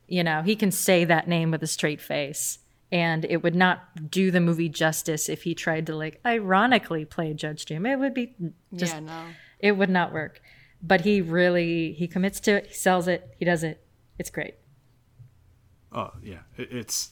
You 0.08 0.24
know, 0.24 0.42
he 0.42 0.56
can 0.56 0.72
say 0.72 1.06
that 1.06 1.28
name 1.28 1.52
with 1.52 1.64
a 1.64 1.68
straight 1.68 2.02
face. 2.02 2.60
And 2.92 3.26
it 3.26 3.42
would 3.44 3.56
not 3.56 4.12
do 4.12 4.30
the 4.32 4.40
movie 4.40 4.70
justice 4.70 5.28
if 5.28 5.44
he 5.44 5.56
tried 5.56 5.88
to 5.88 5.96
like 5.96 6.22
ironically 6.26 7.04
play 7.04 7.34
Judge 7.34 7.66
Doom. 7.66 7.86
It 7.86 7.98
would 7.98 8.14
be 8.14 8.36
just 8.74 8.94
yeah, 8.94 9.00
no. 9.00 9.24
it 9.60 9.72
would 9.74 9.90
not 9.90 10.14
work. 10.14 10.40
But 10.82 11.02
he 11.02 11.20
really 11.20 11.94
he 11.94 12.08
commits 12.08 12.40
to 12.42 12.58
it. 12.58 12.68
He 12.68 12.74
sells 12.74 13.08
it. 13.08 13.36
He 13.40 13.44
does 13.44 13.64
it. 13.64 13.84
It's 14.20 14.30
great. 14.30 14.56
Oh 15.92 16.12
yeah, 16.22 16.42
it's 16.58 17.10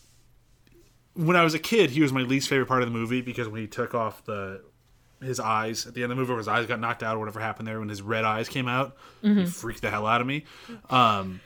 when 1.15 1.35
I 1.35 1.43
was 1.43 1.53
a 1.53 1.59
kid, 1.59 1.89
he 1.91 2.01
was 2.01 2.13
my 2.13 2.21
least 2.21 2.49
favorite 2.49 2.67
part 2.67 2.81
of 2.81 2.87
the 2.87 2.93
movie 2.93 3.21
because 3.21 3.47
when 3.47 3.61
he 3.61 3.67
took 3.67 3.93
off 3.93 4.23
the 4.25 4.61
his 5.21 5.39
eyes 5.39 5.87
at 5.87 5.93
the 5.93 6.03
end 6.03 6.11
of 6.11 6.17
the 6.17 6.21
movie, 6.21 6.31
where 6.31 6.37
his 6.37 6.47
eyes 6.47 6.65
got 6.65 6.79
knocked 6.79 7.01
out 7.01 7.15
or 7.15 7.19
whatever 7.19 7.39
happened 7.39 7.67
there, 7.67 7.79
when 7.79 7.89
his 7.89 8.01
red 8.01 8.25
eyes 8.25 8.49
came 8.49 8.67
out, 8.67 8.97
he 9.21 9.45
freaked 9.45 9.81
the 9.81 9.89
hell 9.89 10.05
out 10.05 10.21
of 10.21 10.27
me. 10.27 10.43
Um, 10.89 11.39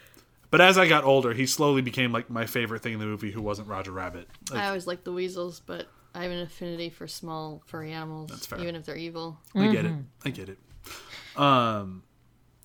but 0.50 0.62
as 0.62 0.78
I 0.78 0.88
got 0.88 1.04
older, 1.04 1.34
he 1.34 1.46
slowly 1.46 1.82
became 1.82 2.12
like 2.12 2.30
my 2.30 2.46
favorite 2.46 2.82
thing 2.82 2.94
in 2.94 3.00
the 3.00 3.06
movie, 3.06 3.32
who 3.32 3.42
wasn't 3.42 3.68
Roger 3.68 3.92
Rabbit. 3.92 4.28
Like, 4.52 4.62
I 4.62 4.68
always 4.68 4.88
like 4.88 5.04
the 5.04 5.12
weasels, 5.12 5.62
but 5.66 5.88
I 6.16 6.24
have 6.24 6.32
an 6.32 6.40
affinity 6.40 6.90
for 6.90 7.08
small 7.08 7.62
furry 7.66 7.92
animals, 7.92 8.30
That's 8.30 8.46
fair. 8.46 8.60
even 8.60 8.76
if 8.76 8.86
they're 8.86 8.96
evil. 8.98 9.40
I 9.56 9.68
get 9.72 9.86
it. 9.86 9.94
I 10.26 10.30
get 10.30 10.50
it. 10.50 10.58
Um, 11.36 12.04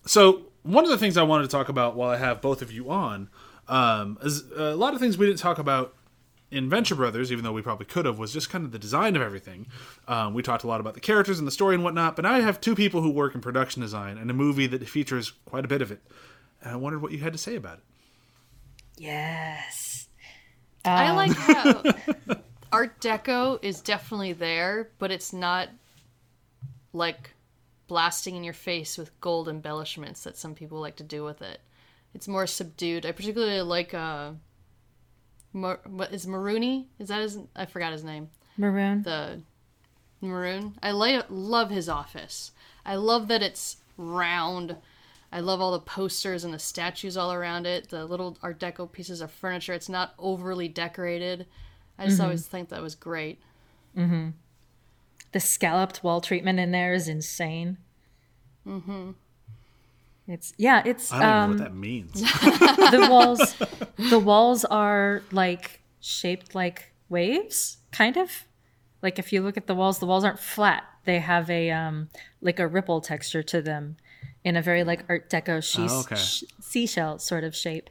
so 0.05 0.47
one 0.63 0.83
of 0.83 0.89
the 0.89 0.97
things 0.97 1.17
I 1.17 1.23
wanted 1.23 1.43
to 1.43 1.49
talk 1.49 1.69
about 1.69 1.95
while 1.95 2.09
I 2.09 2.17
have 2.17 2.41
both 2.41 2.61
of 2.61 2.71
you 2.71 2.89
on 2.89 3.29
um, 3.67 4.17
is 4.23 4.49
a 4.51 4.75
lot 4.75 4.93
of 4.93 4.99
things 4.99 5.17
we 5.17 5.25
didn't 5.25 5.39
talk 5.39 5.59
about 5.59 5.95
in 6.51 6.69
Venture 6.69 6.95
Brothers, 6.95 7.31
even 7.31 7.43
though 7.43 7.51
we 7.51 7.61
probably 7.61 7.85
could 7.85 8.05
have, 8.05 8.19
was 8.19 8.31
just 8.31 8.49
kind 8.49 8.63
of 8.63 8.71
the 8.71 8.79
design 8.79 9.15
of 9.15 9.21
everything. 9.21 9.67
Um, 10.07 10.33
we 10.33 10.43
talked 10.43 10.63
a 10.63 10.67
lot 10.67 10.79
about 10.79 10.93
the 10.93 10.99
characters 10.99 11.39
and 11.39 11.47
the 11.47 11.51
story 11.51 11.73
and 11.75 11.83
whatnot, 11.83 12.15
but 12.15 12.23
now 12.23 12.33
I 12.33 12.41
have 12.41 12.61
two 12.61 12.75
people 12.75 13.01
who 13.01 13.09
work 13.09 13.33
in 13.33 13.41
production 13.41 13.81
design 13.81 14.17
and 14.17 14.29
a 14.29 14.33
movie 14.33 14.67
that 14.67 14.87
features 14.87 15.33
quite 15.45 15.65
a 15.65 15.67
bit 15.67 15.81
of 15.81 15.91
it. 15.91 16.01
And 16.63 16.71
I 16.71 16.75
wondered 16.77 17.01
what 17.01 17.11
you 17.11 17.19
had 17.19 17.33
to 17.33 17.39
say 17.39 17.55
about 17.55 17.77
it. 17.79 17.83
Yes. 18.97 20.07
I 20.85 21.07
Um, 21.07 21.15
like 21.15 21.31
how 21.35 21.83
Art 22.71 22.99
Deco 22.99 23.59
is 23.63 23.81
definitely 23.81 24.33
there, 24.33 24.89
but 24.97 25.11
it's 25.11 25.31
not 25.33 25.69
like 26.93 27.31
blasting 27.87 28.35
in 28.35 28.43
your 28.43 28.53
face 28.53 28.97
with 28.97 29.19
gold 29.21 29.47
embellishments 29.49 30.23
that 30.23 30.37
some 30.37 30.55
people 30.55 30.79
like 30.79 30.95
to 30.97 31.03
do 31.03 31.23
with 31.23 31.41
it. 31.41 31.59
It's 32.13 32.27
more 32.27 32.47
subdued. 32.47 33.05
I 33.05 33.11
particularly 33.11 33.61
like 33.61 33.93
uh, 33.93 34.31
Mar- 35.51 35.81
what 35.85 36.13
is 36.13 36.25
Marooney? 36.25 36.85
Is 36.99 37.09
that 37.09 37.21
his? 37.21 37.39
I 37.55 37.65
forgot 37.65 37.91
his 37.91 38.03
name. 38.03 38.29
Maroon. 38.57 39.01
the 39.03 39.41
maroon. 40.21 40.75
I 40.81 40.91
li- 40.91 41.23
love 41.29 41.69
his 41.71 41.89
office. 41.89 42.51
I 42.85 42.95
love 42.95 43.27
that 43.29 43.41
it's 43.41 43.77
round. 43.97 44.75
I 45.33 45.39
love 45.39 45.61
all 45.61 45.71
the 45.71 45.79
posters 45.79 46.43
and 46.43 46.53
the 46.53 46.59
statues 46.59 47.17
all 47.17 47.33
around 47.33 47.65
it. 47.65 47.89
The 47.89 48.05
little 48.05 48.37
Art 48.43 48.59
Deco 48.59 48.89
pieces 48.89 49.19
of 49.19 49.31
furniture. 49.31 49.73
It's 49.73 49.89
not 49.89 50.13
overly 50.19 50.67
decorated. 50.67 51.47
I 51.97 52.05
just 52.05 52.21
always 52.21 52.45
think 52.45 52.69
that 52.69 52.83
was 52.83 52.93
great. 52.93 53.39
The 55.31 55.39
scalloped 55.39 56.03
wall 56.03 56.21
treatment 56.21 56.59
in 56.59 56.69
there 56.71 56.93
is 56.93 57.07
insane. 57.07 57.77
Mm-hmm. 58.67 59.11
It's 60.27 60.53
yeah, 60.57 60.83
it's 60.85 61.11
I 61.11 61.19
don't 61.19 61.27
um, 61.27 61.51
know 61.57 61.63
what 61.63 61.63
that 61.63 61.75
means. 61.75 62.13
the 62.21 63.07
walls 63.09 63.55
the 64.09 64.19
walls 64.19 64.65
are 64.65 65.23
like 65.31 65.81
shaped 65.99 66.53
like 66.53 66.93
waves, 67.09 67.77
kind 67.91 68.17
of. 68.17 68.45
Like 69.01 69.17
if 69.17 69.33
you 69.33 69.41
look 69.41 69.57
at 69.57 69.65
the 69.65 69.75
walls, 69.75 69.97
the 69.97 70.05
walls 70.05 70.23
aren't 70.23 70.39
flat. 70.39 70.83
They 71.05 71.19
have 71.19 71.49
a 71.49 71.71
um, 71.71 72.09
like 72.39 72.59
a 72.59 72.67
ripple 72.67 73.01
texture 73.01 73.43
to 73.43 73.61
them, 73.61 73.97
in 74.43 74.55
a 74.57 74.61
very 74.61 74.83
like 74.83 75.03
Art 75.09 75.29
Deco 75.29 75.63
she- 75.63 75.87
Oh, 75.89 76.01
okay. 76.01 76.15
sh- 76.15 76.43
seashell 76.61 77.19
sort 77.19 77.43
of 77.43 77.55
shape. 77.55 77.89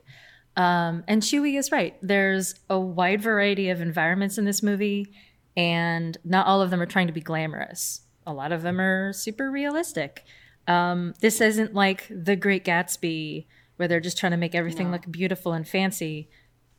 Um, 0.57 1.03
and 1.09 1.23
Chewie 1.23 1.59
is 1.59 1.73
right. 1.73 1.97
There's 2.03 2.55
a 2.69 2.79
wide 2.79 3.23
variety 3.23 3.71
of 3.71 3.81
environments 3.81 4.37
in 4.37 4.45
this 4.45 4.63
movie, 4.63 5.13
and 5.57 6.17
not 6.25 6.47
all 6.47 6.61
of 6.61 6.71
them 6.71 6.81
are 6.83 6.87
trying 6.87 7.07
to 7.07 7.13
be 7.13 7.21
glamorous. 7.23 8.03
A 8.27 8.33
lot 8.35 8.53
of 8.53 8.63
them 8.63 8.81
are 8.81 9.13
super 9.15 9.51
realistic. 9.51 10.25
Um, 10.69 11.15
this 11.21 11.41
isn't 11.41 11.75
like 11.75 12.07
The 12.11 12.37
Great 12.37 12.65
Gatsby, 12.65 13.47
where 13.77 13.89
they're 13.89 13.99
just 14.01 14.19
trying 14.19 14.33
to 14.33 14.37
make 14.39 14.55
everything 14.55 14.91
look 14.93 15.11
beautiful 15.11 15.53
and 15.55 15.67
fancy. 15.67 16.29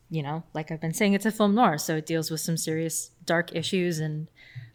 You 0.08 0.22
know, 0.22 0.44
like 0.54 0.70
I've 0.70 0.80
been 0.80 0.94
saying, 0.94 1.14
it's 1.14 1.26
a 1.26 1.32
film 1.32 1.54
noir, 1.56 1.76
so 1.76 1.96
it 1.96 2.06
deals 2.06 2.30
with 2.30 2.40
some 2.40 2.56
serious 2.56 3.10
dark 3.24 3.54
issues, 3.56 3.98
and 3.98 4.28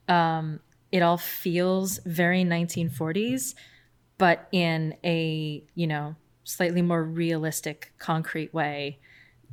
um, 0.10 0.60
it 0.91 1.02
all 1.02 1.18
feels 1.18 2.00
very 2.06 2.43
1940s, 2.43 3.56
but 4.20 4.47
in 4.51 4.95
a 5.03 5.63
you 5.74 5.88
know 5.88 6.15
slightly 6.43 6.84
more 6.84 7.03
realistic, 7.03 7.93
concrete 7.97 8.53
way. 8.53 8.99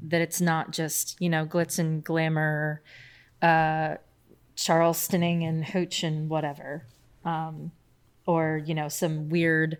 That 0.02 0.20
it's 0.20 0.42
not 0.42 0.72
just 0.72 1.16
you 1.18 1.30
know 1.30 1.46
glitz 1.46 1.78
and 1.78 2.04
glamour, 2.04 2.82
uh, 3.40 3.94
Charlestoning 4.54 5.42
and 5.48 5.64
hooch 5.64 6.02
and 6.02 6.28
whatever, 6.28 6.84
um, 7.24 7.72
or 8.26 8.60
you 8.62 8.74
know 8.74 8.88
some 8.88 9.30
weird 9.30 9.78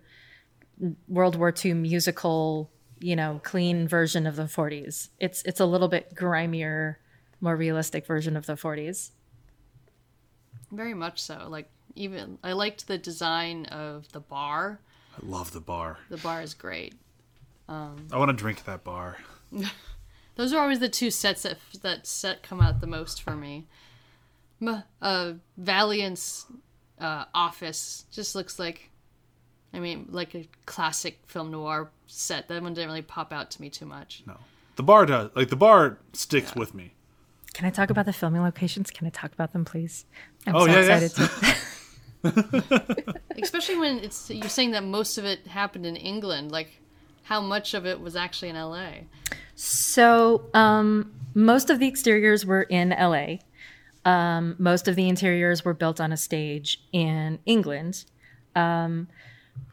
World 1.07 1.35
War 1.35 1.53
II 1.53 1.73
musical, 1.73 2.71
you 2.99 3.15
know, 3.15 3.41
clean 3.43 3.87
version 3.87 4.25
of 4.27 4.35
the 4.35 4.43
40s. 4.43 5.09
It's 5.19 5.43
it's 5.43 5.59
a 5.59 5.65
little 5.65 5.87
bit 5.87 6.15
grimier, 6.15 6.99
more 7.41 7.55
realistic 7.55 8.05
version 8.05 8.35
of 8.35 8.45
the 8.45 8.53
40s. 8.53 9.11
Very 10.71 10.93
much 10.93 11.21
so. 11.21 11.47
Like 11.47 11.69
even 11.97 12.37
I 12.43 12.53
liked 12.53 12.87
the 12.87 12.97
design 12.97 13.65
of 13.65 14.11
the 14.11 14.19
bar. 14.19 14.79
I 15.15 15.25
love 15.25 15.51
the 15.51 15.59
bar. 15.59 15.97
The 16.09 16.17
bar 16.17 16.41
is 16.41 16.53
great. 16.53 16.93
I 17.69 17.89
want 18.13 18.29
to 18.29 18.33
drink 18.33 18.63
that 18.65 18.83
bar. 18.83 19.17
Those 20.35 20.53
are 20.53 20.61
always 20.61 20.79
the 20.79 20.87
two 20.89 21.09
sets 21.11 21.41
that 21.43 21.57
that 21.81 22.05
set 22.07 22.43
come 22.43 22.61
out 22.61 22.79
the 22.79 22.87
most 22.87 23.21
for 23.21 23.35
me. 23.35 23.65
M- 24.61 24.83
Uh, 25.01 25.33
Valiant's 25.57 26.45
uh, 26.99 27.25
office 27.33 28.05
just 28.11 28.35
looks 28.35 28.57
like, 28.59 28.89
I 29.73 29.79
mean, 29.79 30.07
like 30.09 30.33
a 30.35 30.47
classic 30.65 31.19
film 31.25 31.51
noir 31.51 31.89
set. 32.05 32.47
That 32.47 32.61
one 32.61 32.73
didn't 32.73 32.87
really 32.89 33.01
pop 33.01 33.33
out 33.33 33.51
to 33.51 33.61
me 33.61 33.69
too 33.69 33.85
much. 33.85 34.23
No, 34.25 34.37
the 34.75 34.83
bar 34.83 35.05
does. 35.05 35.31
Like 35.35 35.49
the 35.49 35.55
bar 35.55 35.97
sticks 36.13 36.55
with 36.55 36.73
me. 36.73 36.93
Can 37.53 37.65
I 37.65 37.71
talk 37.71 37.89
about 37.89 38.05
the 38.05 38.13
filming 38.13 38.43
locations? 38.43 38.91
Can 38.91 39.07
I 39.07 39.09
talk 39.09 39.33
about 39.33 39.51
them, 39.51 39.65
please? 39.65 40.05
I'm 40.45 40.55
Oh, 40.55 40.65
so 40.65 40.71
yeah, 40.71 40.73
yeah. 40.85 40.97
excited 40.99 41.11
to. 41.15 41.55
Especially 43.41 43.77
when 43.77 43.99
it's 43.99 44.29
you're 44.29 44.49
saying 44.49 44.71
that 44.71 44.83
most 44.83 45.17
of 45.17 45.25
it 45.25 45.47
happened 45.47 45.85
in 45.85 45.95
England. 45.95 46.51
Like, 46.51 46.79
how 47.23 47.41
much 47.41 47.73
of 47.73 47.85
it 47.85 47.99
was 47.99 48.15
actually 48.15 48.49
in 48.49 48.55
L.A. 48.55 49.07
So, 49.55 50.49
um, 50.53 51.11
most 51.33 51.69
of 51.69 51.79
the 51.79 51.87
exteriors 51.87 52.45
were 52.45 52.63
in 52.63 52.89
LA. 52.89 53.37
Um, 54.05 54.55
most 54.57 54.87
of 54.87 54.95
the 54.95 55.09
interiors 55.09 55.65
were 55.65 55.73
built 55.73 55.99
on 55.99 56.11
a 56.11 56.17
stage 56.17 56.81
in 56.91 57.39
England. 57.45 58.05
Um, 58.55 59.07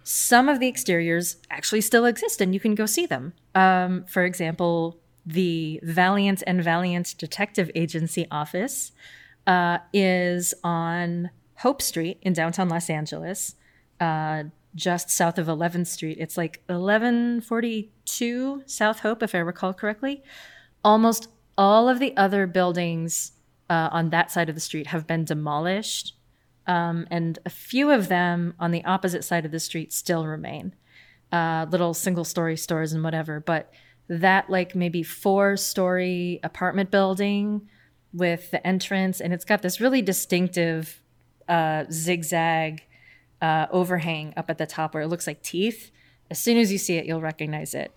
some 0.02 0.48
of 0.48 0.60
the 0.60 0.68
exteriors 0.68 1.36
actually 1.50 1.80
still 1.80 2.04
exist 2.04 2.40
and 2.40 2.52
you 2.52 2.60
can 2.60 2.74
go 2.74 2.84
see 2.84 3.06
them. 3.06 3.32
Um, 3.54 4.04
for 4.04 4.24
example, 4.24 4.98
the 5.24 5.80
Valiant 5.82 6.42
and 6.46 6.62
Valiant 6.62 7.14
Detective 7.16 7.70
Agency 7.74 8.26
office 8.30 8.92
uh, 9.46 9.78
is 9.92 10.52
on 10.62 11.30
Hope 11.64 11.80
Street 11.80 12.18
in 12.20 12.34
downtown 12.34 12.68
Los 12.68 12.90
Angeles, 12.90 13.54
uh, 13.98 14.44
just 14.74 15.08
south 15.08 15.38
of 15.38 15.46
11th 15.46 15.86
Street. 15.86 16.18
It's 16.20 16.36
like 16.36 16.60
1142 16.66 18.62
South 18.66 19.00
Hope, 19.00 19.22
if 19.22 19.34
I 19.34 19.38
recall 19.38 19.72
correctly. 19.72 20.22
Almost 20.84 21.28
all 21.56 21.88
of 21.88 22.00
the 22.00 22.14
other 22.18 22.46
buildings 22.46 23.32
uh, 23.70 23.88
on 23.90 24.10
that 24.10 24.30
side 24.30 24.50
of 24.50 24.54
the 24.54 24.60
street 24.60 24.88
have 24.88 25.06
been 25.06 25.24
demolished, 25.24 26.14
um, 26.66 27.06
and 27.10 27.38
a 27.46 27.50
few 27.50 27.90
of 27.90 28.08
them 28.08 28.52
on 28.60 28.70
the 28.70 28.84
opposite 28.84 29.24
side 29.24 29.46
of 29.46 29.50
the 29.50 29.58
street 29.58 29.90
still 29.90 30.26
remain. 30.26 30.74
Uh, 31.32 31.64
little 31.70 31.94
single 31.94 32.24
story 32.24 32.58
stores 32.58 32.92
and 32.92 33.02
whatever, 33.02 33.40
but 33.40 33.72
that 34.08 34.50
like 34.50 34.74
maybe 34.74 35.02
four 35.02 35.56
story 35.56 36.40
apartment 36.42 36.90
building 36.90 37.66
with 38.12 38.50
the 38.50 38.64
entrance, 38.66 39.18
and 39.18 39.32
it's 39.32 39.46
got 39.46 39.62
this 39.62 39.80
really 39.80 40.02
distinctive 40.02 41.00
uh, 41.48 41.84
zigzag 41.90 42.82
uh, 43.42 43.66
overhang 43.70 44.32
up 44.36 44.48
at 44.50 44.58
the 44.58 44.66
top 44.66 44.94
where 44.94 45.02
it 45.02 45.08
looks 45.08 45.26
like 45.26 45.42
teeth. 45.42 45.90
As 46.30 46.38
soon 46.38 46.56
as 46.56 46.72
you 46.72 46.78
see 46.78 46.96
it, 46.96 47.06
you'll 47.06 47.20
recognize 47.20 47.74
it. 47.74 47.92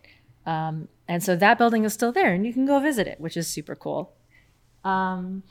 Um, 0.45 0.87
and 1.07 1.23
so 1.23 1.35
that 1.35 1.57
building 1.57 1.83
is 1.85 1.93
still 1.93 2.11
there, 2.11 2.33
and 2.33 2.45
you 2.45 2.53
can 2.53 2.65
go 2.65 2.79
visit 2.79 3.07
it, 3.07 3.19
which 3.19 3.37
is 3.37 3.47
super 3.47 3.75
cool. 3.75 4.13
Um, 4.83 5.43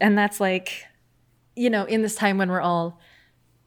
And 0.00 0.18
that's 0.18 0.40
like, 0.40 0.86
you 1.54 1.70
know, 1.70 1.84
in 1.84 2.02
this 2.02 2.14
time 2.14 2.38
when 2.38 2.50
we're 2.50 2.60
all 2.60 2.98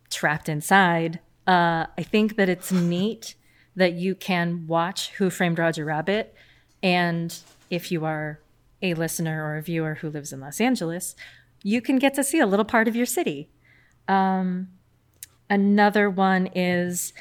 trapped 0.10 0.50
inside, 0.50 1.20
uh, 1.46 1.86
I 1.98 2.04
think 2.04 2.36
that 2.36 2.50
it's 2.50 2.72
neat 2.72 3.36
that 3.76 3.94
you 3.94 4.16
can 4.16 4.68
watch 4.68 5.12
Who 5.12 5.30
Framed 5.30 5.60
Roger 5.60 5.86
Rabbit. 5.86 6.34
And 6.82 7.36
if 7.70 7.92
you 7.92 8.04
are 8.04 8.40
a 8.82 8.94
listener 8.96 9.44
or 9.46 9.58
a 9.58 9.62
viewer 9.62 9.96
who 9.96 10.10
lives 10.10 10.34
in 10.34 10.40
Los 10.40 10.60
Angeles, 10.60 11.16
you 11.68 11.82
can 11.82 12.00
get 12.00 12.14
to 12.14 12.24
see 12.24 12.40
a 12.40 12.46
little 12.46 12.64
part 12.64 12.88
of 12.88 12.96
your 12.96 13.06
city. 13.06 13.50
Um, 14.08 14.70
another 15.50 16.10
one 16.10 16.48
is 16.56 17.12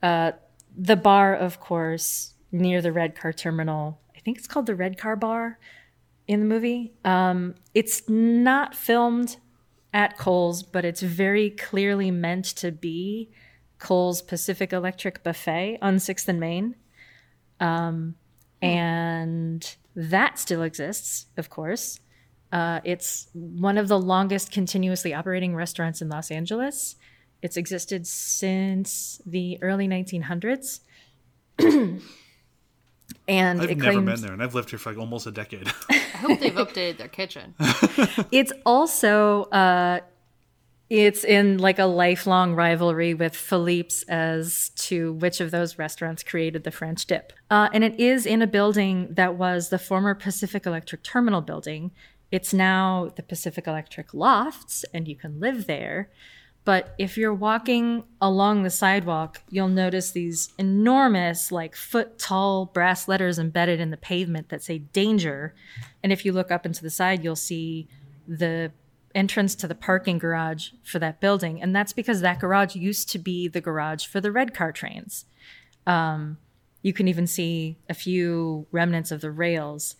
uh, 0.00 0.30
the 0.78 0.94
bar, 0.94 1.34
of 1.34 1.58
course, 1.58 2.34
near 2.52 2.80
the 2.80 2.92
Red 2.92 3.16
Car 3.16 3.32
Terminal. 3.32 4.00
I 4.14 4.20
think 4.20 4.38
it's 4.38 4.46
called 4.46 4.66
the 4.66 4.76
Red 4.76 4.96
Car 4.96 5.16
Bar 5.16 5.58
in 6.28 6.38
the 6.38 6.46
movie. 6.46 6.94
Um, 7.04 7.56
it's 7.74 8.08
not 8.08 8.76
filmed 8.76 9.38
at 9.92 10.16
Cole's, 10.16 10.62
but 10.62 10.84
it's 10.84 11.02
very 11.02 11.50
clearly 11.50 12.12
meant 12.12 12.44
to 12.44 12.70
be 12.70 13.32
Cole's 13.80 14.22
Pacific 14.22 14.72
Electric 14.72 15.24
Buffet 15.24 15.78
on 15.82 15.96
6th 15.96 16.28
and 16.28 16.38
Main. 16.38 16.76
Um, 17.58 18.14
and 18.62 19.76
that 19.96 20.38
still 20.38 20.62
exists, 20.62 21.26
of 21.36 21.50
course. 21.50 21.98
Uh, 22.52 22.80
it's 22.84 23.28
one 23.32 23.76
of 23.78 23.88
the 23.88 23.98
longest 23.98 24.52
continuously 24.52 25.12
operating 25.12 25.54
restaurants 25.54 26.00
in 26.00 26.08
Los 26.08 26.30
Angeles. 26.30 26.96
It's 27.42 27.56
existed 27.56 28.06
since 28.06 29.20
the 29.26 29.58
early 29.62 29.88
1900s. 29.88 30.80
and 31.58 32.00
I've 33.28 33.70
it 33.70 33.78
never 33.78 33.92
claims 33.92 34.06
been 34.06 34.20
there, 34.20 34.32
and 34.32 34.42
I've 34.42 34.54
lived 34.54 34.70
here 34.70 34.78
for 34.78 34.90
like 34.90 34.98
almost 34.98 35.26
a 35.26 35.30
decade. 35.30 35.68
I 35.90 35.96
hope 35.96 36.40
they've 36.40 36.52
updated 36.52 36.98
their 36.98 37.08
kitchen. 37.08 37.54
it's 38.30 38.52
also 38.64 39.44
uh, 39.44 40.00
it's 40.88 41.24
in 41.24 41.58
like 41.58 41.78
a 41.78 41.84
lifelong 41.84 42.54
rivalry 42.54 43.14
with 43.14 43.34
Philippe's 43.34 44.02
as 44.04 44.70
to 44.76 45.14
which 45.14 45.40
of 45.40 45.50
those 45.50 45.78
restaurants 45.78 46.22
created 46.22 46.64
the 46.64 46.70
French 46.70 47.06
dip. 47.06 47.32
Uh, 47.50 47.68
and 47.72 47.82
it 47.82 47.98
is 47.98 48.24
in 48.24 48.40
a 48.40 48.46
building 48.46 49.08
that 49.10 49.34
was 49.34 49.70
the 49.70 49.78
former 49.78 50.14
Pacific 50.14 50.64
Electric 50.64 51.02
Terminal 51.02 51.40
building. 51.40 51.90
It's 52.30 52.52
now 52.52 53.10
the 53.14 53.22
Pacific 53.22 53.66
Electric 53.66 54.12
Lofts, 54.12 54.84
and 54.92 55.06
you 55.06 55.16
can 55.16 55.40
live 55.40 55.66
there. 55.66 56.10
But 56.64 56.96
if 56.98 57.16
you're 57.16 57.32
walking 57.32 58.02
along 58.20 58.64
the 58.64 58.70
sidewalk, 58.70 59.40
you'll 59.48 59.68
notice 59.68 60.10
these 60.10 60.52
enormous, 60.58 61.52
like 61.52 61.76
foot 61.76 62.18
tall 62.18 62.66
brass 62.66 63.06
letters 63.06 63.38
embedded 63.38 63.78
in 63.78 63.92
the 63.92 63.96
pavement 63.96 64.48
that 64.48 64.64
say 64.64 64.78
danger. 64.78 65.54
And 66.02 66.12
if 66.12 66.24
you 66.24 66.32
look 66.32 66.50
up 66.50 66.66
into 66.66 66.82
the 66.82 66.90
side, 66.90 67.22
you'll 67.22 67.36
see 67.36 67.86
the 68.26 68.72
entrance 69.14 69.54
to 69.54 69.68
the 69.68 69.76
parking 69.76 70.18
garage 70.18 70.70
for 70.82 70.98
that 70.98 71.20
building. 71.20 71.62
And 71.62 71.74
that's 71.74 71.92
because 71.92 72.20
that 72.20 72.40
garage 72.40 72.74
used 72.74 73.08
to 73.10 73.18
be 73.20 73.46
the 73.46 73.60
garage 73.60 74.04
for 74.04 74.20
the 74.20 74.32
red 74.32 74.52
car 74.52 74.72
trains. 74.72 75.24
Um, 75.86 76.38
you 76.82 76.92
can 76.92 77.06
even 77.06 77.28
see 77.28 77.78
a 77.88 77.94
few 77.94 78.66
remnants 78.72 79.12
of 79.12 79.20
the 79.20 79.30
rails. 79.30 79.94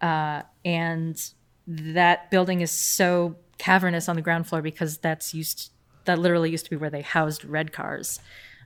Uh, 0.00 0.42
and 0.64 1.30
that 1.66 2.30
building 2.30 2.60
is 2.60 2.70
so 2.70 3.36
cavernous 3.58 4.08
on 4.08 4.16
the 4.16 4.22
ground 4.22 4.46
floor 4.46 4.62
because 4.62 4.98
that's 4.98 5.34
used 5.34 5.70
that 6.04 6.18
literally 6.18 6.50
used 6.50 6.64
to 6.64 6.70
be 6.70 6.76
where 6.76 6.90
they 6.90 7.02
housed 7.02 7.44
red 7.44 7.72
cars. 7.72 8.20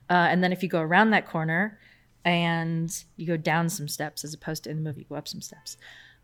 Uh, 0.09 0.27
and 0.29 0.43
then 0.43 0.51
if 0.51 0.61
you 0.61 0.69
go 0.69 0.81
around 0.81 1.09
that 1.09 1.27
corner 1.27 1.79
and 2.23 3.03
you 3.17 3.25
go 3.25 3.37
down 3.37 3.67
some 3.67 3.87
steps 3.87 4.23
as 4.23 4.33
opposed 4.33 4.63
to 4.63 4.69
in 4.69 4.77
the 4.77 4.83
movie, 4.83 5.05
go 5.09 5.15
up 5.15 5.27
some 5.27 5.41
steps. 5.41 5.77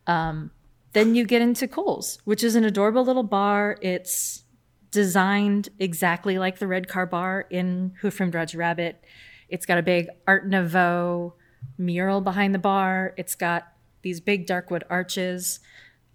Um, 0.06 0.52
then 0.92 1.14
you 1.14 1.24
get 1.24 1.42
into 1.42 1.66
Cole's, 1.66 2.18
which 2.24 2.44
is 2.44 2.54
an 2.54 2.64
adorable 2.64 3.04
little 3.04 3.24
bar. 3.24 3.76
It's 3.82 4.44
designed 4.90 5.68
exactly 5.78 6.38
like 6.38 6.58
the 6.58 6.66
red 6.66 6.88
car 6.88 7.04
bar 7.04 7.46
in 7.50 7.94
Who 8.00 8.10
Framed 8.10 8.34
Roger 8.34 8.58
Rabbit. 8.58 9.02
It's 9.48 9.66
got 9.66 9.78
a 9.78 9.82
big 9.82 10.08
Art 10.26 10.46
Nouveau 10.46 11.34
mural 11.76 12.20
behind 12.20 12.54
the 12.54 12.58
bar. 12.58 13.14
It's 13.16 13.34
got 13.34 13.68
these 14.02 14.20
big 14.20 14.46
dark 14.46 14.70
wood 14.70 14.84
arches. 14.88 15.60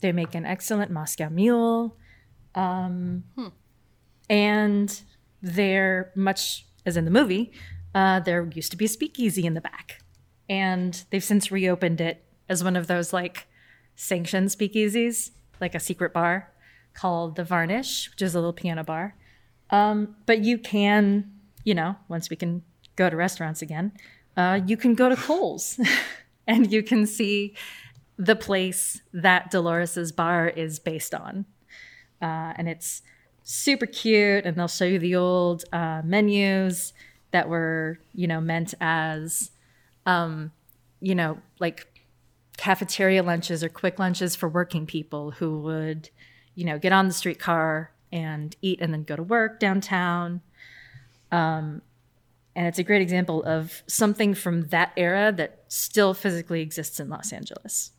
They 0.03 0.11
make 0.11 0.35
an 0.35 0.45
excellent 0.45 0.91
Moscow 0.91 1.29
Mule. 1.29 1.95
Um, 2.55 3.23
And 4.29 5.01
they're 5.41 6.11
much 6.13 6.65
as 6.85 6.97
in 6.97 7.05
the 7.05 7.11
movie, 7.11 7.53
uh, 7.95 8.19
there 8.19 8.45
used 8.53 8.69
to 8.71 8.77
be 8.77 8.83
a 8.83 8.89
speakeasy 8.89 9.45
in 9.45 9.53
the 9.53 9.61
back. 9.61 10.01
And 10.49 11.01
they've 11.09 11.23
since 11.23 11.53
reopened 11.53 12.01
it 12.01 12.25
as 12.49 12.65
one 12.65 12.75
of 12.75 12.87
those 12.87 13.13
like 13.13 13.47
sanctioned 13.95 14.49
speakeasies, 14.49 15.31
like 15.61 15.73
a 15.73 15.79
secret 15.79 16.11
bar 16.11 16.51
called 16.93 17.37
the 17.37 17.45
Varnish, 17.45 18.09
which 18.11 18.21
is 18.21 18.35
a 18.35 18.39
little 18.39 18.51
piano 18.51 18.83
bar. 18.83 19.15
Um, 19.69 20.17
but 20.25 20.39
you 20.39 20.57
can, 20.57 21.31
you 21.63 21.73
know, 21.73 21.95
once 22.09 22.29
we 22.29 22.35
can 22.35 22.61
go 22.97 23.09
to 23.09 23.15
restaurants 23.15 23.61
again, 23.61 23.93
uh, 24.35 24.59
you 24.67 24.75
can 24.75 24.95
go 24.95 25.07
to 25.07 25.15
Cole's 25.15 25.79
and 26.45 26.73
you 26.73 26.83
can 26.83 27.07
see 27.07 27.55
the 28.17 28.35
place 28.35 29.01
that 29.13 29.51
Dolores's 29.51 30.11
bar 30.11 30.47
is 30.47 30.79
based 30.79 31.13
on. 31.13 31.45
Uh, 32.21 32.53
and 32.55 32.69
it's 32.69 33.01
super 33.43 33.85
cute, 33.85 34.45
and 34.45 34.55
they'll 34.55 34.67
show 34.67 34.85
you 34.85 34.99
the 34.99 35.15
old 35.15 35.65
uh, 35.73 36.01
menus 36.03 36.93
that 37.31 37.49
were, 37.49 37.99
you 38.13 38.27
know, 38.27 38.39
meant 38.39 38.73
as, 38.79 39.51
um, 40.05 40.51
you 41.01 41.15
know, 41.15 41.39
like 41.59 41.87
cafeteria 42.57 43.23
lunches 43.23 43.63
or 43.63 43.69
quick 43.69 43.99
lunches 43.99 44.35
for 44.35 44.47
working 44.47 44.85
people 44.85 45.31
who 45.31 45.59
would, 45.61 46.09
you 46.55 46.63
know, 46.63 46.77
get 46.77 46.93
on 46.93 47.07
the 47.07 47.13
streetcar 47.13 47.91
and 48.11 48.55
eat 48.61 48.79
and 48.79 48.93
then 48.93 49.03
go 49.03 49.15
to 49.15 49.23
work 49.23 49.59
downtown. 49.59 50.41
Um, 51.31 51.81
and 52.55 52.67
it's 52.67 52.77
a 52.77 52.83
great 52.83 53.01
example 53.01 53.43
of 53.43 53.81
something 53.87 54.35
from 54.35 54.67
that 54.67 54.93
era 54.95 55.31
that 55.31 55.63
still 55.67 56.13
physically 56.13 56.61
exists 56.61 56.99
in 56.99 57.09
Los 57.09 57.33
Angeles. 57.33 57.91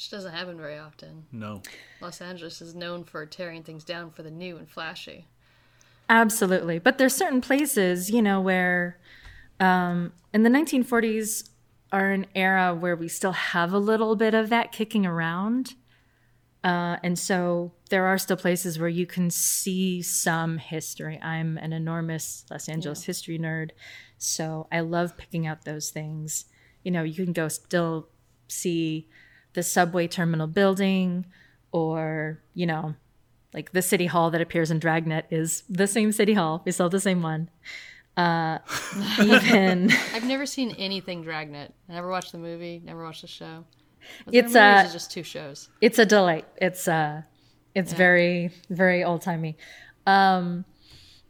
Which 0.00 0.08
doesn't 0.08 0.32
happen 0.32 0.56
very 0.56 0.78
often. 0.78 1.26
No. 1.30 1.60
Los 2.00 2.22
Angeles 2.22 2.62
is 2.62 2.74
known 2.74 3.04
for 3.04 3.26
tearing 3.26 3.62
things 3.62 3.84
down 3.84 4.10
for 4.10 4.22
the 4.22 4.30
new 4.30 4.56
and 4.56 4.66
flashy. 4.66 5.26
Absolutely. 6.08 6.78
But 6.78 6.96
there's 6.96 7.14
certain 7.14 7.42
places, 7.42 8.08
you 8.08 8.22
know, 8.22 8.40
where 8.40 8.98
um, 9.60 10.14
in 10.32 10.42
the 10.42 10.48
1940s 10.48 11.50
are 11.92 12.12
an 12.12 12.24
era 12.34 12.74
where 12.74 12.96
we 12.96 13.08
still 13.08 13.32
have 13.32 13.74
a 13.74 13.78
little 13.78 14.16
bit 14.16 14.32
of 14.32 14.48
that 14.48 14.72
kicking 14.72 15.04
around. 15.04 15.74
Uh, 16.64 16.96
and 17.02 17.18
so 17.18 17.72
there 17.90 18.06
are 18.06 18.16
still 18.16 18.38
places 18.38 18.78
where 18.78 18.88
you 18.88 19.04
can 19.04 19.28
see 19.28 20.00
some 20.00 20.56
history. 20.56 21.20
I'm 21.20 21.58
an 21.58 21.74
enormous 21.74 22.46
Los 22.50 22.70
Angeles 22.70 23.04
history 23.04 23.38
nerd. 23.38 23.72
So 24.16 24.66
I 24.72 24.80
love 24.80 25.18
picking 25.18 25.46
out 25.46 25.66
those 25.66 25.90
things. 25.90 26.46
You 26.84 26.90
know, 26.90 27.02
you 27.02 27.22
can 27.22 27.34
go 27.34 27.48
still 27.48 28.08
see 28.48 29.06
the 29.54 29.62
subway 29.62 30.06
terminal 30.06 30.46
building 30.46 31.26
or, 31.72 32.40
you 32.54 32.66
know, 32.66 32.94
like 33.52 33.72
the 33.72 33.82
city 33.82 34.06
hall 34.06 34.30
that 34.30 34.40
appears 34.40 34.70
in 34.70 34.78
Dragnet 34.78 35.26
is 35.30 35.64
the 35.68 35.86
same 35.86 36.12
city 36.12 36.34
hall. 36.34 36.62
We 36.64 36.72
saw 36.72 36.88
the 36.88 37.00
same 37.00 37.22
one. 37.22 37.50
Uh, 38.16 38.58
even 39.20 39.90
I've 40.14 40.24
never 40.24 40.46
seen 40.46 40.74
anything 40.78 41.22
Dragnet. 41.22 41.72
I 41.88 41.92
never 41.94 42.10
watched 42.10 42.32
the 42.32 42.38
movie. 42.38 42.80
Never 42.84 43.04
watched 43.04 43.22
the 43.22 43.28
show. 43.28 43.64
Was 44.26 44.34
It's, 44.34 44.54
a 44.54 44.60
uh, 44.60 44.92
just 44.92 45.10
two 45.10 45.22
shows. 45.22 45.68
it's 45.80 45.98
a 45.98 46.06
delight. 46.06 46.46
It's 46.56 46.88
uh, 46.88 47.22
it's 47.74 47.92
very 47.92 48.50
very 48.68 49.04
old 49.04 49.22
timey. 49.22 49.56
Um, 50.06 50.64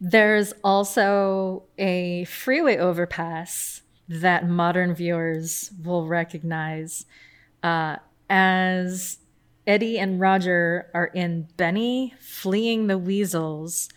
there's 0.00 0.52
also 0.64 1.64
a 1.78 2.24
freeway 2.24 2.78
overpass 2.78 3.82
that 4.08 4.48
modern 4.48 4.94
viewers 4.94 5.70
will 5.84 6.06
recognize 6.06 7.04
uh, 7.62 7.96
as 8.30 9.18
Eddie 9.66 9.98
and 9.98 10.20
Roger 10.20 10.88
are 10.94 11.06
in 11.06 11.48
Benny 11.56 12.14
fleeing 12.20 12.86
the 12.86 12.96
weasels 12.96 13.90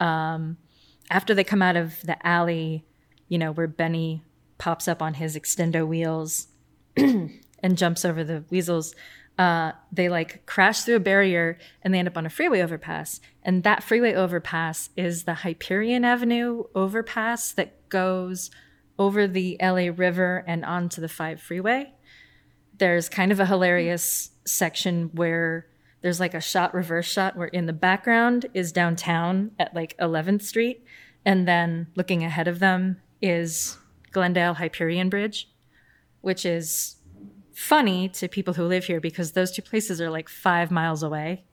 um, 0.00 0.56
after 1.10 1.34
they 1.34 1.44
come 1.44 1.60
out 1.60 1.76
of 1.76 2.00
the 2.02 2.24
alley, 2.26 2.86
you 3.28 3.38
know, 3.38 3.52
where 3.52 3.66
Benny 3.66 4.22
pops 4.56 4.88
up 4.88 5.02
on 5.02 5.14
his 5.14 5.36
extendo 5.36 5.86
wheels 5.86 6.46
and 6.96 7.76
jumps 7.76 8.04
over 8.04 8.24
the 8.24 8.44
weasels. 8.48 8.94
Uh, 9.38 9.72
they 9.90 10.08
like 10.08 10.46
crash 10.46 10.82
through 10.82 10.96
a 10.96 11.00
barrier 11.00 11.58
and 11.82 11.92
they 11.92 11.98
end 11.98 12.08
up 12.08 12.16
on 12.16 12.26
a 12.26 12.30
freeway 12.30 12.60
overpass. 12.60 13.20
And 13.42 13.64
that 13.64 13.82
freeway 13.82 14.14
overpass 14.14 14.90
is 14.96 15.24
the 15.24 15.34
Hyperion 15.34 16.04
Avenue 16.04 16.64
overpass 16.74 17.52
that 17.52 17.88
goes 17.88 18.50
over 18.98 19.26
the 19.26 19.56
LA 19.60 19.88
River 19.94 20.44
and 20.46 20.64
onto 20.64 21.00
the 21.00 21.08
5 21.08 21.40
freeway. 21.40 21.92
There's 22.82 23.08
kind 23.08 23.30
of 23.30 23.38
a 23.38 23.46
hilarious 23.46 24.30
section 24.44 25.10
where 25.12 25.68
there's 26.00 26.18
like 26.18 26.34
a 26.34 26.40
shot 26.40 26.74
reverse 26.74 27.06
shot 27.06 27.36
where 27.36 27.46
in 27.46 27.66
the 27.66 27.72
background 27.72 28.46
is 28.54 28.72
downtown 28.72 29.52
at 29.56 29.72
like 29.72 29.96
11th 29.98 30.42
Street 30.42 30.82
and 31.24 31.46
then 31.46 31.86
looking 31.94 32.24
ahead 32.24 32.48
of 32.48 32.58
them 32.58 33.00
is 33.20 33.78
Glendale 34.10 34.54
Hyperion 34.54 35.10
Bridge, 35.10 35.48
which 36.22 36.44
is 36.44 36.96
funny 37.52 38.08
to 38.08 38.26
people 38.26 38.54
who 38.54 38.64
live 38.64 38.86
here 38.86 39.00
because 39.00 39.30
those 39.30 39.52
two 39.52 39.62
places 39.62 40.00
are 40.00 40.10
like 40.10 40.28
5 40.28 40.72
miles 40.72 41.04
away. 41.04 41.44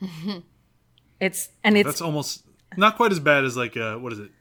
it's 1.20 1.50
and 1.62 1.78
it's 1.78 1.86
That's 1.86 2.00
almost 2.00 2.42
not 2.76 2.96
quite 2.96 3.12
as 3.12 3.20
bad 3.20 3.44
as 3.44 3.56
like 3.56 3.76
uh, 3.76 3.94
what 3.94 4.12
is 4.12 4.18
it? 4.18 4.32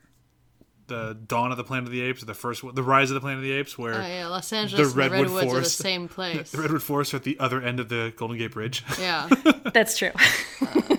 The 0.87 1.17
Dawn 1.27 1.51
of 1.51 1.57
the 1.57 1.63
Planet 1.63 1.85
of 1.85 1.91
the 1.91 2.01
Apes, 2.01 2.23
or 2.23 2.25
the 2.27 2.33
first 2.33 2.63
one, 2.63 2.73
the 2.75 2.83
Rise 2.83 3.09
of 3.11 3.15
the 3.15 3.19
Planet 3.21 3.39
of 3.39 3.43
the 3.43 3.51
Apes, 3.51 3.77
where 3.77 3.93
Oh 3.95 4.07
yeah, 4.07 4.27
Los 4.27 4.51
Angeles 4.53 4.79
and 4.79 4.89
the 4.91 4.97
Redwood 4.97 5.19
Redwoods 5.21 5.43
are 5.43 5.45
the 5.47 5.51
Forest. 5.51 5.77
same 5.77 6.07
place. 6.17 6.51
the 6.51 6.61
Redwood 6.61 6.83
Forest 6.83 7.13
are 7.13 7.17
at 7.17 7.23
the 7.23 7.37
other 7.39 7.61
end 7.61 7.79
of 7.79 7.89
the 7.89 8.13
Golden 8.15 8.37
Gate 8.37 8.51
Bridge. 8.53 8.83
yeah. 8.99 9.27
that's 9.73 9.97
true. 9.97 10.11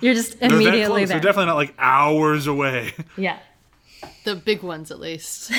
You're 0.00 0.14
just 0.14 0.40
They're 0.40 0.50
immediately 0.52 0.86
close. 0.86 1.08
there. 1.08 1.18
They're 1.18 1.20
definitely 1.20 1.46
not 1.46 1.56
like 1.56 1.74
hours 1.78 2.46
away. 2.46 2.92
yeah. 3.16 3.38
the 4.24 4.34
big 4.34 4.62
ones 4.62 4.90
at 4.90 4.98
least. 4.98 5.52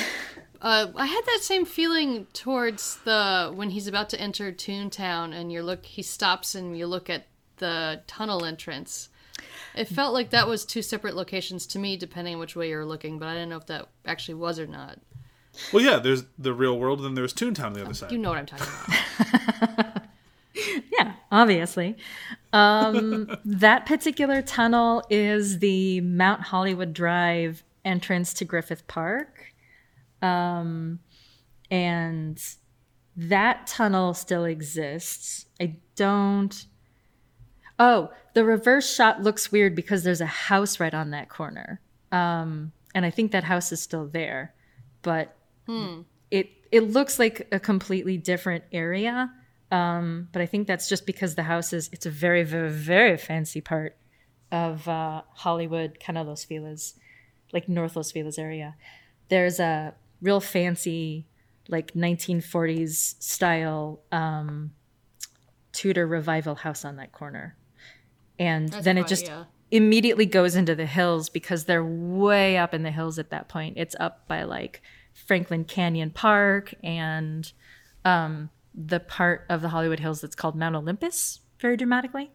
Uh, 0.62 0.88
I 0.96 1.06
had 1.06 1.22
that 1.26 1.40
same 1.42 1.66
feeling 1.66 2.26
towards 2.34 2.98
the 3.04 3.52
when 3.54 3.70
he's 3.72 3.88
about 3.88 4.10
to 4.10 4.20
enter 4.20 4.52
Toontown 4.52 5.34
and 5.34 5.52
you 5.52 5.62
look 5.62 5.86
he 5.86 6.02
stops 6.02 6.56
and 6.56 6.78
you 6.78 6.88
look 6.88 7.10
at 7.10 7.28
the 7.58 8.02
tunnel 8.08 8.46
entrance. 8.46 9.10
It 9.76 9.88
felt 9.88 10.14
like 10.14 10.30
that 10.32 10.48
was 10.48 10.66
two 10.66 10.82
separate 10.82 11.16
locations 11.16 11.66
to 11.68 11.80
me, 11.80 11.98
depending 11.98 12.36
on 12.36 12.40
which 12.40 12.56
way 12.56 12.70
you're 12.70 12.86
looking, 12.86 13.18
but 13.20 13.28
I 13.28 13.34
didn't 13.34 13.50
know 13.50 13.58
if 13.58 13.66
that 13.68 13.88
actually 14.06 14.36
was 14.36 14.60
or 14.60 14.68
not. 14.68 15.00
well, 15.72 15.84
yeah, 15.84 15.98
there's 15.98 16.24
the 16.38 16.54
real 16.54 16.78
world, 16.78 17.00
and 17.00 17.08
then 17.08 17.16
there's 17.16 17.34
Toontown 17.34 17.66
on 17.66 17.74
the 17.74 17.84
other 17.84 17.94
side. 17.94 18.12
You 18.12 18.18
know 18.18 18.30
what 18.30 18.38
I'm 18.38 18.46
talking 18.46 18.68
about. 18.68 20.04
Yeah, 20.92 21.14
obviously. 21.32 21.98
Um, 22.52 23.36
that 23.46 23.86
particular 23.86 24.42
tunnel 24.42 25.04
is 25.10 25.60
the 25.60 26.02
Mount 26.02 26.42
Hollywood 26.42 26.94
Drive 26.94 27.64
entrance 27.84 28.34
to 28.36 28.46
Griffith 28.46 28.86
Park. 28.88 29.54
Um, 30.22 31.00
and 31.72 32.42
that 33.16 33.68
tunnel 33.68 34.14
still 34.14 34.46
exists. 34.46 35.46
I 35.60 35.78
don't. 35.96 36.66
Oh, 37.80 38.12
the 38.34 38.44
reverse 38.44 38.94
shot 38.94 39.22
looks 39.22 39.52
weird 39.52 39.76
because 39.76 40.04
there's 40.04 40.22
a 40.22 40.26
house 40.26 40.80
right 40.80 40.94
on 40.94 41.12
that 41.12 41.30
corner. 41.30 41.82
Um, 42.12 42.72
and 42.94 43.06
I 43.06 43.10
think 43.10 43.32
that 43.32 43.44
house 43.44 43.72
is 43.72 43.82
still 43.82 44.08
there. 44.08 44.54
But 45.02 45.36
it 46.32 46.50
it 46.72 46.92
looks 46.92 47.20
like 47.20 47.48
a 47.52 47.60
completely 47.60 48.18
different 48.18 48.64
area. 48.72 49.32
Um, 49.72 50.30
but 50.32 50.42
I 50.42 50.46
think 50.46 50.68
that's 50.68 50.88
just 50.88 51.06
because 51.06 51.36
the 51.36 51.44
house 51.44 51.74
is 51.74 51.90
it's 51.92 52.06
a 52.06 52.12
very 52.12 52.44
very 52.44 52.70
very 52.70 53.18
fancy 53.18 53.62
part 53.62 53.98
of 54.52 54.88
uh, 54.88 55.24
Hollywood, 55.34 56.00
kind 56.00 56.18
of 56.18 56.28
Los 56.28 56.44
Feliz, 56.44 56.94
like 57.52 57.68
North 57.68 57.96
Los 57.96 58.12
Feliz 58.12 58.38
area. 58.38 58.76
There's 59.30 59.60
a 59.60 59.96
real 60.22 60.40
fancy 60.40 61.26
like 61.70 61.94
1940s 61.94 63.22
style 63.22 64.02
um, 64.12 64.72
Tudor 65.72 66.06
revival 66.06 66.56
house 66.56 66.86
on 66.86 66.98
that 66.98 67.12
corner, 67.12 67.56
and 68.40 68.70
That's 68.70 68.86
then 68.86 68.98
it 68.98 69.08
just 69.08 69.26
yeah. 69.26 69.46
immediately 69.72 70.26
goes 70.26 70.56
into 70.56 70.76
the 70.76 70.86
hills 70.86 71.30
because 71.30 71.66
they're 71.66 71.86
way 71.86 72.58
up 72.58 72.74
in 72.74 72.84
the 72.84 72.92
hills 72.92 73.20
at 73.20 73.30
that 73.30 73.48
point. 73.48 73.76
It's 73.78 73.96
up 74.00 74.28
by 74.28 74.44
like 74.44 74.82
Franklin 75.14 75.64
Canyon 75.66 76.10
Park 76.12 76.74
and 76.84 77.52
um, 78.06 78.50
the 78.74 79.00
part 79.00 79.46
of 79.50 79.62
the 79.62 79.70
Hollywood 79.70 80.00
Hills 80.00 80.22
that's 80.22 80.36
called 80.36 80.56
Mount 80.56 80.76
Olympus, 80.76 81.40
very 81.60 81.78
dramatically. 81.78 82.32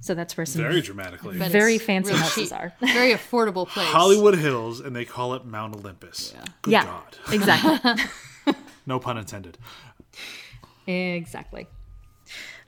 So 0.00 0.14
that's 0.14 0.36
where 0.36 0.46
some 0.46 0.62
Very 0.62 0.82
dramatically. 0.82 1.36
Very 1.36 1.78
fancy 1.78 2.12
real 2.12 2.20
houses 2.20 2.50
cheap. 2.50 2.52
are. 2.58 2.72
Very 2.80 3.12
affordable 3.12 3.66
place. 3.66 3.88
Hollywood 3.88 4.36
Hills, 4.38 4.78
and 4.78 4.94
they 4.94 5.04
call 5.04 5.34
it 5.34 5.44
Mount 5.44 5.74
Olympus. 5.74 6.32
Good 6.62 6.70
yeah, 6.70 6.84
God. 6.84 7.16
exactly. 7.32 8.04
No 8.86 9.00
pun 9.00 9.18
intended. 9.18 9.58
Exactly. 10.86 11.66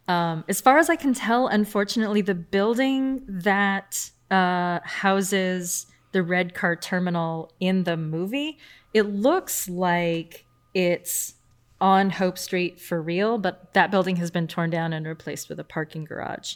Um, 0.09 0.45
as 0.49 0.61
far 0.61 0.79
as 0.79 0.89
I 0.89 0.97
can 0.97 1.15
tell, 1.15 1.47
unfortunately, 1.47 2.23
the 2.23 2.35
building 2.35 3.23
that 3.29 4.11
uh, 4.31 4.81
houses 4.83 5.87
the 6.13 6.23
red 6.23 6.55
car 6.55 6.75
terminal 6.75 7.53
in 7.61 7.85
the 7.85 7.97
movie, 7.97 8.59
it 8.95 9.03
looks 9.03 9.69
like 9.69 10.47
it's 10.73 11.35
on 11.81 12.11
Hope 12.11 12.39
Street 12.39 12.81
for 12.81 13.01
real, 13.01 13.39
but 13.39 13.73
that 13.75 13.91
building 13.91 14.17
has 14.17 14.31
been 14.31 14.49
torn 14.49 14.71
down 14.71 14.93
and 14.93 15.07
replaced 15.07 15.49
with 15.49 15.61
a 15.61 15.65
parking 15.65 16.05
garage. 16.05 16.55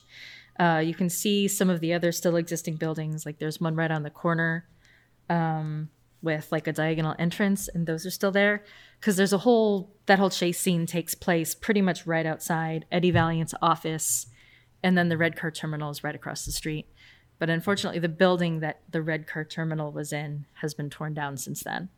Uh, 0.59 0.83
you 0.85 0.95
can 0.95 1.09
see 1.09 1.47
some 1.47 1.71
of 1.71 1.81
the 1.81 1.93
other 1.93 2.11
still 2.11 2.37
existing 2.37 2.77
buildings, 2.77 3.25
like 3.27 3.39
there's 3.39 3.61
one 3.61 3.75
right 3.75 3.91
on 3.91 4.03
the 4.03 4.11
corner 4.11 4.67
um, 5.29 5.91
with 6.23 6.51
like 6.53 6.67
a 6.67 6.73
diagonal 6.73 7.15
entrance, 7.19 7.69
and 7.69 7.87
those 7.87 8.07
are 8.07 8.11
still 8.11 8.31
there 8.31 8.65
because 9.01 9.17
there's 9.17 9.33
a 9.33 9.39
whole 9.39 9.95
that 10.07 10.19
whole 10.19 10.31
chase 10.31 10.59
scene 10.59 10.87
takes 10.87 11.15
place 11.15 11.55
pretty 11.55 11.83
much 11.83 12.07
right 12.07 12.27
outside 12.27 12.87
Eddie 12.91 13.11
Valiant's 13.11 13.55
office, 13.61 14.27
and 14.83 14.97
then 14.97 15.09
the 15.09 15.19
red 15.19 15.37
car 15.37 15.51
terminal 15.51 15.91
is 15.91 16.05
right 16.05 16.15
across 16.15 16.45
the 16.45 16.53
street. 16.53 16.87
But 17.39 17.51
unfortunately, 17.51 17.99
the 17.99 18.09
building 18.09 18.61
that 18.61 18.83
the 18.89 19.03
red 19.03 19.27
car 19.27 19.45
terminal 19.45 19.91
was 19.91 20.13
in 20.13 20.47
has 20.55 20.75
been 20.75 20.91
torn 20.91 21.13
down 21.13 21.37
since 21.37 21.65
then, 21.65 21.89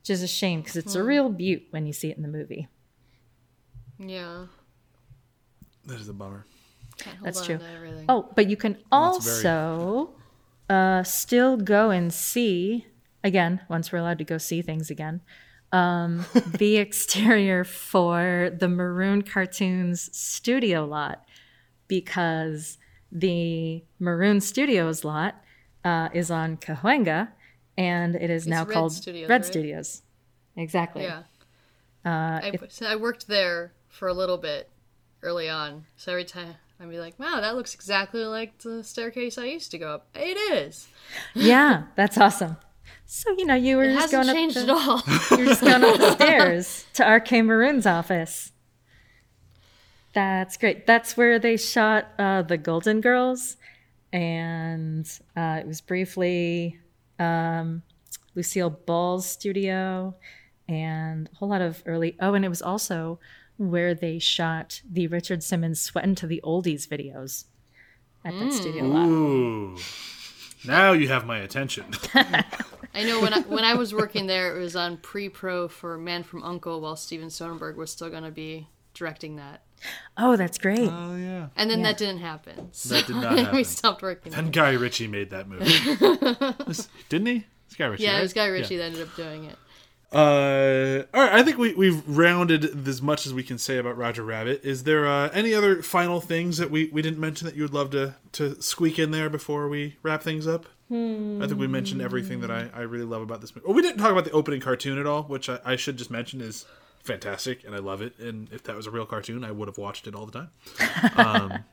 which 0.00 0.10
is 0.10 0.22
a 0.22 0.28
shame 0.28 0.60
because 0.60 0.76
it's 0.76 0.96
a 0.96 1.04
real 1.04 1.28
beaut 1.28 1.62
when 1.70 1.86
you 1.86 1.92
see 1.92 2.10
it 2.10 2.16
in 2.16 2.22
the 2.22 2.28
movie. 2.28 2.66
Yeah. 3.98 4.46
That 5.84 6.00
is 6.00 6.08
a 6.08 6.12
bummer. 6.12 6.46
That's 7.22 7.44
true. 7.44 7.58
Oh, 8.08 8.30
but 8.34 8.48
you 8.48 8.56
can 8.56 8.78
also 8.90 10.10
uh, 10.68 11.02
still 11.02 11.56
go 11.56 11.90
and 11.90 12.12
see 12.12 12.86
again 13.24 13.60
once 13.68 13.92
we're 13.92 13.98
allowed 13.98 14.18
to 14.18 14.24
go 14.24 14.38
see 14.38 14.62
things 14.62 14.90
again. 14.90 15.20
Um, 15.72 16.26
the 16.46 16.76
exterior 16.76 17.64
for 17.64 18.50
the 18.56 18.68
Maroon 18.68 19.22
Cartoons 19.22 20.14
studio 20.16 20.84
lot 20.84 21.24
because 21.88 22.78
the 23.10 23.84
Maroon 23.98 24.40
Studios 24.40 25.04
lot 25.04 25.42
uh, 25.84 26.08
is 26.12 26.30
on 26.30 26.56
Cahuenga 26.56 27.28
and 27.76 28.14
it 28.14 28.30
is 28.30 28.46
now 28.46 28.64
Red 28.64 28.74
called 28.74 28.92
Studios, 28.92 29.28
Red 29.28 29.42
right? 29.42 29.46
Studios. 29.46 30.02
Exactly. 30.56 31.04
Yeah. 31.04 31.22
Uh, 32.04 32.40
I, 32.42 32.58
so 32.68 32.86
I 32.86 32.96
worked 32.96 33.28
there 33.28 33.72
for 33.88 34.08
a 34.08 34.14
little 34.14 34.38
bit 34.38 34.68
early 35.22 35.48
on. 35.48 35.86
So 35.96 36.12
every 36.12 36.24
time 36.24 36.54
I'd 36.80 36.90
be 36.90 36.98
like, 36.98 37.18
wow, 37.18 37.40
that 37.40 37.54
looks 37.54 37.74
exactly 37.74 38.24
like 38.24 38.58
the 38.58 38.82
staircase 38.82 39.38
I 39.38 39.44
used 39.44 39.70
to 39.70 39.78
go 39.78 39.94
up. 39.94 40.08
It 40.14 40.36
is. 40.52 40.88
yeah, 41.34 41.84
that's 41.94 42.18
awesome. 42.18 42.56
So 43.14 43.30
you 43.36 43.44
know 43.44 43.54
you 43.54 43.76
were 43.76 43.84
It 43.84 43.92
just 43.92 44.10
going 44.10 44.26
hasn't 44.26 44.30
up 44.30 44.34
changed 44.36 44.56
the- 44.56 44.62
at 44.62 44.70
all. 44.70 45.02
You're 45.38 45.46
just 45.48 45.60
going 45.60 45.84
up 45.84 45.98
the 45.98 46.12
stairs 46.14 46.86
to 46.94 47.04
RK 47.04 47.30
Maroon's 47.44 47.84
office. 47.84 48.52
That's 50.14 50.56
great. 50.56 50.86
That's 50.86 51.14
where 51.14 51.38
they 51.38 51.58
shot 51.58 52.08
uh, 52.18 52.40
the 52.40 52.56
Golden 52.56 53.02
Girls, 53.02 53.58
and 54.14 55.06
uh, 55.36 55.58
it 55.60 55.66
was 55.66 55.82
briefly 55.82 56.78
um, 57.18 57.82
Lucille 58.34 58.70
Ball's 58.70 59.26
studio, 59.26 60.14
and 60.66 61.28
a 61.30 61.36
whole 61.36 61.50
lot 61.50 61.60
of 61.60 61.82
early. 61.84 62.16
Oh, 62.18 62.32
and 62.32 62.46
it 62.46 62.48
was 62.48 62.62
also 62.62 63.20
where 63.58 63.94
they 63.94 64.18
shot 64.18 64.80
the 64.90 65.06
Richard 65.06 65.42
Simmons 65.42 65.82
"Sweatin' 65.82 66.14
to 66.16 66.26
the 66.26 66.40
Oldies" 66.42 66.88
videos 66.88 67.44
at 68.24 68.32
that 68.38 68.52
studio 68.54 68.84
lot. 68.84 69.06
Ooh. 69.06 69.76
Now 70.66 70.92
you 70.92 71.08
have 71.08 71.26
my 71.26 71.40
attention. 71.40 71.84
I 72.94 73.04
know 73.04 73.20
when 73.20 73.32
I, 73.32 73.40
when 73.40 73.64
I 73.64 73.74
was 73.74 73.94
working 73.94 74.26
there, 74.26 74.56
it 74.56 74.60
was 74.60 74.76
on 74.76 74.96
pre-pro 74.98 75.68
for 75.68 75.96
Man 75.98 76.22
from 76.22 76.42
Uncle, 76.42 76.80
while 76.80 76.96
Steven 76.96 77.28
Soderbergh 77.28 77.76
was 77.76 77.90
still 77.90 78.10
going 78.10 78.24
to 78.24 78.30
be 78.30 78.68
directing 78.94 79.36
that, 79.36 79.62
Oh, 80.16 80.36
that's 80.36 80.58
great. 80.58 80.78
Oh 80.78 81.16
yeah. 81.16 81.48
and 81.56 81.68
then 81.68 81.82
that 81.82 81.96
didn't 81.96 82.18
happen. 82.18 82.68
So 82.72 82.94
That 82.94 83.06
did 83.08 83.16
not 83.16 83.36
happen. 83.38 83.56
we 83.56 83.64
stopped 83.64 84.00
working. 84.02 84.30
there. 84.30 84.40
And 84.40 84.52
Guy 84.52 84.72
Ritchie 84.74 85.08
made 85.08 85.30
that 85.30 85.48
movie. 85.48 86.64
Was- 86.66 86.88
Didn't 87.08 87.26
he? 87.26 87.44
It's 87.66 87.74
Guy 87.76 87.86
Ritchie. 87.86 88.04
Yeah, 88.04 88.12
right? 88.12 88.18
it 88.18 88.22
was 88.22 88.32
Guy 88.32 88.46
Ritchie 88.46 88.76
that 88.76 88.84
ended 88.84 89.02
up 89.08 89.16
doing 89.16 89.44
it. 89.46 89.56
Uh, 90.12 91.04
all 91.14 91.22
right, 91.24 91.32
I 91.32 91.42
think 91.42 91.56
we, 91.58 91.72
we've 91.74 92.06
rounded 92.06 92.86
as 92.86 93.00
much 93.00 93.26
as 93.26 93.32
we 93.32 93.42
can 93.42 93.56
say 93.58 93.78
about 93.78 93.96
Roger 93.96 94.22
Rabbit. 94.22 94.60
Is 94.62 94.84
there 94.84 95.06
uh, 95.06 95.30
any 95.32 95.54
other 95.54 95.82
final 95.82 96.20
things 96.20 96.58
that 96.58 96.70
we, 96.70 96.90
we 96.92 97.00
didn't 97.00 97.18
mention 97.18 97.46
that 97.46 97.56
you 97.56 97.62
would 97.62 97.72
love 97.72 97.90
to, 97.92 98.14
to 98.32 98.60
squeak 98.60 98.98
in 98.98 99.10
there 99.10 99.30
before 99.30 99.68
we 99.68 99.96
wrap 100.02 100.22
things 100.22 100.46
up? 100.46 100.66
I 100.92 101.46
think 101.46 101.58
we 101.58 101.66
mentioned 101.66 102.02
everything 102.02 102.40
that 102.40 102.50
I, 102.50 102.68
I 102.74 102.80
really 102.82 103.04
love 103.04 103.22
about 103.22 103.40
this 103.40 103.54
movie. 103.54 103.66
Well, 103.66 103.74
we 103.74 103.82
didn't 103.82 103.98
talk 103.98 104.12
about 104.12 104.24
the 104.24 104.30
opening 104.32 104.60
cartoon 104.60 104.98
at 104.98 105.06
all, 105.06 105.22
which 105.22 105.48
I, 105.48 105.58
I 105.64 105.76
should 105.76 105.96
just 105.96 106.10
mention 106.10 106.40
is 106.40 106.66
fantastic 107.02 107.64
and 107.64 107.74
I 107.74 107.78
love 107.78 108.02
it. 108.02 108.18
And 108.18 108.48
if 108.52 108.62
that 108.64 108.76
was 108.76 108.86
a 108.86 108.90
real 108.90 109.06
cartoon, 109.06 109.44
I 109.44 109.52
would 109.52 109.68
have 109.68 109.78
watched 109.78 110.06
it 110.06 110.14
all 110.14 110.26
the 110.26 110.32
time. 110.32 110.50
Um, 111.16 111.64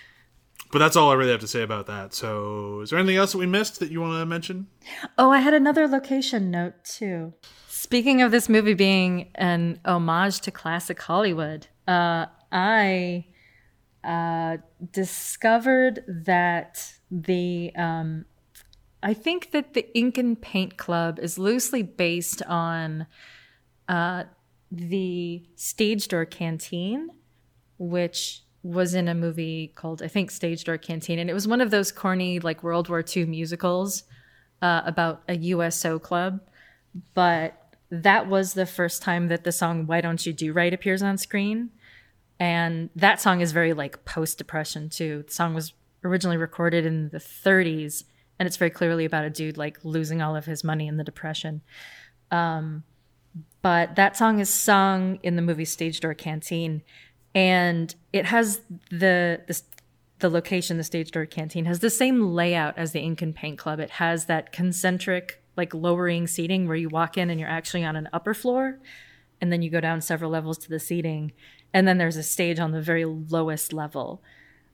but 0.72 0.78
that's 0.78 0.96
all 0.96 1.10
I 1.10 1.14
really 1.14 1.30
have 1.30 1.40
to 1.40 1.48
say 1.48 1.62
about 1.62 1.86
that. 1.86 2.14
So, 2.14 2.80
is 2.80 2.90
there 2.90 2.98
anything 2.98 3.16
else 3.16 3.32
that 3.32 3.38
we 3.38 3.46
missed 3.46 3.80
that 3.80 3.90
you 3.90 4.00
want 4.00 4.20
to 4.20 4.26
mention? 4.26 4.66
Oh, 5.18 5.30
I 5.30 5.40
had 5.40 5.54
another 5.54 5.86
location 5.86 6.50
note 6.50 6.84
too. 6.84 7.34
Speaking 7.68 8.22
of 8.22 8.30
this 8.30 8.48
movie 8.48 8.74
being 8.74 9.30
an 9.34 9.78
homage 9.84 10.40
to 10.40 10.50
classic 10.50 11.00
Hollywood, 11.00 11.68
uh, 11.86 12.26
I 12.50 13.26
uh, 14.04 14.56
discovered 14.90 16.02
that 16.08 16.92
the 17.10 17.72
um, 17.76 18.24
I 19.02 19.14
think 19.14 19.52
that 19.52 19.74
the 19.74 19.96
Ink 19.96 20.18
and 20.18 20.40
Paint 20.40 20.76
Club 20.76 21.18
is 21.20 21.38
loosely 21.38 21.82
based 21.82 22.42
on 22.42 23.06
uh, 23.88 24.24
the 24.70 25.42
Stage 25.54 26.08
Door 26.08 26.26
Canteen, 26.26 27.10
which 27.78 28.42
was 28.62 28.94
in 28.94 29.06
a 29.06 29.14
movie 29.14 29.72
called 29.74 30.02
I 30.02 30.08
think 30.08 30.30
Stage 30.30 30.64
Door 30.64 30.78
Canteen, 30.78 31.18
and 31.18 31.30
it 31.30 31.34
was 31.34 31.46
one 31.46 31.60
of 31.60 31.70
those 31.70 31.92
corny 31.92 32.40
like 32.40 32.62
World 32.62 32.88
War 32.88 33.04
II 33.16 33.26
musicals 33.26 34.02
uh, 34.60 34.82
about 34.84 35.22
a 35.28 35.36
USO 35.36 35.98
club, 35.98 36.40
but 37.14 37.76
that 37.90 38.28
was 38.28 38.54
the 38.54 38.66
first 38.66 39.00
time 39.00 39.28
that 39.28 39.44
the 39.44 39.52
song 39.52 39.86
"Why 39.86 40.00
Don't 40.00 40.24
You 40.26 40.32
Do 40.32 40.52
Right" 40.52 40.74
appears 40.74 41.02
on 41.02 41.18
screen, 41.18 41.70
and 42.40 42.90
that 42.96 43.20
song 43.20 43.40
is 43.40 43.52
very 43.52 43.72
like 43.72 44.04
post 44.04 44.38
depression 44.38 44.88
too. 44.88 45.24
The 45.28 45.32
song 45.32 45.54
was 45.54 45.72
originally 46.04 46.36
recorded 46.36 46.84
in 46.84 47.10
the 47.10 47.18
30s, 47.18 48.04
and 48.38 48.46
it's 48.46 48.56
very 48.56 48.70
clearly 48.70 49.04
about 49.04 49.24
a 49.24 49.30
dude 49.30 49.56
like 49.56 49.78
losing 49.84 50.22
all 50.22 50.36
of 50.36 50.44
his 50.44 50.62
money 50.62 50.86
in 50.86 50.96
the 50.96 51.04
depression. 51.04 51.62
Um, 52.30 52.84
but 53.62 53.96
that 53.96 54.16
song 54.16 54.38
is 54.40 54.48
sung 54.48 55.18
in 55.22 55.36
the 55.36 55.42
movie 55.42 55.64
Stage 55.64 56.00
Door 56.00 56.14
Canteen, 56.14 56.82
and 57.34 57.94
it 58.12 58.26
has 58.26 58.60
the 58.90 59.42
the 59.46 59.60
the 60.20 60.28
location, 60.28 60.78
the 60.78 60.84
Stage 60.84 61.12
Door 61.12 61.26
Canteen, 61.26 61.66
has 61.66 61.78
the 61.78 61.90
same 61.90 62.32
layout 62.32 62.76
as 62.76 62.90
the 62.90 63.00
Ink 63.00 63.22
and 63.22 63.34
Paint 63.34 63.56
Club. 63.56 63.78
It 63.78 63.90
has 63.90 64.26
that 64.26 64.50
concentric, 64.50 65.40
like 65.56 65.72
lowering 65.72 66.26
seating 66.26 66.66
where 66.66 66.76
you 66.76 66.88
walk 66.88 67.16
in 67.16 67.30
and 67.30 67.38
you're 67.38 67.48
actually 67.48 67.84
on 67.84 67.94
an 67.94 68.08
upper 68.12 68.34
floor, 68.34 68.80
and 69.40 69.52
then 69.52 69.62
you 69.62 69.70
go 69.70 69.80
down 69.80 70.00
several 70.00 70.30
levels 70.32 70.58
to 70.58 70.68
the 70.68 70.80
seating, 70.80 71.32
and 71.72 71.86
then 71.86 71.98
there's 71.98 72.16
a 72.16 72.24
stage 72.24 72.58
on 72.58 72.72
the 72.72 72.82
very 72.82 73.04
lowest 73.04 73.72
level. 73.72 74.20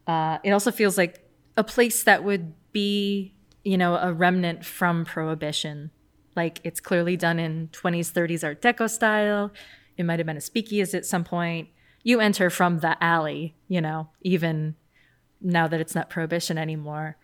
Uh, 0.07 0.39
it 0.43 0.53
also 0.53 0.71
feels 0.71 0.97
like 0.97 1.29
a 1.59 1.65
place 1.65 2.03
that 2.05 2.25
would 2.25 2.55
be, 2.73 3.34
you 3.65 3.79
know, 3.79 3.97
a 3.97 4.13
remnant 4.13 4.65
from 4.65 5.05
Prohibition. 5.05 5.91
Like 6.37 6.61
it's 6.65 6.81
clearly 6.81 7.17
done 7.17 7.39
in 7.39 7.69
20s, 7.69 8.13
30s 8.13 8.45
Art 8.45 8.61
Deco 8.63 8.89
style. 8.89 9.51
It 9.97 10.05
might 10.05 10.19
have 10.19 10.27
been 10.27 10.37
a 10.37 10.43
speakeasy 10.43 10.97
at 10.97 11.07
some 11.07 11.25
point. 11.25 11.69
You 12.03 12.21
enter 12.21 12.51
from 12.51 12.81
the 12.81 13.03
alley, 13.03 13.57
you 13.69 13.81
know, 13.81 14.11
even 14.21 14.77
now 15.41 15.67
that 15.69 15.81
it's 15.81 15.95
not 15.95 16.11
prohibition 16.11 16.59
anymore. 16.59 17.17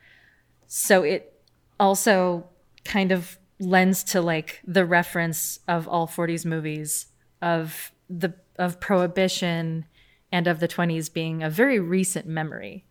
So 0.66 1.02
it 1.02 1.42
also 1.78 2.48
kind 2.84 3.12
of 3.12 3.38
lends 3.58 4.02
to 4.04 4.22
like 4.22 4.60
the 4.64 4.86
reference 4.86 5.58
of 5.68 5.86
all 5.86 6.06
40s 6.06 6.46
movies 6.46 7.06
of 7.42 7.92
the 8.08 8.34
of 8.58 8.80
prohibition 8.80 9.86
and 10.32 10.46
of 10.46 10.60
the 10.60 10.68
20s 10.68 11.12
being 11.12 11.42
a 11.42 11.50
very 11.50 11.78
recent 11.78 12.26
memory 12.26 12.84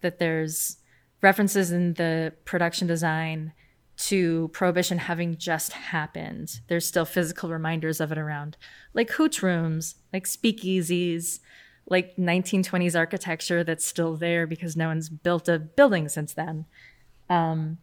that 0.00 0.18
there's 0.18 0.78
references 1.24 1.72
in 1.72 1.94
the 1.94 2.32
production 2.44 2.86
design 2.86 3.52
to 3.96 4.48
prohibition 4.52 4.98
having 4.98 5.36
just 5.36 5.72
happened 5.72 6.60
there's 6.68 6.86
still 6.86 7.04
physical 7.04 7.50
reminders 7.50 8.00
of 8.00 8.12
it 8.12 8.18
around 8.18 8.56
like 8.92 9.10
hooch 9.10 9.42
rooms 9.42 9.96
like 10.12 10.24
speakeasies 10.24 11.40
like 11.86 12.16
1920s 12.16 12.98
architecture 12.98 13.62
that's 13.62 13.84
still 13.84 14.16
there 14.16 14.46
because 14.46 14.76
no 14.76 14.88
one's 14.88 15.08
built 15.08 15.48
a 15.48 15.58
building 15.58 16.08
since 16.08 16.32
then. 16.32 16.66
Um, 17.28 17.78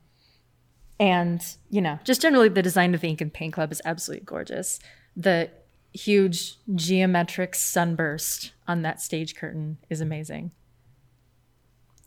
and, 0.99 1.41
you 1.69 1.81
know, 1.81 1.99
just 2.03 2.21
generally 2.21 2.49
the 2.49 2.61
design 2.61 2.93
of 2.93 3.01
the 3.01 3.07
Ink 3.09 3.21
and 3.21 3.33
Paint 3.33 3.53
Club 3.53 3.71
is 3.71 3.81
absolutely 3.85 4.25
gorgeous. 4.25 4.79
The 5.15 5.49
huge 5.93 6.55
geometric 6.73 7.55
sunburst 7.55 8.53
on 8.67 8.81
that 8.83 9.01
stage 9.01 9.35
curtain 9.35 9.77
is 9.89 10.01
amazing. 10.01 10.51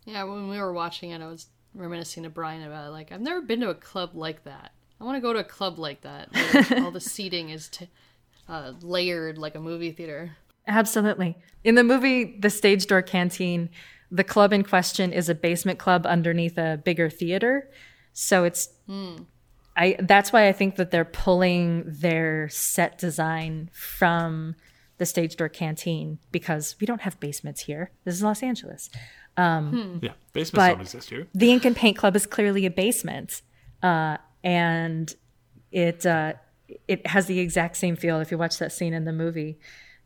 Yeah, 0.04 0.24
when 0.24 0.48
we 0.48 0.58
were 0.58 0.72
watching 0.72 1.10
it, 1.10 1.22
I 1.22 1.26
was 1.26 1.46
reminiscing 1.74 2.22
to 2.24 2.30
Brian 2.30 2.62
about 2.62 2.88
it. 2.88 2.90
Like, 2.90 3.12
I've 3.12 3.20
never 3.20 3.40
been 3.40 3.60
to 3.60 3.70
a 3.70 3.74
club 3.74 4.10
like 4.14 4.44
that. 4.44 4.72
I 5.00 5.04
want 5.04 5.16
to 5.16 5.20
go 5.20 5.32
to 5.32 5.40
a 5.40 5.44
club 5.44 5.78
like 5.78 6.02
that. 6.02 6.28
All 6.82 6.90
the 6.90 7.00
seating 7.00 7.50
is 7.50 7.68
t- 7.68 7.88
uh, 8.48 8.72
layered 8.80 9.38
like 9.38 9.54
a 9.54 9.60
movie 9.60 9.92
theater. 9.92 10.36
Absolutely. 10.66 11.36
In 11.62 11.74
the 11.74 11.84
movie 11.84 12.38
The 12.38 12.50
Stage 12.50 12.86
Door 12.86 13.02
Canteen, 13.02 13.70
the 14.10 14.24
club 14.24 14.52
in 14.52 14.62
question 14.62 15.12
is 15.12 15.28
a 15.28 15.34
basement 15.34 15.78
club 15.78 16.06
underneath 16.06 16.56
a 16.56 16.80
bigger 16.82 17.10
theater. 17.10 17.70
So 18.12 18.44
it's 18.44 18.68
I 19.76 19.96
that's 19.98 20.32
why 20.32 20.46
I 20.46 20.52
think 20.52 20.76
that 20.76 20.90
they're 20.90 21.04
pulling 21.04 21.84
their 21.86 22.48
set 22.48 22.96
design 22.98 23.70
from 23.72 24.54
the 24.98 25.06
stage 25.06 25.34
door 25.34 25.48
canteen 25.48 26.18
because 26.30 26.76
we 26.80 26.86
don't 26.86 27.00
have 27.00 27.18
basements 27.18 27.62
here. 27.62 27.90
This 28.04 28.14
is 28.14 28.22
Los 28.22 28.42
Angeles. 28.42 28.88
Yeah, 29.36 30.12
basements 30.32 30.50
But- 30.52 30.68
don't 30.68 30.80
exist 30.80 31.10
here. 31.10 31.26
The 31.34 31.50
Ink 31.50 31.64
and 31.64 31.76
Paint 31.76 31.96
Club 31.96 32.16
is 32.16 32.26
clearly 32.26 32.66
a 32.66 32.70
basement, 32.70 33.42
uh, 33.82 34.18
and 34.42 35.14
it 35.72 36.06
uh, 36.06 36.34
it 36.88 37.06
has 37.06 37.26
the 37.26 37.38
exact 37.40 37.76
same 37.76 37.96
feel 37.96 38.20
if 38.20 38.30
you 38.30 38.38
watch 38.38 38.58
that 38.58 38.72
scene 38.72 38.94
in 38.94 39.04
the 39.04 39.12
movie. 39.12 39.58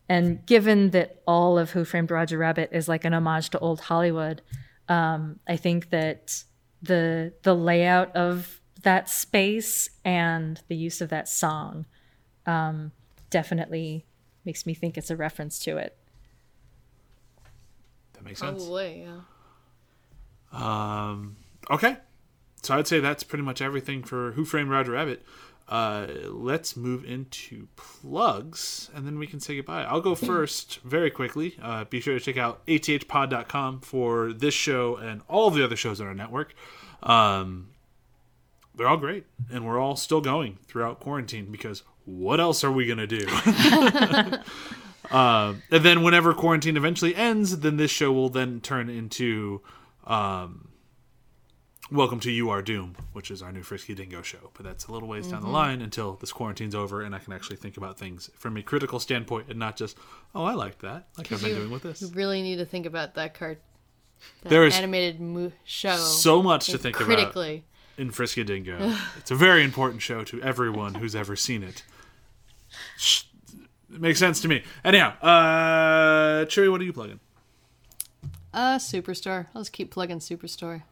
And 0.07 0.43
given 0.47 0.89
that 0.89 1.21
all 1.27 1.59
of 1.59 1.71
Who 1.71 1.85
Framed 1.85 2.09
Roger 2.09 2.37
Rabbit 2.39 2.69
is 2.71 2.87
like 2.87 3.05
an 3.05 3.13
homage 3.13 3.51
to 3.51 3.59
old 3.59 3.81
Hollywood, 3.81 4.41
um, 4.87 5.39
I 5.47 5.55
think 5.55 5.91
that 5.91 6.43
the 6.81 7.33
the 7.43 7.55
layout 7.55 8.15
of 8.15 8.59
that 8.81 9.09
space 9.09 9.89
and 10.03 10.61
the 10.67 10.75
use 10.75 11.01
of 11.01 11.09
that 11.09 11.27
song 11.27 11.85
um, 12.45 12.91
definitely 13.29 14.05
makes 14.45 14.65
me 14.65 14.73
think 14.73 14.97
it's 14.97 15.11
a 15.11 15.15
reference 15.15 15.59
to 15.59 15.77
it. 15.77 15.95
That 18.19 18.25
makes 18.25 18.39
sense. 18.41 18.63
Probably, 18.63 19.05
yeah. 19.05 19.21
Um, 20.51 21.37
okay, 21.71 21.97
so 22.61 22.75
I'd 22.75 22.87
say 22.87 22.99
that's 22.99 23.23
pretty 23.23 23.43
much 23.43 23.61
everything 23.61 24.03
for 24.03 24.33
Who 24.33 24.43
Framed 24.43 24.69
Roger 24.69 24.91
Rabbit. 24.91 25.23
Uh, 25.69 26.07
let's 26.25 26.75
move 26.75 27.05
into 27.05 27.67
plugs, 27.77 28.89
and 28.93 29.05
then 29.05 29.19
we 29.19 29.27
can 29.27 29.39
say 29.39 29.55
goodbye. 29.55 29.83
I'll 29.83 30.01
go 30.01 30.15
first 30.15 30.79
very 30.83 31.09
quickly. 31.11 31.55
Uh, 31.61 31.85
be 31.85 32.01
sure 32.01 32.17
to 32.17 32.19
check 32.19 32.37
out 32.37 32.65
athpod.com 32.65 33.81
for 33.81 34.33
this 34.33 34.53
show 34.53 34.97
and 34.97 35.21
all 35.29 35.49
the 35.49 35.63
other 35.63 35.77
shows 35.77 36.01
on 36.01 36.07
our 36.07 36.13
network. 36.13 36.55
Um, 37.03 37.69
they're 38.75 38.87
all 38.87 38.97
great, 38.97 39.27
and 39.49 39.65
we're 39.65 39.79
all 39.79 39.95
still 39.95 40.21
going 40.21 40.57
throughout 40.67 40.99
quarantine 40.99 41.51
because 41.51 41.83
what 42.03 42.41
else 42.41 42.63
are 42.65 42.71
we 42.71 42.85
gonna 42.85 43.07
do? 43.07 43.25
Um, 45.11 45.63
and 45.71 45.83
then 45.83 46.03
whenever 46.03 46.33
quarantine 46.33 46.77
eventually 46.77 47.15
ends, 47.15 47.59
then 47.59 47.77
this 47.77 47.91
show 47.91 48.11
will 48.11 48.29
then 48.29 48.61
turn 48.61 48.89
into 48.89 49.61
um, 50.05 50.69
Welcome 51.91 52.19
to 52.21 52.31
You 52.31 52.51
Are 52.51 52.61
Doom, 52.61 52.95
which 53.13 53.31
is 53.31 53.41
our 53.41 53.51
new 53.51 53.63
Frisky 53.63 53.95
Dingo 53.95 54.21
show. 54.21 54.51
But 54.53 54.65
that's 54.65 54.85
a 54.85 54.91
little 54.91 55.07
ways 55.07 55.27
down 55.27 55.41
the 55.41 55.49
line 55.49 55.81
until 55.81 56.13
this 56.13 56.31
quarantine's 56.31 56.75
over 56.75 57.01
and 57.01 57.15
I 57.15 57.19
can 57.19 57.33
actually 57.33 57.55
think 57.55 57.77
about 57.77 57.97
things 57.97 58.29
from 58.37 58.55
a 58.57 58.61
critical 58.61 58.99
standpoint 58.99 59.47
and 59.49 59.57
not 59.57 59.75
just, 59.75 59.97
oh, 60.35 60.43
I 60.43 60.53
like 60.53 60.79
that, 60.79 61.07
like 61.17 61.31
I've 61.31 61.41
been 61.41 61.49
you- 61.49 61.55
doing 61.55 61.71
with 61.71 61.81
this. 61.83 62.01
You 62.01 62.09
really 62.09 62.43
need 62.43 62.57
to 62.57 62.65
think 62.65 62.85
about 62.85 63.15
that 63.15 63.33
card. 63.33 63.57
That 64.43 64.49
There 64.49 64.65
is 64.65 64.75
animated 64.75 65.19
mo- 65.19 65.51
show. 65.63 65.95
So 65.95 66.43
much 66.43 66.67
to 66.67 66.77
think 66.77 66.97
about 66.97 67.05
critically. 67.07 67.63
in 67.97 68.11
Frisky 68.11 68.43
Dingo. 68.43 68.93
it's 69.17 69.31
a 69.31 69.35
very 69.35 69.63
important 69.63 70.01
show 70.03 70.23
to 70.25 70.39
everyone 70.43 70.95
who's 70.95 71.15
ever 71.15 71.35
seen 71.35 71.63
it. 71.63 71.83
Sh- 73.99 74.01
It 74.01 74.01
makes 74.01 74.19
sense 74.19 74.39
to 74.41 74.47
me. 74.47 74.63
Anyhow, 74.83 75.13
uh, 75.21 76.45
Chewy, 76.45 76.71
what 76.71 76.79
are 76.81 76.85
you 76.85 76.93
plugging? 76.93 77.19
Uh, 78.53 78.77
Superstore. 78.77 79.47
I'll 79.53 79.61
just 79.61 79.73
keep 79.73 79.91
plugging 79.91 80.19
Superstore. 80.19 80.83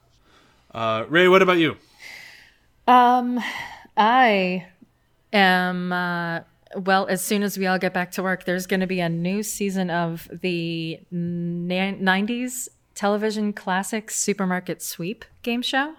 Uh, 0.74 1.06
Ray, 1.10 1.28
what 1.28 1.42
about 1.42 1.58
you? 1.58 1.78
Um, 2.88 3.40
I 3.96 4.68
am. 5.34 5.92
Uh, 5.92 6.42
well, 6.76 7.08
as 7.08 7.22
soon 7.24 7.44
as 7.44 7.58
we 7.58 7.66
all 7.66 7.80
get 7.80 7.94
back 7.94 8.12
to 8.12 8.24
work, 8.24 8.44
there's 8.46 8.68
going 8.68 8.82
to 8.82 8.88
be 8.88 9.00
a 9.00 9.10
new 9.10 9.42
season 9.42 9.90
of 9.90 10.28
the 10.32 11.00
ni- 11.12 11.94
'90s 12.00 12.68
television 12.94 13.54
classic 13.54 14.12
Supermarket 14.12 14.82
Sweep 14.82 15.24
game 15.44 15.62
show, 15.62 15.94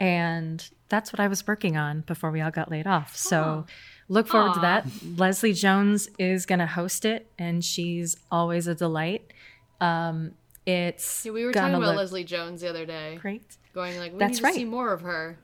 and 0.00 0.68
that's 0.88 1.12
what 1.12 1.20
I 1.20 1.26
was 1.28 1.46
working 1.46 1.76
on 1.76 2.02
before 2.02 2.30
we 2.30 2.40
all 2.40 2.50
got 2.52 2.70
laid 2.70 2.86
off. 2.86 3.16
So. 3.16 3.66
Look 4.08 4.28
forward 4.28 4.54
to 4.54 4.60
that. 4.60 4.86
Leslie 5.16 5.52
Jones 5.54 6.08
is 6.18 6.46
going 6.46 6.58
to 6.58 6.66
host 6.66 7.04
it, 7.04 7.30
and 7.38 7.64
she's 7.64 8.16
always 8.30 8.66
a 8.66 8.74
delight. 8.74 9.32
Um, 9.80 10.32
it's 10.66 11.24
Yeah, 11.24 11.32
we 11.32 11.44
were 11.44 11.52
talking 11.52 11.74
about 11.74 11.96
Leslie 11.96 12.24
Jones 12.24 12.60
the 12.60 12.68
other 12.68 12.86
day. 12.86 13.18
great. 13.20 13.56
Going 13.74 13.98
like, 13.98 14.12
we 14.12 14.18
That's 14.18 14.38
need 14.38 14.44
right. 14.44 14.52
to 14.52 14.58
see 14.60 14.64
more 14.64 14.92
of 14.92 15.00
her. 15.00 15.38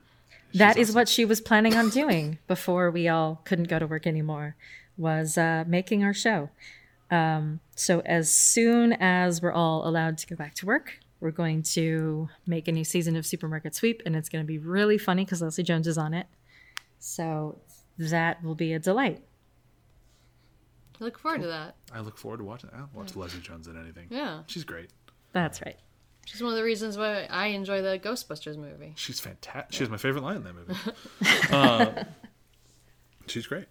That 0.54 0.76
is 0.76 0.94
what 0.94 1.08
she 1.08 1.24
was 1.24 1.40
planning 1.40 1.74
on 1.76 1.90
doing 1.90 2.38
before 2.46 2.90
we 2.90 3.08
all 3.08 3.40
couldn't 3.44 3.68
go 3.68 3.78
to 3.78 3.86
work 3.86 4.06
anymore 4.06 4.56
was 4.96 5.38
uh, 5.38 5.64
making 5.66 6.04
our 6.04 6.12
show 6.12 6.50
um, 7.11 7.61
so 7.74 8.00
as 8.00 8.32
soon 8.32 8.92
as 8.92 9.40
we're 9.40 9.52
all 9.52 9.88
allowed 9.88 10.18
to 10.18 10.26
go 10.26 10.36
back 10.36 10.54
to 10.54 10.66
work 10.66 10.98
we're 11.20 11.30
going 11.30 11.62
to 11.62 12.28
make 12.46 12.68
a 12.68 12.72
new 12.72 12.84
season 12.84 13.16
of 13.16 13.24
supermarket 13.24 13.74
sweep 13.74 14.02
and 14.04 14.14
it's 14.14 14.28
going 14.28 14.44
to 14.44 14.46
be 14.46 14.58
really 14.58 14.98
funny 14.98 15.24
because 15.24 15.40
leslie 15.40 15.64
jones 15.64 15.86
is 15.86 15.96
on 15.96 16.12
it 16.12 16.26
so 16.98 17.58
that 18.09 18.42
will 18.42 18.55
be 18.55 18.72
a 18.72 18.78
delight 18.78 19.22
I 21.01 21.05
look 21.05 21.18
forward 21.18 21.40
to 21.42 21.46
that. 21.46 21.76
I 21.94 22.01
look 22.01 22.18
forward 22.18 22.38
to 22.38 22.44
watching. 22.44 22.68
I 22.74 22.78
don't 22.78 22.94
watch 22.94 23.16
Leslie 23.16 23.40
Jones 23.40 23.66
in 23.68 23.80
anything. 23.80 24.09
Yeah. 24.11 24.42
She's 24.46 24.64
great. 24.64 24.90
that's 25.32 25.62
right 25.62 25.76
She's 26.26 26.42
one 26.42 26.53
of 26.53 26.59
the 26.59 26.64
reasons 26.64 26.98
why 26.98 27.26
I 27.30 27.46
enjoy 27.46 27.82
the 27.82 27.98
Ghostbusters 27.98 28.57
movie. 28.57 28.92
She's 28.96 29.18
fantastic. 29.18 29.72
She's 29.72 29.88
my 29.88 29.96
favorite 29.96 30.22
line 30.22 30.36
in 30.36 30.44
that 30.44 30.55
movie. 30.55 30.74
uh, 31.51 32.05
she's 33.26 33.46
great. 33.46 33.64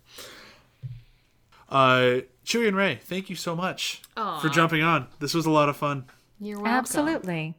Uh, 1.69 2.21
Chewy 2.43 2.67
and 2.67 2.75
Ray, 2.75 2.99
thank 3.03 3.29
you 3.29 3.35
so 3.35 3.55
much 3.55 4.01
for 4.15 4.49
jumping 4.49 4.81
on. 4.81 5.07
This 5.19 5.33
was 5.33 5.45
a 5.45 5.51
lot 5.51 5.69
of 5.69 5.77
fun. 5.77 6.05
You're 6.39 6.57
welcome. 6.57 6.73
absolutely 6.73 7.55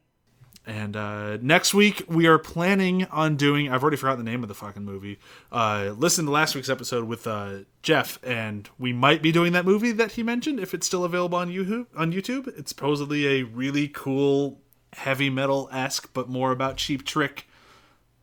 And 0.71 0.97
uh, 0.97 1.39
next 1.39 1.75
week 1.75 2.05
we 2.07 2.29
are 2.29 2.39
planning 2.39 3.05
on 3.07 3.35
doing. 3.35 3.69
I've 3.69 3.83
already 3.83 3.97
forgotten 3.97 4.25
the 4.25 4.31
name 4.31 4.45
of 4.45 4.49
the 4.49 4.55
fucking 4.55 4.85
movie. 4.85 5.19
Uh, 5.51 5.95
listen 5.97 6.27
to 6.27 6.31
last 6.31 6.55
week's 6.55 6.69
episode 6.69 7.09
with 7.09 7.27
uh, 7.27 7.65
Jeff, 7.83 8.21
and 8.23 8.71
we 8.79 8.93
might 8.93 9.21
be 9.21 9.33
doing 9.33 9.53
that 9.55 9.65
movie 9.65 9.91
that 9.91 10.13
he 10.13 10.23
mentioned 10.23 10.61
if 10.61 10.73
it's 10.73 10.87
still 10.87 11.03
available 11.03 11.37
on 11.37 11.49
YouTube. 11.49 11.87
On 11.97 12.13
YouTube, 12.13 12.47
it's 12.57 12.69
supposedly 12.69 13.27
a 13.27 13.43
really 13.43 13.89
cool 13.89 14.61
heavy 14.93 15.29
metal 15.29 15.69
esque, 15.73 16.09
but 16.13 16.29
more 16.29 16.53
about 16.53 16.77
Cheap 16.77 17.05
Trick 17.05 17.49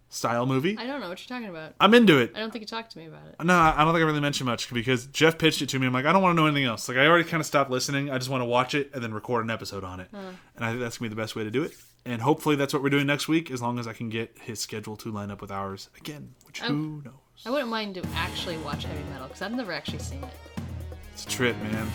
style 0.07 0.45
movie. 0.45 0.77
I 0.79 0.85
don't 0.85 1.01
know 1.01 1.09
what 1.09 1.19
you're 1.19 1.37
talking 1.37 1.49
about. 1.49 1.73
I'm 1.81 1.93
into 1.93 2.17
it. 2.17 2.31
I 2.33 2.39
don't 2.39 2.51
think 2.51 2.61
you 2.61 2.67
talked 2.67 2.93
to 2.93 2.97
me 2.97 3.07
about 3.07 3.27
it. 3.27 3.43
No, 3.43 3.55
I 3.55 3.83
don't 3.83 3.93
think 3.93 4.03
I 4.03 4.05
really 4.05 4.21
mentioned 4.21 4.45
much 4.45 4.73
because 4.73 5.07
Jeff 5.07 5.37
pitched 5.37 5.61
it 5.61 5.67
to 5.67 5.79
me. 5.79 5.85
I'm 5.85 5.91
like, 5.91 6.05
I 6.05 6.13
don't 6.13 6.21
want 6.21 6.37
to 6.37 6.41
know 6.41 6.47
anything 6.47 6.63
else. 6.63 6.87
Like, 6.87 6.97
I 6.97 7.07
already 7.07 7.27
kind 7.27 7.41
of 7.41 7.45
stopped 7.45 7.69
listening. 7.69 8.09
I 8.09 8.17
just 8.17 8.29
want 8.29 8.39
to 8.39 8.45
watch 8.45 8.73
it 8.73 8.91
and 8.93 9.03
then 9.03 9.13
record 9.13 9.43
an 9.43 9.51
episode 9.51 9.83
on 9.83 9.99
it. 9.99 10.07
And 10.13 10.37
I 10.65 10.69
think 10.69 10.79
that's 10.79 10.97
gonna 10.97 11.09
be 11.09 11.13
the 11.13 11.21
best 11.21 11.35
way 11.35 11.43
to 11.43 11.51
do 11.51 11.63
it. 11.63 11.73
And 12.07 12.21
hopefully, 12.21 12.55
that's 12.55 12.73
what 12.73 12.81
we're 12.81 12.89
doing 12.89 13.05
next 13.05 13.27
week, 13.27 13.51
as 13.51 13.61
long 13.61 13.77
as 13.79 13.85
I 13.85 13.91
can 13.91 14.07
get 14.07 14.33
his 14.39 14.61
schedule 14.61 14.95
to 14.95 15.11
line 15.11 15.29
up 15.29 15.41
with 15.41 15.51
ours 15.51 15.89
again. 15.97 16.35
Which 16.45 16.63
oh, 16.63 16.67
who 16.67 17.01
knows? 17.03 17.13
I 17.45 17.49
wouldn't 17.49 17.69
mind 17.69 17.95
to 17.95 18.07
actually 18.15 18.57
watch 18.59 18.85
heavy 18.85 19.03
metal 19.09 19.27
because 19.27 19.41
I've 19.41 19.51
never 19.51 19.73
actually 19.73 19.99
seen 19.99 20.23
it. 20.23 20.33
It's 21.11 21.25
a 21.25 21.27
trip, 21.27 21.57
man. 21.61 21.91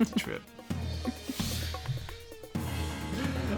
it's 0.00 0.12
a 0.12 0.18
trip. 0.18 0.42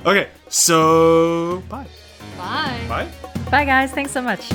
Okay, 0.04 0.30
so 0.48 1.62
bye. 1.68 1.86
Bye. 2.36 2.84
Bye. 2.88 3.08
bye 3.52 3.64
guys 3.64 3.92
thanks 3.92 4.10
so 4.10 4.20
much 4.20 4.50